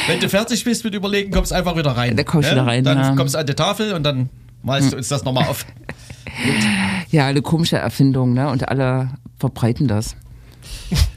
Wenn 0.07 0.21
du 0.21 0.29
fertig 0.29 0.63
bist 0.65 0.85
mit 0.85 0.95
Überlegen, 0.95 1.31
kommst 1.31 1.53
einfach 1.53 1.77
wieder 1.77 1.93
rein. 1.93 2.17
Da 2.17 2.25
komm 2.25 2.41
ich 2.41 2.51
wieder 2.51 2.67
rein, 2.67 2.85
Dann 2.85 2.99
ja. 2.99 3.15
kommst 3.15 3.35
du 3.35 3.39
an 3.39 3.47
die 3.47 3.55
Tafel 3.55 3.95
und 3.95 4.03
dann 4.03 4.29
malst 4.63 4.93
du 4.93 4.97
uns 4.97 5.09
das 5.09 5.25
nochmal 5.25 5.47
auf. 5.47 5.65
Ja, 7.11 7.27
eine 7.27 7.43
komische 7.43 7.79
Erfindung, 7.79 8.35
ne? 8.35 8.49
Und 8.49 8.69
alle 8.69 9.11
verbreiten 9.39 9.89
das. 9.89 10.17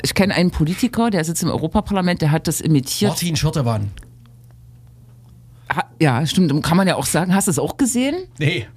Ich 0.01 0.13
kenne 0.13 0.33
einen 0.33 0.51
Politiker, 0.51 1.09
der 1.09 1.23
sitzt 1.23 1.43
im 1.43 1.49
Europaparlament, 1.49 2.21
der 2.21 2.31
hat 2.31 2.47
das 2.47 2.61
imitiert. 2.61 3.11
Martin 3.11 3.35
Schürtewan. 3.35 3.91
Ha, 5.75 5.83
ja, 5.99 6.25
stimmt. 6.25 6.63
Kann 6.63 6.77
man 6.77 6.87
ja 6.87 6.95
auch 6.95 7.05
sagen. 7.05 7.35
Hast 7.35 7.47
du 7.47 7.51
es 7.51 7.59
auch 7.59 7.77
gesehen? 7.77 8.15
Nee, 8.39 8.67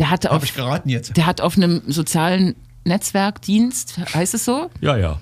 Der 0.00 0.10
hat 0.10 0.24
hab 0.24 0.32
auf, 0.32 0.44
ich 0.44 0.54
geraten 0.54 0.88
jetzt. 0.88 1.16
der 1.16 1.26
hat 1.26 1.40
auf 1.40 1.56
einem 1.56 1.82
sozialen 1.86 2.56
Netzwerkdienst, 2.84 3.98
heißt 4.14 4.34
es 4.34 4.44
so, 4.44 4.70
Ja, 4.80 4.96
ja. 4.96 5.20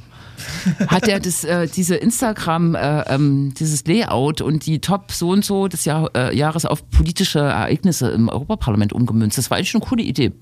hat 0.86 1.08
er 1.08 1.18
das, 1.20 1.42
äh, 1.44 1.66
diese 1.66 1.96
Instagram, 1.96 2.76
äh, 2.76 3.00
ähm, 3.12 3.52
dieses 3.58 3.84
Layout 3.86 4.40
und 4.40 4.64
die 4.66 4.78
Top 4.78 5.10
so 5.10 5.30
und 5.30 5.44
so 5.44 5.66
des 5.68 5.84
Jahr, 5.84 6.10
äh, 6.16 6.36
Jahres 6.36 6.64
auf 6.64 6.88
politische 6.90 7.40
Ereignisse 7.40 8.08
im 8.10 8.28
Europaparlament 8.28 8.92
umgemünzt. 8.92 9.36
Das 9.36 9.50
war 9.50 9.58
eigentlich 9.58 9.74
eine 9.74 9.84
coole 9.84 10.02
Idee. 10.02 10.32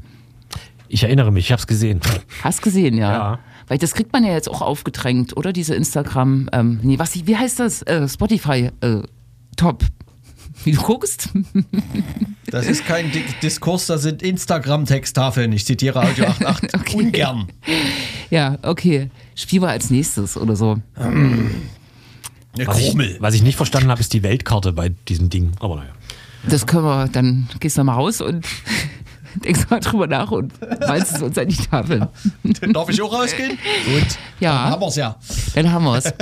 Ich 0.89 1.03
erinnere 1.03 1.33
mich, 1.33 1.47
ich 1.47 1.53
habe 1.53 1.61
es 1.61 1.67
gesehen. 1.67 2.01
Hast 2.45 2.63
gesehen, 2.63 2.97
ja. 2.99 3.11
Ja. 3.13 3.39
Weil 3.69 3.79
das 3.79 3.95
kriegt 3.95 4.13
man 4.13 4.23
ja 4.23 4.33
jetzt 4.33 4.49
auch 4.49 4.61
aufgedrängt, 4.63 5.37
oder? 5.37 5.53
Diese 5.53 5.75
Instagram, 5.75 6.49
ähm, 6.53 6.79
nee, 6.83 6.99
was, 6.99 7.27
wie 7.27 7.37
heißt 7.37 7.59
das? 7.59 7.83
Äh, 7.83 8.07
Spotify, 8.09 8.71
äh, 8.83 9.01
Top. 9.57 9.83
Wie 10.65 10.73
du 10.73 10.81
guckst? 10.83 11.29
Das 12.49 12.67
ist 12.67 12.87
kein 12.87 13.11
Di 13.11 13.25
Diskurs, 13.43 13.87
das 13.87 14.03
sind 14.03 14.23
Instagram-Texttafeln. 14.23 15.53
Ich 15.53 15.67
zitiere 15.67 16.01
Audio 16.01 16.27
88 16.27 16.75
Okay. 16.81 16.97
ungern. 16.97 17.49
ja, 18.31 18.57
okay. 18.63 19.11
Spiel 19.35 19.61
mal 19.61 19.71
als 19.71 19.91
nächstes 19.91 20.37
oder 20.37 20.55
so. 20.55 20.79
Eine 20.95 21.51
Was 22.55 22.79
ich, 22.79 22.89
Krummel. 22.91 23.17
was 23.19 23.35
ich 23.35 23.43
nicht 23.43 23.57
verstanden 23.57 23.91
habe, 23.91 24.01
ist 24.01 24.13
die 24.13 24.23
Weltkarte 24.23 24.73
bei 24.73 24.91
diesem 25.09 25.29
Ding. 25.29 25.53
Aber 25.59 25.75
naja. 25.77 25.91
Das 26.49 26.67
können 26.69 26.85
wir, 26.85 27.09
dann 27.09 27.49
gehst 27.59 27.77
du 27.79 27.83
mal 27.85 27.95
raus 27.95 28.21
und 28.21 28.47
denkst 29.45 29.69
mal 29.71 29.81
drüber 29.81 30.07
nach 30.07 30.31
und 30.31 30.53
malst 30.81 31.17
es 31.17 31.23
uns 31.23 31.39
an 31.39 31.49
die 31.49 31.57
Tafel. 31.57 32.09
Darf 32.73 32.89
ich 32.89 33.01
auch 33.03 33.13
rausgehen? 33.13 33.51
Gut. 33.51 34.07
Ja. 34.41 34.65
Dann 34.65 34.73
haben 34.73 34.81
wir's 34.83 34.97
ja. 34.97 35.17
Dann 35.55 35.73
haben 35.73 35.85
wir 35.85 35.97
es. 35.97 36.13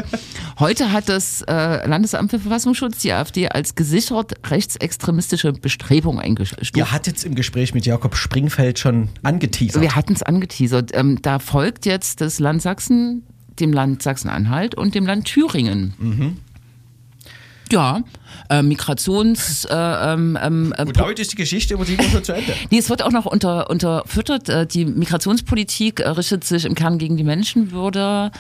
Heute 0.59 0.93
hat 0.93 1.09
das 1.09 1.43
äh, 1.43 1.87
Landesamt 1.87 2.31
für 2.31 2.39
Verfassungsschutz 2.39 2.99
die 2.99 3.13
AfD 3.13 3.49
als 3.49 3.75
gesichert 3.75 4.35
rechtsextremistische 4.49 5.53
Bestrebung 5.53 6.21
eingestuft. 6.21 6.77
Ihr 6.77 6.93
hattet 6.93 7.23
im 7.25 7.35
Gespräch 7.35 7.75
mit 7.75 7.87
Jakob 7.87 8.17
Springfeld 8.17 8.79
schon 8.79 9.09
angeteasert. 9.23 9.83
Wir 9.83 9.95
hatten 9.95 10.13
es 10.13 10.23
angeteasert. 10.23 10.91
Ähm, 10.95 11.21
da 11.23 11.39
folgt 11.39 11.87
jetzt 11.87 12.21
das 12.21 12.39
Land 12.39 12.63
Sachsen, 12.63 13.25
dem 13.61 13.73
Land 13.73 14.03
Sachsen-Anhalt 14.03 14.75
und 14.75 14.95
dem 14.95 15.07
Land 15.07 15.27
Thüringen. 15.27 16.41
Ja, 17.73 18.01
äh, 18.51 18.63
Migrations. 18.63 19.65
Äh, 19.65 19.75
ähm, 19.75 20.39
ähm, 20.41 20.75
äh, 20.77 20.83
Und 20.83 20.97
damit 20.99 21.19
ist 21.19 21.33
die 21.33 21.37
Geschichte 21.37 21.75
über 21.75 21.85
die 21.85 21.99
Woche 21.99 22.23
zu 22.23 22.33
Ende. 22.35 22.53
Nee, 22.71 22.79
es 22.79 22.91
wird 22.91 23.03
auch 23.03 23.11
noch 23.11 23.27
unter, 23.27 23.71
unterfüttert. 23.71 24.49
Äh, 24.49 24.67
Die 24.67 24.85
Migrationspolitik 24.85 26.01
äh, 26.01 26.09
richtet 26.11 26.45
sich 26.45 26.65
im 26.65 26.75
Kern 26.75 26.99
gegen 26.99 27.17
die 27.17 27.25
Menschenwürde. 27.25 28.31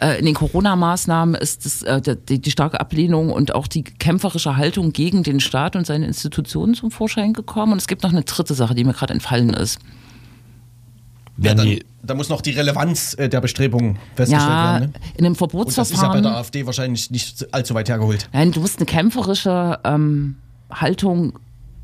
Äh, 0.00 0.18
In 0.18 0.24
den 0.26 0.34
Corona-Maßnahmen 0.34 1.34
ist 1.34 1.84
äh, 1.84 2.00
die, 2.28 2.40
die 2.40 2.50
starke 2.50 2.80
Ablehnung 2.80 3.30
und 3.30 3.54
auch 3.54 3.66
die 3.66 3.84
kämpferische 3.84 4.56
Haltung 4.56 4.92
gegen 4.92 5.22
den 5.22 5.40
Staat 5.40 5.76
und 5.76 5.86
seine 5.86 6.06
Institutionen 6.06 6.74
zum 6.74 6.90
Vorschein 6.90 7.32
gekommen. 7.34 7.72
Und 7.72 7.78
es 7.78 7.88
gibt 7.88 8.02
noch 8.02 8.10
eine 8.12 8.22
dritte 8.22 8.54
Sache, 8.54 8.74
die 8.74 8.84
mir 8.84 8.94
gerade 8.94 9.12
entfallen 9.12 9.50
ist. 9.54 9.78
Ja, 11.42 11.54
dann, 11.54 11.78
da 12.02 12.14
muss 12.14 12.28
noch 12.28 12.40
die 12.40 12.50
Relevanz 12.50 13.14
äh, 13.14 13.28
der 13.28 13.40
Bestrebungen 13.40 13.98
festgestellt 14.16 14.50
Ja, 14.50 14.72
werden. 14.80 14.90
Ne? 14.92 15.00
in 15.16 15.26
einem 15.26 15.34
Und 15.34 15.42
das 15.76 15.90
ist 15.90 16.02
ja 16.02 16.08
bei 16.08 16.14
Verbotsverfahren. 16.14 16.22
der 16.22 16.36
AfD 16.36 16.66
wahrscheinlich 16.66 17.10
nicht 17.10 17.52
allzu 17.54 17.74
weit 17.74 17.88
hergeholt. 17.88 18.28
Nein, 18.32 18.52
du 18.52 18.60
musst 18.60 18.78
eine 18.78 18.86
kämpferische 18.86 19.78
ähm, 19.84 20.36
Haltung 20.70 21.34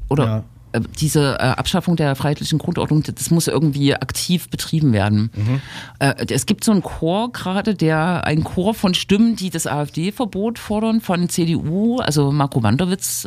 oder 0.09 0.25
Ja. 0.25 0.45
äh, 0.73 0.81
diese 1.01 1.35
äh, 1.35 1.43
Abschaffung 1.43 1.97
der 1.97 2.15
freiheitlichen 2.17 2.59
Grundordnung, 2.59 3.03
das 3.03 3.31
muss 3.31 3.47
irgendwie 3.49 3.95
aktiv 3.95 4.49
betrieben 4.49 4.93
werden. 4.93 5.31
Mhm. 5.37 5.61
Äh, 5.99 6.15
es 6.31 6.47
gibt 6.47 6.65
so 6.65 6.73
einen 6.73 6.83
Chor 6.83 7.33
gerade, 7.33 7.75
der 7.75 8.25
ein 8.25 8.45
Chor 8.45 8.75
von 8.75 8.95
Stimmen, 8.95 9.37
die 9.37 9.51
das 9.51 9.67
AfD-Verbot 9.67 10.59
fordern, 10.59 11.01
von 11.01 11.29
CDU, 11.29 11.99
also 11.99 12.33
Marco 12.33 12.63
Wanderwitz. 12.63 13.27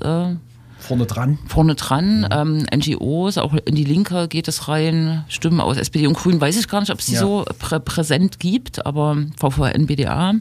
Vorne 0.82 1.06
dran. 1.06 1.38
vorne 1.48 1.76
dran. 1.76 2.28
Ähm, 2.32 2.66
NGOs, 2.76 3.38
auch 3.38 3.54
in 3.54 3.76
die 3.76 3.84
Linke 3.86 4.28
geht 4.28 4.48
es 4.48 4.68
rein. 4.68 5.24
Stimmen 5.30 5.62
aus 5.62 5.78
SPD 5.78 6.08
und 6.08 6.16
Grünen 6.18 6.42
weiß 6.42 6.58
ich 6.60 6.68
gar 6.68 6.80
nicht, 6.82 6.92
ob 6.92 7.00
es 7.00 7.06
die 7.06 7.14
Ja. 7.14 7.20
so 7.22 7.46
prä 7.60 7.80
präsent 7.80 8.40
gibt, 8.40 8.86
aber 8.86 9.18
VVN, 9.38 9.86
BDA. 9.86 10.34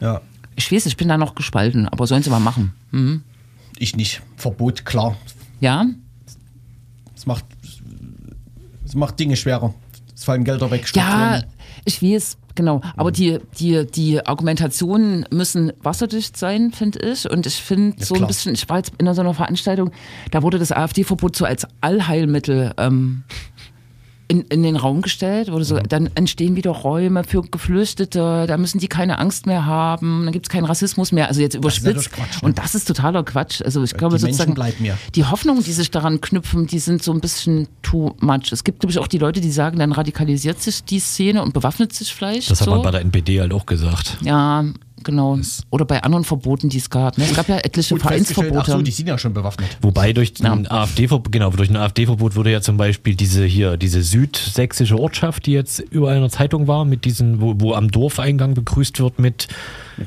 Ja. 0.00 0.20
Ich 0.56 0.72
weiß, 0.72 0.86
ich 0.86 0.96
bin 0.96 1.08
da 1.08 1.16
noch 1.18 1.34
gespalten, 1.34 1.88
aber 1.88 2.06
sollen 2.06 2.22
sie 2.22 2.30
mal 2.30 2.40
machen. 2.40 2.72
Mhm. 2.90 3.22
Ich 3.78 3.94
nicht. 3.96 4.22
Verbot, 4.36 4.84
klar. 4.84 5.16
Ja, 5.60 5.86
Es 7.14 7.26
macht, 7.26 7.44
es 8.84 8.94
macht 8.94 9.18
Dinge 9.20 9.36
schwerer. 9.36 9.74
Es 10.14 10.24
fallen 10.24 10.44
Gelder 10.44 10.70
weg. 10.70 10.86
ja, 10.94 11.42
ich 11.84 12.02
weiß, 12.02 12.36
genau. 12.54 12.80
Aber 12.96 13.10
die, 13.12 13.38
die, 13.58 13.86
die 13.86 14.24
Argumentationen 14.26 15.26
müssen 15.30 15.72
wasserdicht 15.82 16.36
sein, 16.36 16.72
finde 16.72 16.98
ich. 17.00 17.30
Und 17.30 17.46
ich 17.46 17.56
finde 17.56 17.96
Ja, 17.98 18.04
so 18.06 18.14
ein 18.14 18.18
klar. 18.18 18.28
bisschen, 18.28 18.54
ich 18.54 18.68
war 18.68 18.78
jetzt 18.78 18.92
in 18.98 19.12
so 19.14 19.20
einer 19.20 19.34
Veranstaltung, 19.34 19.90
da 20.30 20.42
wurde 20.42 20.58
das 20.58 20.72
AfD-Verbot 20.72 21.36
so 21.36 21.44
als 21.44 21.66
Allheilmittel 21.80 22.72
ähm, 22.78 23.22
in, 24.30 24.42
in 24.42 24.62
den 24.62 24.76
Raum 24.76 25.02
gestellt, 25.02 25.50
wurde 25.50 25.64
so, 25.64 25.74
Mhm. 25.74 25.88
dann 25.88 26.10
entstehen 26.14 26.54
wieder 26.54 26.70
Räume 26.70 27.24
für 27.24 27.42
Geflüchtete, 27.42 28.44
da 28.46 28.56
müssen 28.56 28.78
die 28.78 28.86
keine 28.86 29.18
Angst 29.18 29.46
mehr 29.46 29.66
haben, 29.66 30.22
dann 30.24 30.32
gibt 30.32 30.46
es 30.46 30.50
keinen 30.50 30.66
Rassismus 30.66 31.10
mehr, 31.10 31.26
also 31.26 31.40
jetzt 31.40 31.56
überspitzt. 31.56 32.12
Quatsch, 32.12 32.40
ne? 32.40 32.46
Und 32.46 32.58
das 32.58 32.76
ist 32.76 32.86
totaler 32.86 33.24
Quatsch. 33.24 33.60
Also 33.60 33.82
ich 33.82 33.94
glaube 33.94 34.16
die 34.16 34.20
sozusagen, 34.20 34.54
die 35.16 35.24
Hoffnungen, 35.24 35.64
die 35.64 35.72
sich 35.72 35.90
daran 35.90 36.20
knüpfen, 36.20 36.68
die 36.68 36.78
sind 36.78 37.02
so 37.02 37.12
ein 37.12 37.20
bisschen 37.20 37.66
too 37.82 38.14
much. 38.20 38.52
Es 38.52 38.62
gibt, 38.62 38.80
glaube 38.80 38.92
ich, 38.92 39.00
auch 39.00 39.08
die 39.08 39.18
Leute, 39.18 39.40
die 39.40 39.50
sagen, 39.50 39.80
dann 39.80 39.90
radikalisiert 39.90 40.62
sich 40.62 40.84
die 40.84 41.00
Szene 41.00 41.42
und 41.42 41.52
bewaffnet 41.52 41.92
sich 41.92 42.14
vielleicht. 42.14 42.52
Das 42.52 42.60
hat 42.60 42.66
so. 42.66 42.70
man 42.70 42.82
bei 42.82 42.92
der 42.92 43.00
NPD 43.00 43.40
halt 43.40 43.52
auch 43.52 43.66
gesagt. 43.66 44.16
Ja, 44.22 44.64
genau. 45.04 45.38
Oder 45.70 45.84
bei 45.84 46.02
anderen 46.02 46.24
Verboten, 46.24 46.68
die 46.68 46.78
es 46.78 46.90
gab. 46.90 47.18
Ne? 47.18 47.24
Es 47.24 47.34
gab 47.34 47.48
ja 47.48 47.58
etliche 47.58 47.94
Gut 47.94 48.02
ach 48.04 48.08
Vereinsverbote. 48.08 48.70
so, 48.70 48.82
die 48.82 48.90
sind 48.90 49.06
ja 49.06 49.18
schon 49.18 49.34
bewaffnet. 49.34 49.76
Wobei 49.80 50.12
durch 50.12 50.32
ein 50.42 50.70
AfD-Verbot, 50.70 51.32
genau, 51.32 51.50
durch 51.50 51.70
ein 51.70 51.76
AfD-Verbot 51.76 52.36
wurde 52.36 52.52
ja 52.52 52.60
zum 52.60 52.76
Beispiel 52.76 53.14
diese 53.14 53.44
hier, 53.44 53.76
diese 53.76 54.02
südsächsische 54.02 54.98
Ortschaft, 54.98 55.46
die 55.46 55.52
jetzt 55.52 55.80
überall 55.80 56.16
in 56.16 56.22
der 56.22 56.30
Zeitung 56.30 56.66
war, 56.66 56.84
mit 56.84 57.04
diesen, 57.04 57.40
wo, 57.40 57.54
wo 57.58 57.74
am 57.74 57.90
Dorfeingang 57.90 58.54
begrüßt 58.54 59.00
wird 59.00 59.18
mit 59.18 59.48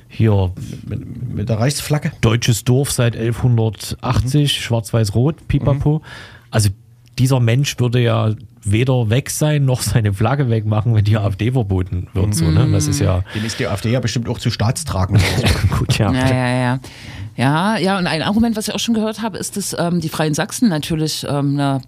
hier 0.07 0.51
Mit, 0.87 1.33
mit 1.35 1.49
der 1.49 1.59
Reichsflagge. 1.59 2.11
deutsches 2.21 2.63
Dorf 2.63 2.91
seit 2.91 3.15
1180, 3.15 4.61
schwarz-weiß-rot, 4.61 5.47
pipapo. 5.47 6.01
Also 6.51 6.69
dieser 7.17 7.39
Mensch 7.39 7.79
würde 7.79 8.01
ja 8.01 8.33
weder 8.63 9.09
weg 9.09 9.29
sein 9.29 9.65
noch 9.65 9.81
seine 9.81 10.13
Flagge 10.13 10.49
wegmachen, 10.49 10.95
wenn 10.95 11.03
die 11.03 11.17
AfD 11.17 11.51
verboten 11.51 12.07
wird. 12.13 12.33
So, 12.35 12.45
ne? 12.45 12.69
Das 12.71 12.87
ist 12.87 12.99
ja 12.99 13.23
Dem 13.35 13.45
ist 13.45 13.59
die 13.59 13.67
AfD 13.67 13.91
ja 13.91 13.99
bestimmt 13.99 14.29
auch 14.29 14.39
zu 14.39 14.49
staatstragend. 14.49 15.21
gut, 15.77 15.97
ja. 15.97 16.11
Ja, 16.11 16.29
ja, 16.29 16.47
ja. 16.47 16.79
Ja, 17.35 17.77
ja, 17.77 17.97
und 17.97 18.05
ein 18.05 18.21
Argument, 18.21 18.55
was 18.55 18.67
ich 18.67 18.75
auch 18.75 18.79
schon 18.79 18.93
gehört 18.93 19.21
habe, 19.21 19.37
ist, 19.37 19.57
dass 19.57 19.75
ähm, 19.77 19.99
die 20.01 20.09
Freien 20.09 20.35
Sachsen 20.35 20.69
natürlich 20.69 21.25
ähm, 21.27 21.53
eine 21.59 21.81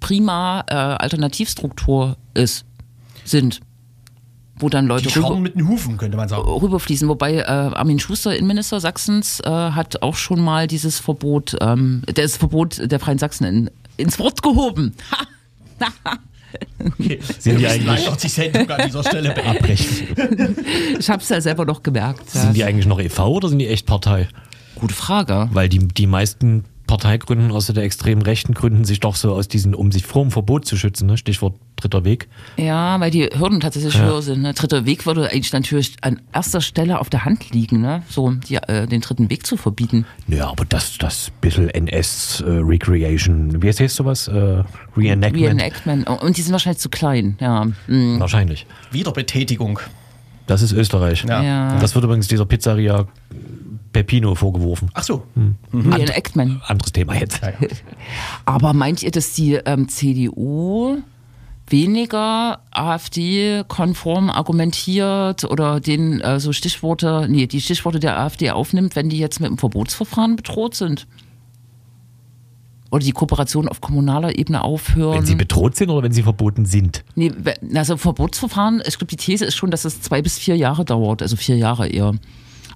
prima 0.00 0.64
äh, 0.68 0.74
Alternativstruktur 0.74 2.16
ist, 2.34 2.64
sind. 3.24 3.60
Wo 4.58 4.70
dann 4.70 4.86
Leute 4.86 5.08
Die 5.08 5.18
rüber, 5.18 5.38
mit 5.38 5.54
den 5.54 5.68
Hufen, 5.68 5.98
könnte 5.98 6.16
man 6.16 6.28
sagen. 6.28 6.48
rüberfließen. 6.48 7.08
Wobei 7.08 7.34
äh, 7.34 7.44
Armin 7.44 7.98
Schuster, 7.98 8.34
Innenminister 8.34 8.80
Sachsens, 8.80 9.40
äh, 9.40 9.50
hat 9.50 10.02
auch 10.02 10.16
schon 10.16 10.40
mal 10.40 10.66
dieses 10.66 10.98
Verbot, 10.98 11.56
ähm, 11.60 12.02
das 12.06 12.38
Verbot 12.38 12.90
der 12.90 12.98
Freien 12.98 13.18
Sachsen 13.18 13.44
in, 13.44 13.70
ins 13.98 14.18
Wort 14.18 14.42
gehoben. 14.42 14.94
Ha! 15.12 15.26
Okay. 16.78 17.18
Sind 17.38 17.58
die 17.60 17.66
eigentlich- 17.66 17.86
leider 17.86 18.16
die 18.16 18.28
Sendung 18.28 18.70
an 18.70 18.86
dieser 18.86 19.02
Stelle 19.02 19.30
beabbrechen. 19.34 20.56
Ich 20.98 21.10
habe 21.10 21.22
es 21.22 21.28
ja 21.28 21.40
selber 21.40 21.64
noch 21.64 21.82
gemerkt. 21.82 22.30
Sind 22.30 22.54
die 22.56 22.64
eigentlich 22.64 22.86
noch 22.86 23.00
e.V. 23.00 23.28
oder 23.28 23.48
sind 23.48 23.58
die 23.58 23.66
echt 23.68 23.86
Partei? 23.86 24.28
Gute 24.76 24.94
Frage. 24.94 25.48
Weil 25.52 25.68
die, 25.68 25.86
die 25.88 26.06
meisten 26.06 26.64
Parteigründen 26.86 27.50
außer 27.50 27.72
der 27.72 27.84
extremen 27.84 28.22
Rechten 28.22 28.54
gründen 28.54 28.84
sich 28.84 29.00
doch 29.00 29.16
so 29.16 29.32
aus 29.34 29.48
diesen, 29.48 29.74
um 29.74 29.90
sich 29.90 30.04
vor 30.06 30.22
dem 30.22 30.30
Verbot 30.30 30.66
zu 30.66 30.76
schützen, 30.76 31.06
ne? 31.06 31.16
Stichwort 31.18 31.56
dritter 31.76 32.04
Weg. 32.04 32.28
Ja, 32.56 32.98
weil 33.00 33.10
die 33.10 33.24
Hürden 33.24 33.60
tatsächlich 33.60 33.98
höher 33.98 34.22
sind. 34.22 34.42
Ne? 34.42 34.54
Dritter 34.54 34.86
Weg 34.86 35.06
würde 35.06 35.30
eigentlich 35.30 35.52
natürlich 35.52 35.96
an 36.00 36.20
erster 36.32 36.60
Stelle 36.60 36.98
auf 36.98 37.10
der 37.10 37.24
Hand 37.24 37.50
liegen, 37.50 37.80
ne? 37.80 38.02
so 38.08 38.30
die, 38.30 38.56
äh, 38.56 38.86
den 38.86 39.02
dritten 39.02 39.30
Weg 39.30 39.46
zu 39.46 39.56
verbieten. 39.56 40.06
Ja, 40.26 40.48
aber 40.48 40.64
das, 40.64 40.98
das 40.98 41.30
bisschen 41.40 41.68
NS 41.68 42.40
äh, 42.40 42.50
Recreation, 42.50 43.62
wie 43.62 43.68
heißt 43.68 43.96
sowas? 43.96 44.28
Äh, 44.28 44.64
Reenactment? 44.96 45.46
Reenactment. 45.46 46.08
Und 46.08 46.36
die 46.36 46.42
sind 46.42 46.52
wahrscheinlich 46.52 46.80
zu 46.80 46.88
klein. 46.88 47.36
Ja, 47.40 47.66
mhm. 47.86 48.18
Wahrscheinlich. 48.20 48.66
Wiederbetätigung. 48.90 49.78
Das 50.46 50.62
ist 50.62 50.72
Österreich. 50.72 51.24
Ja. 51.28 51.42
ja. 51.42 51.78
Das 51.80 51.94
wird 51.94 52.04
übrigens 52.04 52.28
dieser 52.28 52.46
Pizzeria 52.46 53.06
Pepino 53.92 54.34
vorgeworfen. 54.34 54.90
Ach 54.94 55.02
so. 55.02 55.24
Reenactment. 55.72 56.60
Anderes 56.66 56.92
Thema 56.92 57.14
jetzt. 57.16 57.42
Ja, 57.42 57.48
ja. 57.48 57.68
Aber 58.44 58.72
meint 58.72 59.02
ihr, 59.02 59.10
dass 59.10 59.32
die 59.32 59.54
ähm, 59.54 59.88
CDU 59.88 61.02
weniger 61.68 62.60
AfD-konform 62.70 64.30
argumentiert 64.30 65.44
oder 65.44 65.80
den 65.80 66.20
äh, 66.20 66.38
so 66.40 66.52
Stichworte, 66.52 67.26
nee, 67.28 67.46
die 67.46 67.60
Stichworte 67.60 68.00
der 68.00 68.18
AfD 68.18 68.50
aufnimmt, 68.50 68.96
wenn 68.96 69.08
die 69.08 69.18
jetzt 69.18 69.40
mit 69.40 69.50
dem 69.50 69.58
Verbotsverfahren 69.58 70.36
bedroht 70.36 70.74
sind? 70.74 71.06
Oder 72.90 73.04
die 73.04 73.12
Kooperation 73.12 73.68
auf 73.68 73.80
kommunaler 73.80 74.38
Ebene 74.38 74.62
aufhören? 74.62 75.18
Wenn 75.18 75.26
sie 75.26 75.34
bedroht 75.34 75.76
sind 75.76 75.90
oder 75.90 76.04
wenn 76.04 76.12
sie 76.12 76.22
verboten 76.22 76.66
sind. 76.66 77.04
Nee, 77.16 77.32
also 77.74 77.96
Verbotsverfahren, 77.96 78.80
ich 78.86 78.96
glaube, 78.98 79.06
die 79.06 79.16
These 79.16 79.44
ist 79.44 79.56
schon, 79.56 79.70
dass 79.70 79.84
es 79.84 80.00
zwei 80.00 80.22
bis 80.22 80.38
vier 80.38 80.56
Jahre 80.56 80.84
dauert, 80.84 81.20
also 81.20 81.36
vier 81.36 81.56
Jahre 81.56 81.88
eher. 81.88 82.14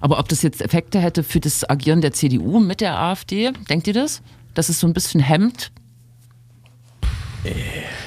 Aber 0.01 0.19
ob 0.19 0.27
das 0.27 0.41
jetzt 0.41 0.61
Effekte 0.61 0.99
hätte 0.99 1.23
für 1.23 1.39
das 1.39 1.67
Agieren 1.69 2.01
der 2.01 2.11
CDU 2.11 2.59
mit 2.59 2.81
der 2.81 2.99
AfD, 2.99 3.51
denkt 3.69 3.87
ihr 3.87 3.93
das? 3.93 4.21
Dass 4.53 4.67
es 4.67 4.79
so 4.79 4.87
ein 4.87 4.93
bisschen 4.93 5.21
hemmt? 5.21 5.71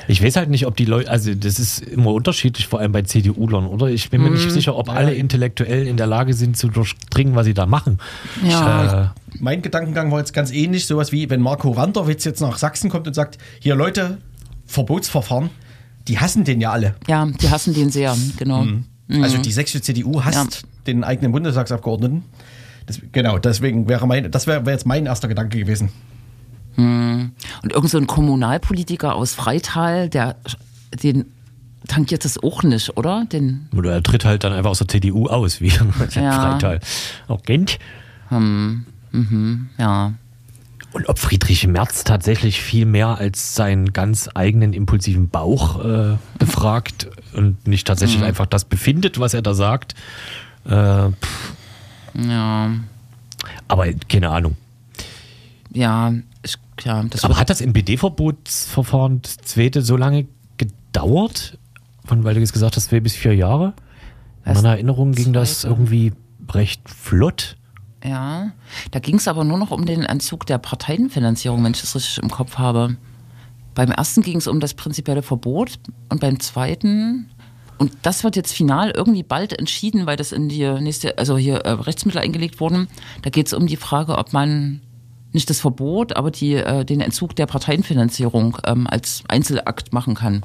Ich 0.07 0.22
weiß 0.22 0.37
halt 0.37 0.51
nicht, 0.51 0.66
ob 0.66 0.76
die 0.76 0.85
Leute, 0.85 1.11
also 1.11 1.35
das 1.35 1.59
ist 1.59 1.80
immer 1.80 2.12
unterschiedlich, 2.12 2.66
vor 2.68 2.78
allem 2.80 2.93
bei 2.93 3.03
CDU-Lern, 3.03 3.66
oder? 3.66 3.89
Ich 3.89 4.11
bin 4.11 4.22
mir 4.22 4.28
Mhm. 4.28 4.35
nicht 4.37 4.51
sicher, 4.51 4.76
ob 4.76 4.89
alle 4.91 5.14
intellektuell 5.14 5.87
in 5.87 5.97
der 5.97 6.07
Lage 6.07 6.35
sind 6.35 6.57
zu 6.57 6.68
durchdringen, 6.68 7.35
was 7.35 7.47
sie 7.47 7.55
da 7.55 7.66
machen. 7.66 7.99
Ja. 8.45 9.05
Äh, 9.05 9.09
Mein 9.41 9.62
Gedankengang 9.62 10.12
war 10.12 10.20
jetzt 10.20 10.32
ganz 10.32 10.53
ähnlich, 10.53 10.87
sowas 10.87 11.11
wie 11.11 11.28
wenn 11.30 11.41
Marco 11.41 11.70
Randerwitz 11.72 12.24
jetzt 12.24 12.41
nach 12.41 12.59
Sachsen 12.59 12.91
kommt 12.91 13.07
und 13.09 13.14
sagt, 13.14 13.39
hier 13.59 13.74
Leute, 13.74 14.18
Verbotsverfahren, 14.66 15.51
die 16.07 16.18
hassen 16.18 16.45
den 16.45 16.61
ja 16.61 16.70
alle. 16.70 16.95
Ja, 17.09 17.26
die 17.26 17.51
hassen 17.51 17.74
den 17.74 17.91
sehr, 17.91 18.16
genau. 18.37 18.66
Also 19.20 19.39
die 19.39 19.53
sächsische 19.53 19.82
CDU 19.82 20.22
hasst 20.24 20.64
den 20.87 21.03
eigenen 21.03 21.32
Bundestagsabgeordneten. 21.32 22.22
Das, 22.87 23.01
genau, 23.12 23.39
deswegen 23.39 23.89
wäre 23.89 24.07
mein, 24.07 24.30
das 24.30 24.47
wäre 24.47 24.64
wär 24.66 24.74
jetzt 24.74 24.87
mein 24.87 25.07
erster 25.07 25.28
Gedanke 25.28 25.59
gewesen. 25.59 25.89
Und 26.77 27.33
irgend 27.72 27.91
so 27.91 27.99
ein 27.99 28.07
Kommunalpolitiker 28.07 29.14
aus 29.14 29.35
Freital, 29.35 30.09
der 30.09 30.37
den 31.03 31.27
tangiert 31.87 32.25
das 32.25 32.43
auch 32.43 32.62
nicht, 32.62 32.97
oder? 32.97 33.27
Den, 33.27 33.68
oder 33.77 33.93
er 33.93 34.03
tritt 34.03 34.25
halt 34.25 34.43
dann 34.45 34.53
einfach 34.53 34.70
aus 34.70 34.79
der 34.79 34.89
CDU 34.89 35.27
aus, 35.27 35.61
wie 35.61 35.68
Ja. 36.14 36.33
Freital. 36.33 36.81
Auch 37.29 37.43
Gent. 37.43 37.79
ja. 39.79 40.12
Und 40.93 41.09
ob 41.09 41.18
Friedrich 41.18 41.66
Merz 41.66 42.05
tatsächlich 42.05 42.61
viel 42.62 42.87
mehr 42.87 43.18
als 43.18 43.57
seinen 43.57 43.93
ganz 43.93 44.29
eigenen 44.35 44.72
impulsiven 44.72 45.29
Bauch 45.29 45.85
äh, 45.85 46.16
befragt 46.39 47.09
und 47.35 47.66
nicht 47.66 47.87
tatsächlich 47.87 48.18
Mhm. 48.20 48.27
einfach 48.27 48.47
das 48.47 48.64
befindet, 48.64 49.18
was 49.18 49.35
er 49.35 49.43
da 49.43 49.55
sagt. 49.55 49.95
Äh, 50.68 51.09
Ja, 52.16 52.70
aber 53.66 53.93
keine 54.09 54.31
Ahnung. 54.31 54.57
ja, 55.72 56.12
ja, 56.83 57.05
Aber 57.22 57.37
hat 57.37 57.51
das 57.51 57.61
NPD-Verbotsverfahren, 57.61 59.22
das 59.22 59.37
zweite, 59.39 59.83
so 59.83 59.97
lange 59.97 60.27
gedauert? 60.57 61.59
Von, 62.05 62.25
weil 62.25 62.35
du 62.35 62.41
jetzt 62.41 62.53
gesagt 62.53 62.77
hast, 62.77 62.87
zwei 62.87 63.01
bis 63.01 63.14
vier 63.14 63.35
Jahre? 63.35 63.75
In 64.45 64.55
meiner 64.55 64.70
Erinnerung 64.70 65.12
ging 65.12 65.33
das 65.33 65.64
irgendwie 65.64 66.12
recht 66.51 66.89
flott. 66.89 67.57
Ja, 68.05 68.53
da 68.91 68.99
ging 68.99 69.16
es 69.16 69.29
aber 69.29 69.45
nur 69.45 69.57
noch 69.57 69.70
um 69.70 69.87
den 69.87 70.03
Entzug 70.03 70.45
der 70.47 70.59
Parteienfinanzierung, 70.59 71.64
wenn 71.64 71.72
ich 71.72 71.81
das 71.81 71.95
richtig 71.95 72.22
im 72.22 72.31
Kopf 72.31 72.59
habe. 72.59 72.97
Beim 73.75 73.91
ersten 73.91 74.20
ging 74.20 74.37
es 74.37 74.47
um 74.47 74.61
das 74.61 74.75
prinzipielle 74.75 75.22
Verbot 75.22 75.79
und 76.11 76.20
beim 76.20 76.39
zweiten, 76.39 77.31
und 77.79 77.93
das 78.03 78.22
wird 78.22 78.37
jetzt 78.37 78.53
final 78.53 78.91
irgendwie 78.91 79.22
bald 79.22 79.59
entschieden, 79.59 80.07
weil 80.07 80.16
das 80.16 80.33
in 80.33 80.49
die 80.49 80.66
nächste, 80.81 81.18
also 81.18 81.39
hier 81.39 81.57
äh, 81.57 81.70
Rechtsmittel 81.70 82.20
eingelegt 82.20 82.61
wurden. 82.61 82.89
Da 83.22 83.31
geht 83.31 83.47
es 83.47 83.55
um 83.55 83.66
die 83.66 83.77
Frage, 83.77 84.18
ob 84.18 84.33
man 84.33 84.81
nicht 85.35 85.51
das 85.51 85.61
Verbot, 85.61 86.16
aber 86.16 86.30
die, 86.30 86.55
äh, 86.55 86.85
den 86.85 87.01
Entzug 87.01 87.37
der 87.37 87.47
Parteienfinanzierung 87.47 88.59
ähm, 88.66 88.87
als 88.87 89.24
Einzelakt 89.28 89.93
machen 89.93 90.14
kann. 90.14 90.43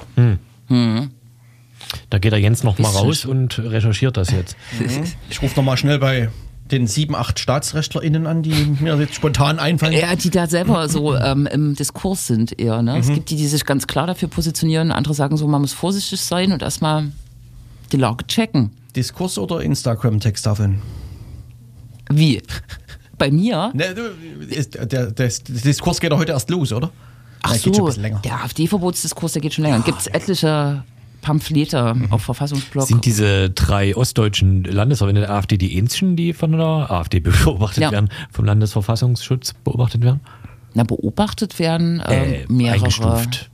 Da 2.10 2.20
geht 2.20 2.32
der 2.32 2.40
Jens 2.40 2.64
noch 2.64 2.78
mal 2.80 2.90
raus 2.90 3.26
und 3.26 3.60
recherchiert 3.60 4.18
das 4.18 4.32
jetzt. 4.32 4.56
Ich 5.30 5.42
rufe 5.42 5.56
nochmal 5.56 5.78
schnell 5.78 6.00
bei 6.00 6.30
den 6.72 6.88
sieben, 6.88 7.16
acht 7.16 7.40
StaatsrechtlerInnen 7.40 8.28
an, 8.28 8.44
die 8.44 8.54
mir 8.80 8.96
jetzt 9.00 9.16
spontan 9.16 9.60
einfallen. 9.60 9.94
Ja, 9.94 10.16
die 10.16 10.30
da 10.30 10.48
selber 10.48 10.88
so 10.88 11.16
ähm, 11.16 11.48
im 11.48 11.76
Diskurs 11.76 12.28
sind 12.28 12.60
eher. 12.60 12.82
Ne? 12.82 13.00
Es 13.00 13.08
gibt 13.08 13.30
die, 13.32 13.36
die 13.36 13.48
sich 13.48 13.66
ganz 13.66 13.88
klar 13.88 14.08
dafür 14.08 14.28
positionieren, 14.28 14.92
andere 14.92 15.14
sagen 15.14 15.38
so, 15.38 15.48
man 15.48 15.62
muss 15.62 15.74
vorsichtig 15.74 16.22
sein 16.22 16.52
und 16.52 16.62
erstmal 16.62 17.12
die 17.92 17.98
Lage 17.98 18.28
checken. 18.28 18.72
Diskurs 18.96 19.38
oder 19.38 19.62
Instagram-Texttafeln? 19.62 20.82
Wie? 22.12 22.42
Bei 23.20 23.30
mir? 23.30 23.72
Ne, 23.76 23.94
der, 23.94 24.86
der, 24.88 25.12
der 25.12 25.28
Diskurs 25.48 26.00
geht 26.00 26.12
doch 26.12 26.18
heute 26.18 26.32
erst 26.32 26.50
los, 26.50 26.74
oder? 26.74 26.90
Ach 27.44 27.52
Ja, 27.54 27.58
so, 27.60 27.64
geht 27.66 27.76
schon 27.76 27.84
ein 27.84 27.86
bisschen 27.88 28.02
länger. 28.02 28.20
der 28.24 28.44
AfD-Verbotsdiskurs, 28.44 29.34
der 29.34 29.42
geht 29.44 29.54
schon 29.54 29.64
länger. 29.66 29.80
Gibt 29.82 30.00
es 30.00 30.08
etliche 30.08 30.84
Pamphlete 31.22 31.94
Mhm. 31.96 32.12
auf 32.12 32.22
Verfassungsblog. 32.24 32.88
Sind 32.88 33.06
diese 33.06 33.50
drei 33.50 33.96
ostdeutschen 33.96 34.64
Landesverbände 34.64 35.22
der 35.22 35.32
AfD 35.32 35.58
die 35.58 35.78
einzigen, 35.78 36.16
die 36.16 36.32
von 36.34 36.54
der 36.54 36.90
AfD 36.92 37.20
beobachtet 37.20 37.84
Ja. 37.84 37.92
werden, 37.92 38.10
vom 38.32 38.46
Landesverfassungsschutz 38.46 39.54
beobachtet 39.64 40.02
werden? 40.02 40.22
Na, 40.74 40.84
beobachtet 40.84 41.60
werden 41.60 42.00
äh, 42.00 42.44
Äh, 42.44 42.46
mehrere. 42.48 42.76
eingestuft. 42.78 43.49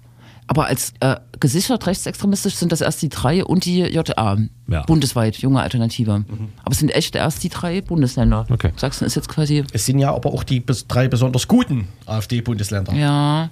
Aber 0.47 0.67
als 0.67 0.93
äh, 0.99 1.15
gesichert 1.39 1.87
rechtsextremistisch 1.87 2.55
sind 2.55 2.71
das 2.71 2.81
erst 2.81 3.01
die 3.01 3.09
drei 3.09 3.43
und 3.43 3.65
die 3.65 3.79
JA. 3.79 4.37
Ja. 4.67 4.83
Bundesweit, 4.83 5.37
junge 5.37 5.61
Alternative. 5.61 6.25
Aber 6.63 6.71
es 6.71 6.79
sind 6.79 6.89
echt 6.89 7.15
erst 7.15 7.43
die 7.43 7.49
drei 7.49 7.81
Bundesländer. 7.81 8.45
Okay. 8.49 8.71
Sachsen 8.75 9.05
ist 9.05 9.15
jetzt 9.15 9.29
quasi. 9.29 9.63
Es 9.73 9.85
sind 9.85 9.99
ja 9.99 10.13
aber 10.13 10.33
auch 10.33 10.43
die 10.43 10.59
bis, 10.59 10.87
drei 10.87 11.07
besonders 11.07 11.47
guten 11.47 11.87
AfD-Bundesländer. 12.05 12.93
Ja. 12.93 13.49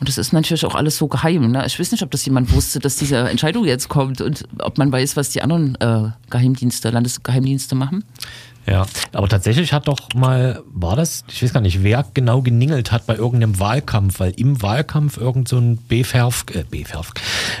Und 0.00 0.08
das 0.08 0.18
ist 0.18 0.32
natürlich 0.32 0.66
auch 0.66 0.74
alles 0.74 0.98
so 0.98 1.06
geheim. 1.06 1.52
Ne? 1.52 1.64
Ich 1.64 1.78
weiß 1.78 1.92
nicht, 1.92 2.02
ob 2.02 2.10
das 2.10 2.24
jemand 2.24 2.52
wusste, 2.52 2.80
dass 2.80 2.96
diese 2.96 3.18
Entscheidung 3.18 3.64
jetzt 3.64 3.88
kommt 3.88 4.20
und 4.20 4.48
ob 4.58 4.76
man 4.76 4.90
weiß, 4.90 5.16
was 5.16 5.30
die 5.30 5.42
anderen 5.42 5.76
äh, 5.76 6.10
Geheimdienste, 6.28 6.90
Landesgeheimdienste 6.90 7.76
machen. 7.76 8.02
Ja, 8.66 8.86
aber 9.12 9.28
tatsächlich 9.28 9.72
hat 9.72 9.88
doch 9.88 9.98
mal, 10.14 10.62
war 10.72 10.94
das, 10.94 11.24
ich 11.28 11.42
weiß 11.42 11.52
gar 11.52 11.60
nicht, 11.60 11.82
wer 11.82 12.04
genau 12.14 12.42
geningelt 12.42 12.92
hat 12.92 13.06
bei 13.06 13.16
irgendeinem 13.16 13.58
Wahlkampf, 13.58 14.20
weil 14.20 14.32
im 14.36 14.62
Wahlkampf 14.62 15.16
irgend 15.16 15.48
so 15.48 15.58
ein 15.58 15.76
BFerf, 15.76 16.44
äh, 16.52 16.62
BFerf, 16.62 17.12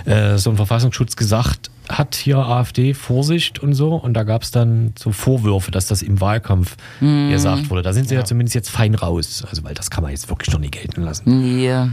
äh, 0.04 0.38
so 0.38 0.50
ein 0.50 0.56
Verfassungsschutz 0.56 1.16
gesagt 1.16 1.70
hat, 1.88 2.14
hier 2.14 2.38
AfD, 2.38 2.94
Vorsicht 2.94 3.58
und 3.58 3.74
so. 3.74 3.96
Und 3.96 4.14
da 4.14 4.22
gab 4.22 4.42
es 4.42 4.52
dann 4.52 4.94
so 4.96 5.10
Vorwürfe, 5.10 5.72
dass 5.72 5.86
das 5.86 6.02
im 6.02 6.20
Wahlkampf 6.20 6.76
gesagt 7.00 7.70
wurde. 7.70 7.82
Da 7.82 7.92
sind 7.92 8.08
sie 8.08 8.14
ja. 8.14 8.24
zumindest 8.24 8.54
jetzt 8.54 8.70
fein 8.70 8.94
raus. 8.94 9.44
Also, 9.48 9.64
weil 9.64 9.74
das 9.74 9.90
kann 9.90 10.02
man 10.02 10.12
jetzt 10.12 10.28
wirklich 10.30 10.52
noch 10.52 10.60
nicht 10.60 10.72
gelten 10.72 11.02
lassen. 11.02 11.24
Nee. 11.26 11.88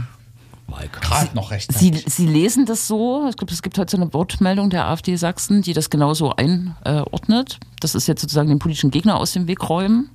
Gerade 1.00 1.34
noch 1.34 1.50
recht. 1.50 1.72
Sie, 1.72 1.92
Sie 2.06 2.26
lesen 2.26 2.66
das 2.66 2.86
so, 2.86 3.26
ich 3.28 3.36
glaube, 3.36 3.52
es 3.52 3.62
gibt 3.62 3.78
heute 3.78 3.90
so 3.90 3.96
eine 3.96 4.12
Wortmeldung 4.12 4.70
der 4.70 4.86
AfD 4.86 5.16
Sachsen, 5.16 5.62
die 5.62 5.72
das 5.72 5.90
genauso 5.90 6.34
einordnet. 6.36 7.58
Das 7.80 7.94
ist 7.94 8.06
jetzt 8.06 8.20
sozusagen 8.20 8.48
den 8.48 8.58
politischen 8.58 8.90
Gegner 8.90 9.16
aus 9.18 9.32
dem 9.32 9.46
Weg 9.46 9.68
räumen. 9.68 10.10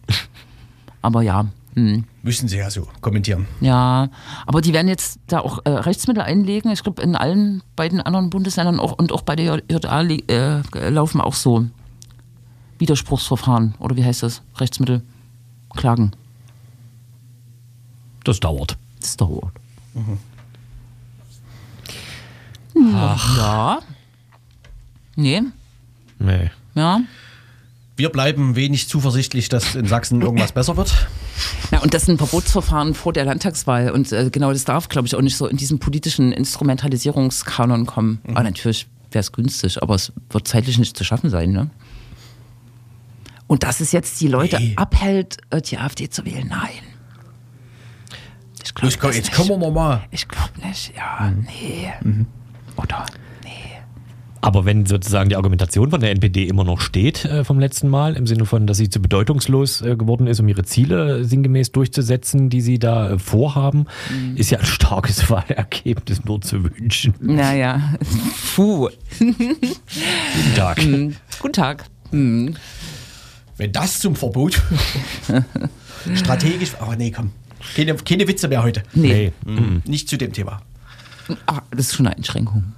Aber 1.01 1.21
ja, 1.21 1.45
hm, 1.75 2.05
Müssen 2.23 2.47
sie 2.47 2.57
ja 2.57 2.69
so 2.71 2.87
kommentieren. 3.01 3.47
ja. 3.59 4.09
Aber 4.47 4.61
die 4.61 4.73
werden 4.73 4.87
jetzt 4.87 5.19
da 5.27 5.41
auch 5.41 5.59
äh, 5.65 5.69
Rechtsmittel 5.69 6.23
einlegen. 6.23 6.71
Ich 6.71 6.83
glaube, 6.83 7.01
in 7.01 7.15
allen 7.15 7.61
beiden 7.75 7.99
anderen 8.01 8.29
Bundesländern 8.29 8.79
auch, 8.79 8.93
und 8.93 9.11
auch 9.11 9.21
bei 9.21 9.35
der 9.35 9.61
JA 9.69 10.01
äh, 10.01 10.89
laufen 10.89 11.19
auch 11.19 11.33
so 11.33 11.65
Widerspruchsverfahren. 12.79 13.75
Oder 13.79 13.97
wie 13.97 14.05
heißt 14.05 14.23
das? 14.23 14.41
Rechtsmittel? 14.57 15.03
Klagen. 15.75 16.11
Das 18.23 18.39
dauert. 18.39 18.77
Das 19.01 19.17
dauert. 19.17 19.51
Ach. 22.93 23.37
Ja. 23.37 23.79
Nee. 25.15 25.41
Nee. 26.19 26.51
Ja. 26.75 27.01
Wir 27.97 28.09
bleiben 28.09 28.55
wenig 28.57 28.89
zuversichtlich, 28.89 29.47
dass 29.47 29.73
in 29.75 29.85
Sachsen 29.85 30.21
irgendwas 30.21 30.51
besser 30.51 30.75
wird. 30.75 31.07
Ja, 31.71 31.79
und 31.79 31.93
das 31.93 32.03
ist 32.03 32.09
ein 32.09 32.17
Verbotsverfahren 32.17 32.93
vor 32.93 33.13
der 33.13 33.23
Landtagswahl. 33.23 33.89
Und 33.91 34.11
äh, 34.11 34.29
genau 34.29 34.51
das 34.51 34.65
darf, 34.65 34.89
glaube 34.89 35.07
ich, 35.07 35.15
auch 35.15 35.21
nicht 35.21 35.37
so 35.37 35.47
in 35.47 35.55
diesen 35.55 35.79
politischen 35.79 36.33
Instrumentalisierungskanon 36.33 37.85
kommen. 37.85 38.19
Aber 38.27 38.43
natürlich 38.43 38.87
wäre 39.11 39.21
es 39.21 39.31
günstig, 39.31 39.81
aber 39.81 39.95
es 39.95 40.11
wird 40.29 40.45
zeitlich 40.47 40.77
nicht 40.77 40.97
zu 40.97 41.05
schaffen 41.05 41.29
sein. 41.29 41.51
Ne? 41.51 41.69
Und 43.47 43.63
dass 43.63 43.79
es 43.79 43.93
jetzt 43.93 44.19
die 44.19 44.27
Leute 44.27 44.57
Nee. 44.59 44.73
abhält, 44.75 45.37
äh, 45.51 45.61
die 45.61 45.77
AfD 45.77 46.09
zu 46.09 46.25
wählen, 46.25 46.47
nein. 46.49 46.69
Ich 48.63 48.73
glaube 48.73 48.93
komm, 48.99 49.11
jetzt 49.13 49.31
kommen 49.31 49.61
wir 49.61 49.71
mal. 49.71 50.03
Ich 50.11 50.27
glaube 50.27 50.49
nicht, 50.67 50.93
ja, 50.97 51.31
nee. 51.31 51.93
Oder? 52.77 53.05
Nee. 53.43 53.49
Aber 54.41 54.65
wenn 54.65 54.85
sozusagen 54.85 55.29
die 55.29 55.35
Argumentation 55.35 55.89
von 55.89 55.99
der 55.99 56.11
NPD 56.11 56.43
immer 56.47 56.63
noch 56.63 56.79
steht 56.79 57.25
äh, 57.25 57.43
vom 57.43 57.59
letzten 57.59 57.87
Mal, 57.87 58.15
im 58.15 58.27
Sinne 58.27 58.45
von, 58.45 58.67
dass 58.67 58.77
sie 58.77 58.89
zu 58.89 59.01
bedeutungslos 59.01 59.81
äh, 59.81 59.95
geworden 59.95 60.27
ist, 60.27 60.39
um 60.39 60.47
ihre 60.47 60.63
Ziele 60.63 61.19
äh, 61.19 61.23
sinngemäß 61.23 61.71
durchzusetzen, 61.71 62.49
die 62.49 62.61
sie 62.61 62.77
da 62.77 63.11
äh, 63.11 63.19
vorhaben, 63.19 63.87
ist 64.35 64.51
ja 64.51 64.59
ein 64.59 64.65
starkes 64.65 65.29
Wahlergebnis 65.29 66.23
nur 66.25 66.41
zu 66.41 66.63
wünschen. 66.63 67.15
Naja, 67.19 67.95
puh. 68.55 68.89
Guten 69.17 70.55
Tag. 70.55 70.77
Guten 71.39 71.53
Tag. 71.53 71.85
Hm. 72.11 72.55
Wenn 73.57 73.71
das 73.71 73.99
zum 73.99 74.15
Verbot 74.15 74.61
strategisch. 76.13 76.73
Aber 76.79 76.95
nee, 76.95 77.09
komm. 77.11 77.31
Keine, 77.75 77.95
keine 77.95 78.27
Witze 78.27 78.47
mehr 78.47 78.61
heute. 78.61 78.83
Nee, 78.93 79.31
Nee. 79.45 79.61
Nicht 79.85 80.07
zu 80.09 80.17
dem 80.17 80.33
Thema. 80.33 80.61
Ah, 81.47 81.61
das 81.71 81.87
ist 81.87 81.95
schon 81.95 82.07
eine 82.07 82.15
Einschränkung. 82.15 82.73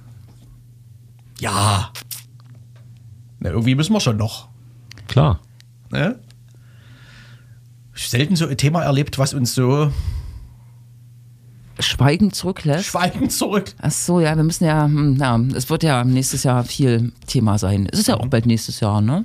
Ja. 1.40 1.92
Na, 3.40 3.50
irgendwie 3.50 3.74
müssen 3.74 3.92
wir 3.92 4.00
schon 4.00 4.16
noch. 4.16 4.48
Klar. 5.06 5.40
Ne? 5.90 6.18
Selten 7.94 8.36
so 8.36 8.46
ein 8.46 8.56
Thema 8.56 8.82
erlebt, 8.82 9.18
was 9.18 9.34
uns 9.34 9.54
so 9.54 9.92
Schweigen 11.80 12.32
zurücklässt. 12.32 12.86
schweigend 12.86 13.32
zurück. 13.32 13.72
Ach 13.80 13.90
so, 13.90 14.20
ja, 14.20 14.36
wir 14.36 14.42
müssen 14.42 14.64
ja, 14.64 14.84
hm, 14.84 15.16
ja, 15.16 15.38
es 15.54 15.70
wird 15.70 15.82
ja 15.84 16.02
nächstes 16.04 16.42
Jahr 16.42 16.64
viel 16.64 17.12
Thema 17.26 17.58
sein. 17.58 17.88
Es 17.90 18.00
ist 18.00 18.08
ja 18.08 18.16
auch 18.16 18.26
bald 18.26 18.46
nächstes 18.46 18.80
Jahr, 18.80 19.00
ne? 19.00 19.24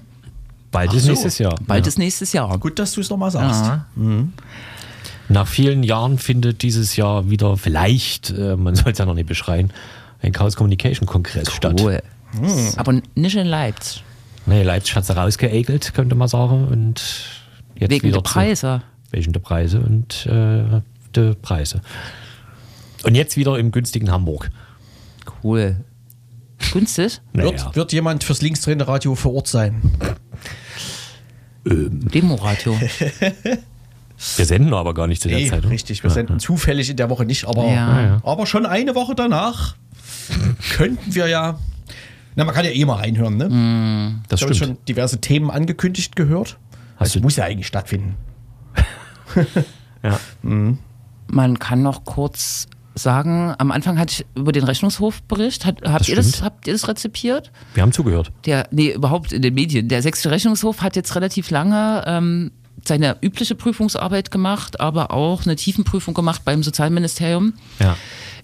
Bald 0.71 0.91
Ach 0.91 0.95
ist 0.95 1.03
so. 1.03 1.09
nächstes 1.09 1.38
Jahr. 1.39 1.55
Bald 1.65 1.86
ja. 1.86 1.89
ist 1.89 1.97
nächstes 1.97 2.34
Jahr. 2.34 2.57
Gut, 2.59 2.78
dass 2.80 2.93
du 2.93 3.01
es 3.01 3.09
nochmal 3.09 3.32
sagst. 3.32 3.65
Ja. 3.65 3.86
Nach 5.30 5.47
vielen 5.47 5.84
Jahren 5.84 6.17
findet 6.17 6.61
dieses 6.63 6.95
Jahr 6.95 7.30
wieder 7.30 7.57
vielleicht, 7.57 8.32
äh, 8.32 8.55
man 8.55 8.76
soll 8.76 8.91
es 8.91 8.97
ja 8.97 9.05
noch 9.05 9.13
nicht 9.13 9.28
beschreien, 9.28 9.71
ein 10.21 10.32
Chaos 10.32 10.55
Communication 10.55 11.07
Kongress 11.07 11.51
statt. 11.51 11.80
Cool. 11.82 12.01
Aber 12.78 13.01
nicht 13.15 13.36
in 13.36 13.47
Leipzig. 13.47 14.03
Nee, 14.45 14.63
Leipzig 14.63 14.95
hat 14.95 15.05
sie 15.05 15.15
rausgeekelt, 15.15 15.93
könnte 15.93 16.15
man 16.15 16.28
sagen. 16.28 16.67
Und 16.67 17.01
jetzt 17.76 17.91
Wegen 17.91 18.07
wieder 18.07 18.21
der 18.21 18.30
Preise. 18.30 18.82
Zu, 18.82 19.17
wegen 19.17 19.34
der 19.34 19.39
Preise 19.39 19.80
und 19.80 20.26
äh, 20.26 20.82
der 21.15 21.34
Preise. 21.36 21.82
Und 23.03 23.15
jetzt 23.15 23.38
wieder 23.38 23.57
im 23.59 23.71
günstigen 23.71 24.11
Hamburg. 24.11 24.49
Cool. 25.43 25.78
Günstig? 26.71 27.21
Naja. 27.34 27.51
Wird, 27.51 27.76
wird 27.76 27.93
jemand 27.93 28.24
fürs 28.24 28.41
linksdrehende 28.41 28.88
Radio 28.88 29.15
vor 29.15 29.34
Ort 29.34 29.47
sein? 29.47 29.82
Demoradio. 31.65 32.78
Wir 34.38 34.45
senden 34.45 34.74
aber 34.74 34.93
gar 34.93 35.07
nicht 35.07 35.21
zu 35.21 35.28
der 35.28 35.38
Nee, 35.38 35.49
Zeit. 35.49 35.59
oder? 35.59 35.69
richtig. 35.69 36.03
Wir 36.03 36.09
senden 36.09 36.39
zufällig 36.39 36.89
in 36.89 36.97
der 36.97 37.09
Woche 37.09 37.26
nicht, 37.26 37.45
aber, 37.45 37.65
Ja. 37.65 38.01
ja. 38.01 38.21
aber 38.24 38.45
schon 38.45 38.65
eine 38.65 38.95
Woche 38.95 39.15
danach 39.15 39.76
könnten 40.76 41.13
wir 41.15 41.28
ja. 41.28 41.59
Na, 42.36 42.45
man 42.45 42.55
kann 42.55 42.65
ja 42.65 42.71
eh 42.71 42.84
mal 42.86 42.95
reinhören, 42.95 43.38
ne? 43.38 44.21
Das 44.30 44.39
ich 44.41 44.45
habe 44.45 44.55
schon 44.55 44.78
diverse 44.88 45.19
Themen 45.21 45.51
angekündigt 45.51 46.15
gehört. 46.15 46.57
Hast 46.97 47.13
Das 47.13 47.13
du- 47.13 47.19
muss 47.21 47.36
ja 47.36 47.43
eigentlich 47.45 47.67
stattfinden. 47.67 48.15
Ja. 50.03 50.19
Man 51.28 51.59
kann 51.59 51.82
noch 51.82 52.03
kurz 52.03 52.67
sagen, 52.93 53.53
am 53.57 53.71
Anfang 53.71 53.97
hatte 53.97 54.11
ich 54.11 54.26
über 54.39 54.51
den 54.51 54.63
Rechnungshofbericht, 54.65 55.65
hat, 55.65 55.78
habt, 55.84 56.01
Das 56.01 56.09
ihr 56.09 56.15
das, 56.15 56.41
habt 56.43 56.67
ihr 56.67 56.74
das 56.74 56.88
rezipiert? 56.88 57.51
Wir 57.74 57.82
haben 57.84 57.91
zugehört. 57.93 58.32
Der, 58.45 58.67
nee, 58.71 58.91
überhaupt 58.91 59.32
in 59.32 59.41
den 59.41 59.53
Medien. 59.53 59.88
Der 59.88 60.01
Sächsische 60.01 60.30
Rechnungshof 60.30 60.82
hat 60.82 60.95
jetzt 60.95 61.15
relativ 61.15 61.49
lange 61.49 62.03
ähm, 62.05 62.51
seine 62.86 63.17
übliche 63.21 63.55
Prüfungsarbeit 63.55 64.32
gemacht, 64.32 64.80
aber 64.80 65.11
auch 65.11 65.45
eine 65.45 65.55
Tiefenprüfung 65.55 66.13
gemacht 66.13 66.41
beim 66.43 66.63
Sozialministerium. 66.63 67.53
Ja. 67.80 67.95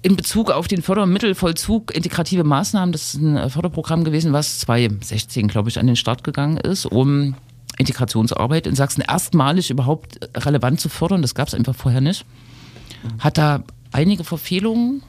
In 0.01 0.15
Bezug 0.15 0.49
auf 0.49 0.67
den 0.67 0.81
Fördermittelvollzug 0.81 1.93
integrative 1.93 2.45
Maßnahmen, 2.45 2.93
das 2.93 3.13
ist 3.13 3.21
ein 3.21 3.35
äh, 3.35 3.49
Förderprogramm 3.49 4.03
gewesen, 4.05 4.31
was 4.31 4.59
2016, 4.59 5.47
glaube 5.49 5.69
ich, 5.69 5.77
an 5.77 5.87
den 5.87 5.97
Start 5.97 6.23
gegangen 6.23 6.57
ist, 6.57 6.85
um 6.85 7.35
Integrationsarbeit 7.77 8.67
in 8.67 8.75
Sachsen 8.75 9.01
erstmalig 9.01 9.69
überhaupt 9.69 10.19
relevant 10.35 10.79
zu 10.79 10.89
fördern. 10.89 11.21
Das 11.21 11.35
gab 11.35 11.47
es 11.47 11.53
einfach 11.53 11.75
vorher 11.75 12.01
nicht. 12.01 12.25
Hat 13.19 13.37
da 13.37 13.63
einige 13.91 14.23
Verfehlungen 14.23 15.01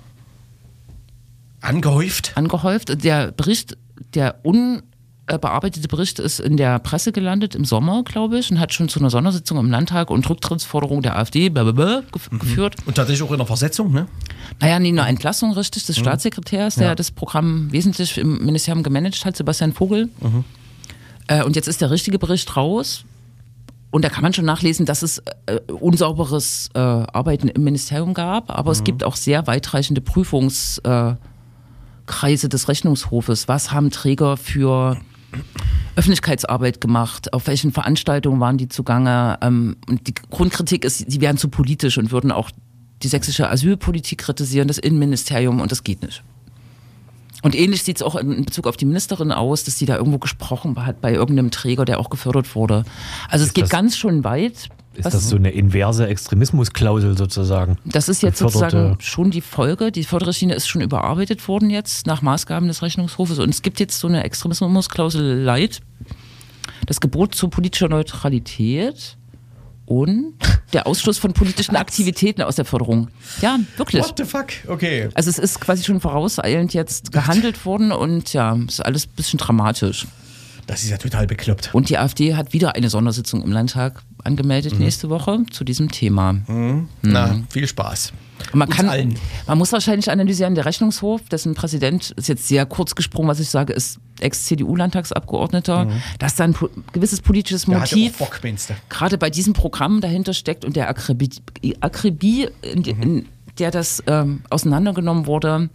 Angehäuft. 1.60 2.32
angehäuft. 2.36 3.04
Der 3.04 3.32
Bericht, 3.32 3.76
der 4.14 4.40
unbearbeitete 5.34 5.88
Bericht 5.88 6.18
ist 6.18 6.40
in 6.40 6.56
der 6.56 6.78
Presse 6.78 7.12
gelandet 7.12 7.54
im 7.54 7.64
Sommer, 7.64 8.02
glaube 8.04 8.38
ich, 8.38 8.50
und 8.50 8.58
hat 8.58 8.72
schon 8.74 8.88
zu 8.88 8.98
einer 8.98 9.10
Sondersitzung 9.10 9.58
im 9.58 9.70
Landtag 9.70 10.10
und 10.10 10.28
Rücktrittsforderung 10.28 11.02
der 11.02 11.16
AfD 11.16 11.48
blablabla, 11.48 12.02
gef 12.12 12.30
geführt. 12.30 12.76
Und 12.86 12.96
tatsächlich 12.96 13.26
auch 13.26 13.32
in 13.32 13.38
der 13.38 13.46
Versetzung, 13.46 13.92
ne? 13.92 14.06
Naja, 14.60 14.78
nie 14.78 14.88
eine 14.88 15.06
Entlassung 15.06 15.52
richtig 15.52 15.86
des 15.86 15.96
Staatssekretärs, 15.96 16.74
der 16.76 16.88
Ja. 16.88 16.94
das 16.94 17.10
Programm 17.10 17.70
wesentlich 17.72 18.18
im 18.18 18.44
Ministerium 18.44 18.82
gemanagt 18.82 19.24
hat, 19.24 19.36
Sebastian 19.36 19.72
Vogel. 19.72 20.08
Äh, 21.28 21.44
und 21.44 21.56
jetzt 21.56 21.68
ist 21.68 21.80
der 21.80 21.90
richtige 21.90 22.18
Bericht 22.18 22.56
raus. 22.56 23.04
Und 23.92 24.04
da 24.04 24.08
kann 24.08 24.22
man 24.22 24.32
schon 24.32 24.44
nachlesen, 24.44 24.86
dass 24.86 25.02
es 25.02 25.18
äh, 25.46 25.58
unsauberes 25.72 26.68
äh, 26.74 26.78
Arbeiten 26.78 27.48
im 27.48 27.64
Ministerium 27.64 28.14
gab, 28.14 28.56
aber 28.56 28.70
es 28.70 28.84
gibt 28.84 29.02
auch 29.02 29.16
sehr 29.16 29.48
weitreichende 29.48 30.00
Prüfungskreise 30.00 31.16
äh, 31.18 31.26
Kreise 32.06 32.48
des 32.48 32.68
Rechnungshofes. 32.68 33.46
Was 33.46 33.70
haben 33.72 33.90
Träger 33.90 34.36
für 34.36 34.96
Öffentlichkeitsarbeit 35.96 36.80
gemacht? 36.80 37.32
Auf 37.32 37.46
welchen 37.46 37.72
Veranstaltungen 37.72 38.40
waren 38.40 38.56
die 38.58 38.68
zugange? 38.68 39.38
Ähm, 39.42 39.76
und 39.88 40.06
die 40.06 40.14
Grundkritik 40.14 40.84
ist, 40.84 41.12
die 41.12 41.20
wären 41.20 41.36
zu 41.36 41.48
politisch 41.48 41.98
und 41.98 42.10
würden 42.12 42.32
auch 42.32 42.50
die 43.02 43.08
sächsische 43.08 43.48
Asylpolitik 43.50 44.18
kritisieren, 44.18 44.68
das 44.68 44.78
Innenministerium 44.78 45.60
und 45.60 45.72
das 45.72 45.84
geht 45.84 46.02
nicht. 46.02 46.22
Und 47.42 47.54
ähnlich 47.54 47.82
sieht 47.82 47.96
es 47.96 48.02
auch 48.02 48.16
in 48.16 48.44
Bezug 48.44 48.66
auf 48.66 48.76
die 48.76 48.84
Ministerin 48.84 49.32
aus, 49.32 49.64
dass 49.64 49.78
sie 49.78 49.86
da 49.86 49.96
irgendwo 49.96 50.18
gesprochen 50.18 50.84
hat 50.84 51.00
bei 51.00 51.12
irgendeinem 51.14 51.50
Träger, 51.50 51.86
der 51.86 51.98
auch 51.98 52.10
gefördert 52.10 52.54
wurde. 52.54 52.84
Also 53.30 53.42
es 53.44 53.48
Ist 53.48 53.54
geht 53.54 53.64
das- 53.64 53.70
ganz 53.70 53.96
schön 53.96 54.24
weit. 54.24 54.68
Ist 54.94 55.04
Was- 55.04 55.12
das 55.12 55.28
so 55.28 55.36
eine 55.36 55.50
inverse 55.50 56.06
Extremismusklausel 56.08 57.16
sozusagen? 57.16 57.78
Das 57.84 58.08
ist 58.08 58.22
jetzt 58.22 58.40
Geförderte- 58.42 58.70
sozusagen 58.70 58.96
schon 59.00 59.30
die 59.30 59.40
Folge. 59.40 59.92
Die 59.92 60.02
Förderrichtlinie 60.04 60.56
ist 60.56 60.68
schon 60.68 60.82
überarbeitet 60.82 61.46
worden 61.46 61.70
jetzt 61.70 62.06
nach 62.06 62.22
Maßgaben 62.22 62.66
des 62.68 62.82
Rechnungshofes. 62.82 63.38
Und 63.38 63.50
es 63.50 63.62
gibt 63.62 63.78
jetzt 63.78 63.98
so 64.00 64.08
eine 64.08 64.24
Extremismusklausel 64.24 65.38
Light. 65.42 65.80
Das 66.86 67.00
Gebot 67.00 67.34
zur 67.36 67.50
politischer 67.50 67.88
Neutralität 67.88 69.16
und 69.86 70.34
der 70.72 70.86
Ausschluss 70.86 71.18
von 71.18 71.32
politischen 71.32 71.76
Aktivitäten 71.76 72.42
aus 72.42 72.56
der 72.56 72.64
Förderung. 72.64 73.08
Ja, 73.42 73.58
wirklich. 73.76 74.02
What 74.02 74.14
the 74.18 74.24
fuck? 74.24 74.46
Okay. 74.68 75.08
Also 75.14 75.30
es 75.30 75.38
ist 75.38 75.60
quasi 75.60 75.84
schon 75.84 76.00
vorauseilend 76.00 76.74
jetzt 76.74 77.12
gehandelt 77.12 77.64
worden 77.64 77.92
und 77.92 78.32
ja, 78.32 78.56
ist 78.66 78.84
alles 78.84 79.06
ein 79.06 79.12
bisschen 79.16 79.38
dramatisch. 79.38 80.06
Das 80.70 80.84
ist 80.84 80.90
ja 80.90 80.98
total 80.98 81.26
bekloppt. 81.26 81.70
Und 81.72 81.88
die 81.88 81.98
AfD 81.98 82.36
hat 82.36 82.52
wieder 82.52 82.76
eine 82.76 82.90
Sondersitzung 82.90 83.42
im 83.42 83.50
Landtag 83.50 84.02
angemeldet 84.22 84.78
nächste 84.78 85.10
Woche 85.10 85.42
zu 85.50 85.64
diesem 85.64 85.90
Thema. 85.90 86.36
Na, 87.02 87.40
viel 87.50 87.66
Spaß. 87.66 88.12
Und 88.52 88.54
Man, 88.54 88.68
Uns 88.68 88.76
kann, 88.76 88.88
allen. 88.88 89.16
man 89.48 89.58
muss 89.58 89.72
wahrscheinlich 89.72 90.10
analysieren, 90.12 90.54
der 90.54 90.66
Rechnungshof, 90.66 91.28
dessen 91.28 91.54
Präsident 91.54 92.12
ist 92.12 92.28
jetzt 92.28 92.46
sehr 92.46 92.66
kurz 92.66 92.94
gesprungen, 92.94 93.28
was 93.28 93.40
ich 93.40 93.50
sage, 93.50 93.72
ist 93.72 93.98
Ex-CDU-Landtagsabgeordneter, 94.20 95.88
dass 96.20 96.36
da 96.36 96.44
ein 96.44 96.54
gewisses 96.92 97.20
politisches 97.20 97.66
Motiv 97.66 98.18
Bock, 98.18 98.40
gerade 98.88 99.18
bei 99.18 99.28
diesem 99.28 99.54
Programm 99.54 100.00
dahinter 100.00 100.34
steckt 100.34 100.64
und 100.64 100.76
der 100.76 100.88
Akribie, 100.88 101.30
Akribie 101.80 102.48
in, 102.62 102.84
in 102.84 103.26
der 103.58 103.72
das 103.72 104.04
ähm, 104.06 104.42
auseinandergenommen 104.50 105.26
wurde. 105.26 105.68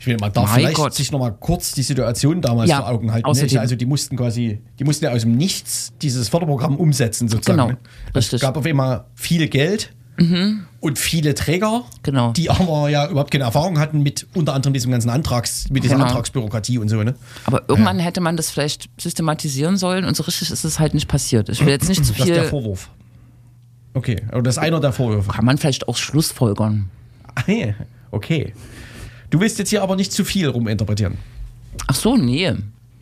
Ich 0.00 0.06
will 0.06 0.16
mal, 0.18 0.30
darf 0.30 0.50
Mein 0.50 0.60
vielleicht 0.60 0.76
Gott. 0.76 0.94
sich 0.94 1.10
nochmal 1.12 1.34
kurz 1.38 1.72
die 1.72 1.82
Situation 1.82 2.40
damals 2.40 2.70
Ja, 2.70 2.78
vor 2.78 2.88
Augen 2.88 3.12
halten. 3.12 3.26
Ne? 3.26 3.30
außerdem. 3.30 3.58
Also 3.58 3.76
die 3.76 3.86
mussten 3.86 4.16
quasi, 4.16 4.60
die 4.78 4.84
mussten 4.84 5.04
ja 5.04 5.12
aus 5.12 5.22
dem 5.22 5.36
Nichts 5.36 5.92
dieses 6.02 6.28
Förderprogramm 6.28 6.76
umsetzen 6.76 7.28
sozusagen. 7.28 7.58
Genau, 7.58 7.70
ne? 7.72 7.78
Es 8.10 8.16
richtig. 8.16 8.40
gab 8.40 8.56
auf 8.56 8.66
einmal 8.66 9.04
viel 9.14 9.48
Geld 9.48 9.92
und 10.80 10.96
viele 10.98 11.34
Träger, 11.34 11.82
Genau. 12.04 12.32
die 12.32 12.48
aber 12.48 12.88
ja 12.88 13.08
überhaupt 13.10 13.32
keine 13.32 13.44
Erfahrung 13.44 13.80
hatten 13.80 14.00
mit 14.00 14.28
unter 14.34 14.54
anderem 14.54 14.72
diesem 14.72 14.92
ganzen 14.92 15.10
Antrags, 15.10 15.68
mit 15.70 15.82
dieser 15.82 15.96
Genau. 15.96 16.06
Antragsbürokratie 16.06 16.78
und 16.78 16.88
so. 16.88 17.02
Ne? 17.02 17.14
Aber 17.46 17.62
irgendwann 17.66 17.98
hätte 17.98 18.20
man 18.20 18.36
das 18.36 18.48
vielleicht 18.50 18.88
systematisieren 19.00 19.76
sollen 19.76 20.04
und 20.04 20.14
so 20.16 20.22
richtig 20.22 20.52
ist 20.52 20.64
es 20.64 20.78
halt 20.78 20.94
nicht 20.94 21.08
passiert. 21.08 21.48
Ich 21.48 21.60
will 21.62 21.70
jetzt 21.72 21.88
nicht 21.88 22.04
zu 22.04 22.12
Das 22.12 22.20
ist 22.20 22.28
der 22.28 22.42
viel, 22.42 22.48
Vorwurf. 22.50 22.90
Okay, 23.94 24.22
aber 24.30 24.42
das 24.42 24.56
ist 24.56 24.62
einer 24.62 24.78
der 24.80 24.92
Vorwürfe. 24.92 25.32
kann 25.32 25.44
man 25.44 25.58
vielleicht 25.58 25.88
auch 25.88 25.96
Schlussfolgern. 25.96 26.90
Ah, 27.34 27.42
ja. 27.50 27.74
Okay. 28.12 28.52
Du 29.34 29.40
willst 29.40 29.58
jetzt 29.58 29.70
hier 29.70 29.82
aber 29.82 29.96
nicht 29.96 30.12
zu 30.12 30.24
viel 30.24 30.46
ruminterpretieren. 30.48 31.18
Ach 31.88 31.94
so, 31.96 32.16
nee. 32.16 32.52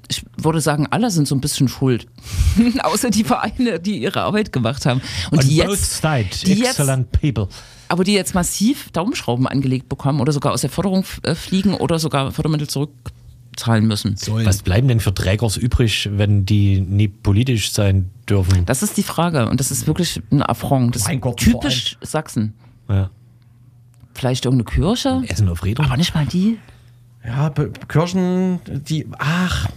Ich 0.09 0.25
würde 0.39 0.63
sagen, 0.63 0.87
alle 0.91 1.11
sind 1.11 1.29
so 1.29 1.35
ein 1.35 1.43
bisschen 1.43 1.69
schuld. 1.69 2.07
Außer 2.83 3.11
die 3.11 3.23
Vereine, 3.23 3.79
die 3.79 3.99
ihre 4.03 4.23
Arbeit 4.23 4.51
gemacht 4.51 4.87
haben. 4.87 5.03
Und 5.31 5.41
On 5.43 5.47
die 5.49 5.59
both 5.61 5.71
jetzt, 5.73 6.01
sides, 6.01 6.41
die 6.41 6.55
jetzt- 6.55 6.79
excellent 6.79 7.13
people. 7.13 7.49
aber 7.89 8.03
die 8.05 8.15
jetzt 8.15 8.35
massiv 8.35 8.91
Daumenschrauben 8.93 9.47
angelegt 9.47 9.91
bekommen 9.91 10.21
oder 10.21 10.33
sogar 10.33 10.53
aus 10.55 10.63
der 10.63 10.71
Förderung 10.71 11.05
äh, 11.23 11.35
fliegen 11.35 11.75
oder 11.75 11.99
sogar 11.99 12.33
Fördermittel 12.33 12.67
zurückzahlen 12.67 13.87
müssen. 13.87 14.17
Sollen. 14.17 14.47
Was 14.47 14.63
bleiben 14.63 14.89
denn 14.89 15.01
für 15.01 15.13
Trägers 15.13 15.59
übrig, 15.59 16.09
wenn 16.15 16.47
die 16.47 16.81
nie 16.81 17.09
politisch 17.09 17.73
sein 17.73 18.11
dürfen? 18.27 18.65
Das 18.65 18.83
ist 18.83 18.97
die 18.97 19.03
Frage 19.03 19.51
und 19.51 19.61
das 19.61 19.71
ist 19.71 19.87
wirklich 19.87 20.23
ein 20.31 20.43
Affront. 20.43 20.97
Das 20.97 21.05
Mein 21.05 21.17
ist 21.17 21.21
Gott, 21.23 21.37
typisch 21.37 21.99
Sachsen. 22.01 22.55
Ja. 22.89 23.11
Vielleicht 24.15 24.45
irgendeine 24.45 24.75
Kirche, 24.75 25.23
Essen 25.27 25.49
auf 25.49 25.65
Rädern? 25.65 25.87
aber 25.87 25.97
nicht 25.97 26.15
mal 26.15 26.27
die. 26.27 26.59
Ja, 27.25 27.51
Kirchen, 27.89 28.61
die, 28.67 29.07
ach, 29.19 29.69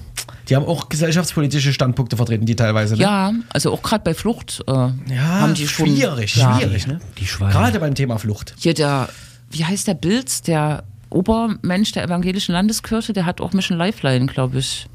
die 0.49 0.55
haben 0.55 0.65
auch 0.65 0.89
gesellschaftspolitische 0.89 1.73
Standpunkte 1.73 2.17
vertreten, 2.17 2.45
die 2.45 2.55
teilweise. 2.55 2.95
Ne? 2.95 3.01
Ja, 3.01 3.33
also 3.49 3.71
auch 3.71 3.81
gerade 3.81 4.03
bei 4.03 4.13
Flucht 4.13 4.63
äh, 4.67 4.71
ja 4.71 4.91
haben 5.17 5.53
die 5.53 5.67
schon. 5.67 5.87
schwierig, 5.87 6.35
ja. 6.35 6.57
schwierig. 6.57 6.87
Ne? 6.87 6.99
Die 7.17 7.25
Schweine. 7.25 7.53
Gerade 7.53 7.79
beim 7.79 7.95
Thema 7.95 8.17
Flucht. 8.17 8.55
Hier 8.57 8.73
der, 8.73 9.09
wie 9.49 9.65
heißt 9.65 9.87
der 9.87 9.93
Bilz, 9.95 10.41
der 10.41 10.83
Obermensch 11.09 11.91
der 11.93 12.03
evangelischen 12.03 12.53
Landeskirche, 12.53 13.13
der 13.13 13.25
hat 13.25 13.41
auch 13.41 13.53
Mission 13.53 13.77
Lifeline, 13.77 14.25
glaube 14.25 14.59
ich. 14.59 14.87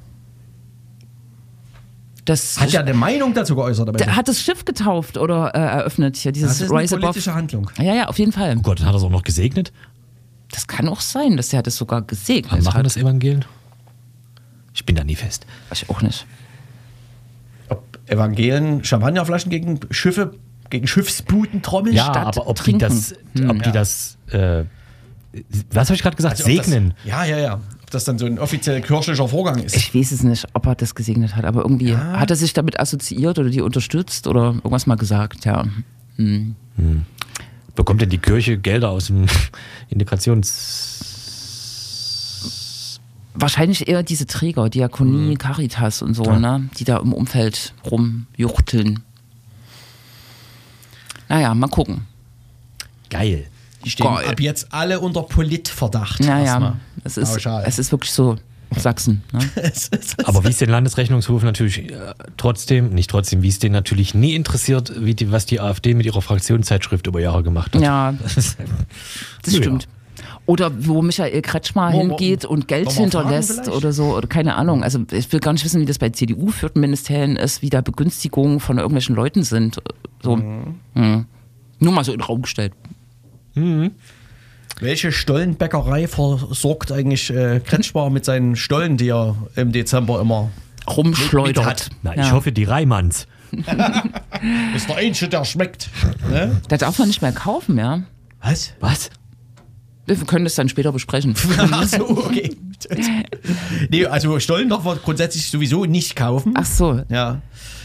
Das 2.25 2.61
Hat 2.61 2.71
ja 2.73 2.81
eine 2.81 2.93
Meinung 2.95 3.33
dazu 3.35 3.55
geäußert. 3.57 3.89
Aber 3.89 3.97
der 3.99 4.15
hat 4.15 4.29
das 4.29 4.41
Schiff 4.43 4.65
getauft 4.65 5.17
oder 5.17 5.55
äh, 5.55 5.59
eröffnet 5.59 6.17
hier, 6.17 6.33
dieses 6.33 6.51
das 6.59 6.61
ist 6.61 6.71
eine 6.71 6.81
Rise 6.81 6.95
Above. 6.97 7.07
politische 7.09 7.35
Handlung. 7.35 7.71
Ja, 7.79 7.95
ja, 7.95 8.09
auf 8.09 8.19
jeden 8.19 8.33
Fall. 8.33 8.57
Oh 8.59 8.63
Gott, 8.63 8.81
hat 8.83 8.93
er 8.93 8.97
es 8.97 9.03
auch 9.03 9.11
noch 9.11 9.23
gesegnet? 9.23 9.73
Das 10.53 10.67
kann 10.67 10.89
auch 10.89 11.01
sein, 11.01 11.37
dass 11.37 11.49
der 11.49 11.63
das 11.63 11.77
sogar 11.77 12.03
gesegnet 12.03 12.53
Wann 12.53 12.63
machen 12.65 12.79
hat. 12.79 12.87
das 12.87 12.97
Evangelien? 12.97 13.45
Ich 14.75 14.85
bin 14.85 14.97
da 14.97 15.05
nie 15.05 15.15
fest. 15.17 15.47
Ich 15.73 15.89
auch 15.89 16.03
nicht. 16.03 16.27
Ob 17.69 17.83
Evangelien 18.07 18.85
Champagnerflaschen 18.85 19.51
gegen 19.51 19.81
Schiffe, 19.91 20.35
gegen 20.69 20.87
Schiffsbuten 20.87 21.63
trommeln? 21.63 21.95
Ja, 21.95 22.05
statt 22.05 22.27
aber 22.39 22.47
ob 22.49 22.57
trinken. 22.57 22.79
die 22.81 22.85
das, 22.85 23.15
Hm. 23.37 23.51
ob 23.51 23.59
die 23.63 23.69
Ja. 23.69 23.73
das, 23.73 24.17
äh, 24.31 24.65
was 25.73 25.89
habe 25.89 25.95
ich 25.95 26.03
gerade 26.03 26.17
gesagt? 26.17 26.39
Also 26.41 26.45
Segnen. 26.45 26.95
Das, 27.05 27.07
ja, 27.07 27.25
ja, 27.25 27.39
ja. 27.39 27.61
Das 27.91 28.05
dann 28.05 28.19
so 28.19 28.27
ein 28.27 28.39
offiziell 28.39 28.81
kirchlicher 28.81 29.27
Vorgang 29.27 29.59
ist. 29.59 29.77
Ich 29.77 29.95
weiß 29.95 30.13
es 30.13 30.23
nicht, 30.23 30.47
ob 30.55 30.67
er 30.67 30.77
das 30.77 30.95
gesegnet 30.95 31.35
hat, 31.35 31.45
aber 31.45 31.63
irgendwie 31.63 31.97
hat 31.97 32.31
er 32.31 32.37
sich 32.37 32.53
damit 32.53 32.79
assoziiert 32.79 33.39
oder 33.39 33.51
die 33.51 33.61
unterstützt 33.61 34.29
oder 34.29 34.53
irgendwas 34.55 34.87
mal 34.87 34.95
gesagt, 34.95 35.45
ja. 35.45 35.65
Hm. 36.17 36.55
Bekommt 37.75 38.01
denn 38.01 38.11
die 38.11 38.19
Kirche 38.19 38.59
Gelder 38.59 38.91
aus 38.91 39.07
dem 39.07 39.27
Integrations... 39.89 40.99
Wahrscheinlich 43.35 43.89
eher 43.89 44.03
diese 44.03 44.27
Träger, 44.27 44.69
Diakonie, 44.69 45.37
Caritas 45.37 46.03
und 46.03 46.15
so, 46.15 46.25
ne, 46.25 46.69
die 46.79 46.85
da 46.85 46.99
im 46.99 47.13
Umfeld 47.13 47.75
rumjuchteln. 47.89 49.01
Naja, 51.29 51.55
mal 51.55 51.69
gucken. 51.69 52.07
Geil. 53.09 53.47
Die 53.85 53.91
stehen 53.91 54.07
Geil. 54.07 54.29
ab 54.29 54.41
jetzt 54.41 54.69
alle 54.73 55.01
unter 55.01 55.23
Politverdacht. 55.23 56.21
Naja, 56.21 56.77
es 57.05 57.17
ist, 57.17 57.31
Pauschal. 57.33 57.65
es 57.67 57.79
ist 57.79 57.93
wirklich 57.93 58.13
so 58.13 58.37
Sachsen. 58.77 59.23
Ne? 59.33 59.41
Aber 60.25 60.45
wie 60.45 60.49
es 60.49 60.59
den 60.59 60.71
Landesrechnungshof 60.71 61.43
natürlich 61.43 61.91
äh, 61.91 62.15
trotzdem, 62.37 62.91
nicht 62.91 63.11
trotzdem, 63.11 63.43
wie 63.43 63.49
es 63.49 63.59
den 63.59 63.73
natürlich 63.73 64.15
nie 64.15 64.35
interessiert, 64.35 64.93
wie 64.97 65.15
die, 65.15 65.33
was 65.33 65.47
die 65.47 65.61
AfD 65.61 65.95
mit 65.95 66.07
ihrer 66.07 66.23
Fraktionszeitschrift 66.23 67.07
über 67.07 67.21
Jahre 67.21 67.43
gemacht 67.43 67.75
hat. 67.75 67.83
Ja, 67.83 68.13
das 68.23 68.57
Ja. 69.47 69.53
stimmt. 69.55 69.89
Oder 70.47 70.71
wo 70.87 71.01
Michael 71.03 71.43
Kretschmer 71.43 71.93
wir- 71.93 71.99
hingeht 72.01 72.45
und 72.45 72.69
Geld 72.69 72.91
hinterlässt 72.93 73.69
oder 73.69 73.93
so, 73.93 74.17
oder 74.17 74.27
keine 74.29 74.57
Ahnung. 74.57 74.83
Also 74.83 75.01
ich 75.11 75.33
will 75.33 75.41
gar 75.41 75.53
nicht 75.53 75.65
wissen, 75.65 75.81
wie 75.81 75.87
das 75.87 75.99
bei 75.99 76.11
CDU-führten 76.11 76.81
Ministerien 76.81 77.37
ist, 77.37 77.63
wie 77.63 77.71
da 77.71 77.81
Begünstigungen 77.81 78.61
von 78.61 78.79
irgendwelchen 78.79 79.15
Leuten 79.17 79.43
sind. 79.43 79.81
So. 80.23 80.37
Mhm. 80.37 81.27
Nur 81.79 81.93
mal 81.93 82.05
so 82.05 82.13
in 82.13 82.19
den 82.19 82.25
Raum 82.25 82.43
gestellt. 82.43 82.73
Welche 84.81 85.13
Stollenbäckerei 85.13 86.09
versorgt 86.09 86.91
eigentlich 86.93 87.31
äh, 87.31 87.61
Kretschmer 87.61 88.09
mit 88.11 88.25
seinen 88.25 88.57
Stollen, 88.57 88.97
die 88.97 89.09
er 89.09 89.37
im 89.57 89.73
Dezember 89.73 90.21
immer. 90.21 90.51
Rumschleudert. 90.89 91.57
Mit 91.59 91.67
hat. 91.67 91.89
Na, 92.03 92.15
Ja. 92.17 92.23
ich 92.27 92.33
hoffe, 92.33 92.53
die 92.53 92.65
Reimanns. 92.65 93.27
Ist 94.75 94.89
der 94.89 94.97
Einzige, 94.97 95.29
der 95.29 95.45
schmeckt. 95.45 95.91
Ne? 96.31 96.61
Da 96.69 96.77
darf 96.77 96.99
man 96.99 97.09
nicht 97.09 97.21
mehr 97.21 97.33
kaufen, 97.33 97.77
ja. 97.79 98.03
Was? 98.43 98.73
Was? 98.81 99.11
Wir 100.07 100.17
können 100.17 100.45
das 100.45 100.55
dann 100.55 100.69
später 100.69 100.93
besprechen. 100.93 101.35
Ach 101.59 101.87
so, 101.87 102.09
okay. 102.09 102.57
nee, 103.91 104.07
also 104.07 104.41
Stollen 104.41 104.69
darf 104.71 104.85
man 104.85 104.99
grundsätzlich 104.99 105.51
sowieso 105.51 105.85
nicht 105.85 106.17
kaufen. 106.17 106.55
Ach 106.57 106.65
so. 106.65 107.03
Ja. 107.11 107.43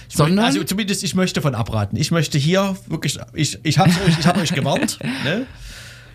Ich 0.10 0.16
Sondern? 0.16 0.36
möchte, 0.36 0.60
also 0.60 0.64
zumindest 0.64 1.04
ich 1.04 1.16
möchte 1.16 1.42
von 1.42 1.56
abraten. 1.56 1.98
Ich 1.98 2.12
möchte 2.12 2.38
hier 2.38 2.76
wirklich, 2.88 3.18
ich, 3.34 3.60
ich 3.64 3.78
habe 3.80 3.90
euch, 3.90 4.20
ich 4.20 4.26
hab 4.28 4.38
euch 4.38 4.54
gewarnt, 4.54 5.00
ne? 5.24 5.46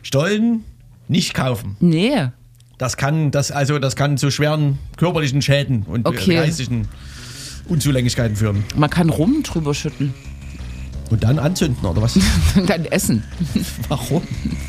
Stollen 0.03 0.65
nicht 1.09 1.35
kaufen. 1.35 1.77
Nee. 1.81 2.29
Das 2.79 2.97
kann, 2.97 3.31
das, 3.31 3.51
also 3.51 3.79
das 3.79 3.95
kann 3.97 4.17
zu 4.17 4.31
schweren 4.31 4.79
körperlichen 4.97 5.43
Schäden 5.43 5.83
und 5.83 6.07
Okay. 6.07 6.33
äh, 6.33 6.47
geistigen 6.47 6.89
Unzulänglichkeiten 7.69 8.37
führen. 8.37 8.65
Man 8.77 8.89
kann 8.91 9.11
Rum 9.11 9.43
drüber 9.43 9.75
schütten 9.75 10.15
Und 11.11 11.23
dann 11.25 11.39
anzünden, 11.39 11.85
oder 11.85 12.01
was? 12.03 12.19
dann 12.67 12.85
essen, 12.87 13.23
Warum? 13.89 14.23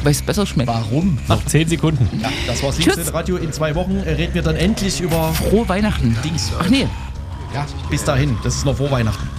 weil 0.04 0.12
es 0.12 0.22
besser 0.22 0.46
schmeckt. 0.46 0.68
Warum? 0.68 1.20
Noch 1.28 1.46
zehn 1.46 1.68
Sekunden. 1.70 2.10
Ja, 2.22 2.30
das 2.48 2.62
war's. 2.64 2.78
Liebste 2.80 3.14
Radio. 3.14 3.38
In 3.38 3.54
zwei 3.54 3.76
Wochen 3.76 3.98
reden 3.98 4.34
wir 4.34 4.42
dann 4.42 4.56
endlich 4.58 5.00
über 5.00 5.32
Frohe 5.34 5.70
Weihnachten. 5.70 6.18
Dings. 6.24 6.52
Ach 6.60 6.68
nee. 6.70 6.88
Ja, 7.54 7.66
bis 7.90 8.04
dahin. 8.04 8.38
Das 8.44 8.56
ist 8.56 8.66
noch 8.66 8.78
vor 8.78 8.92
Weihnachten. 8.92 9.30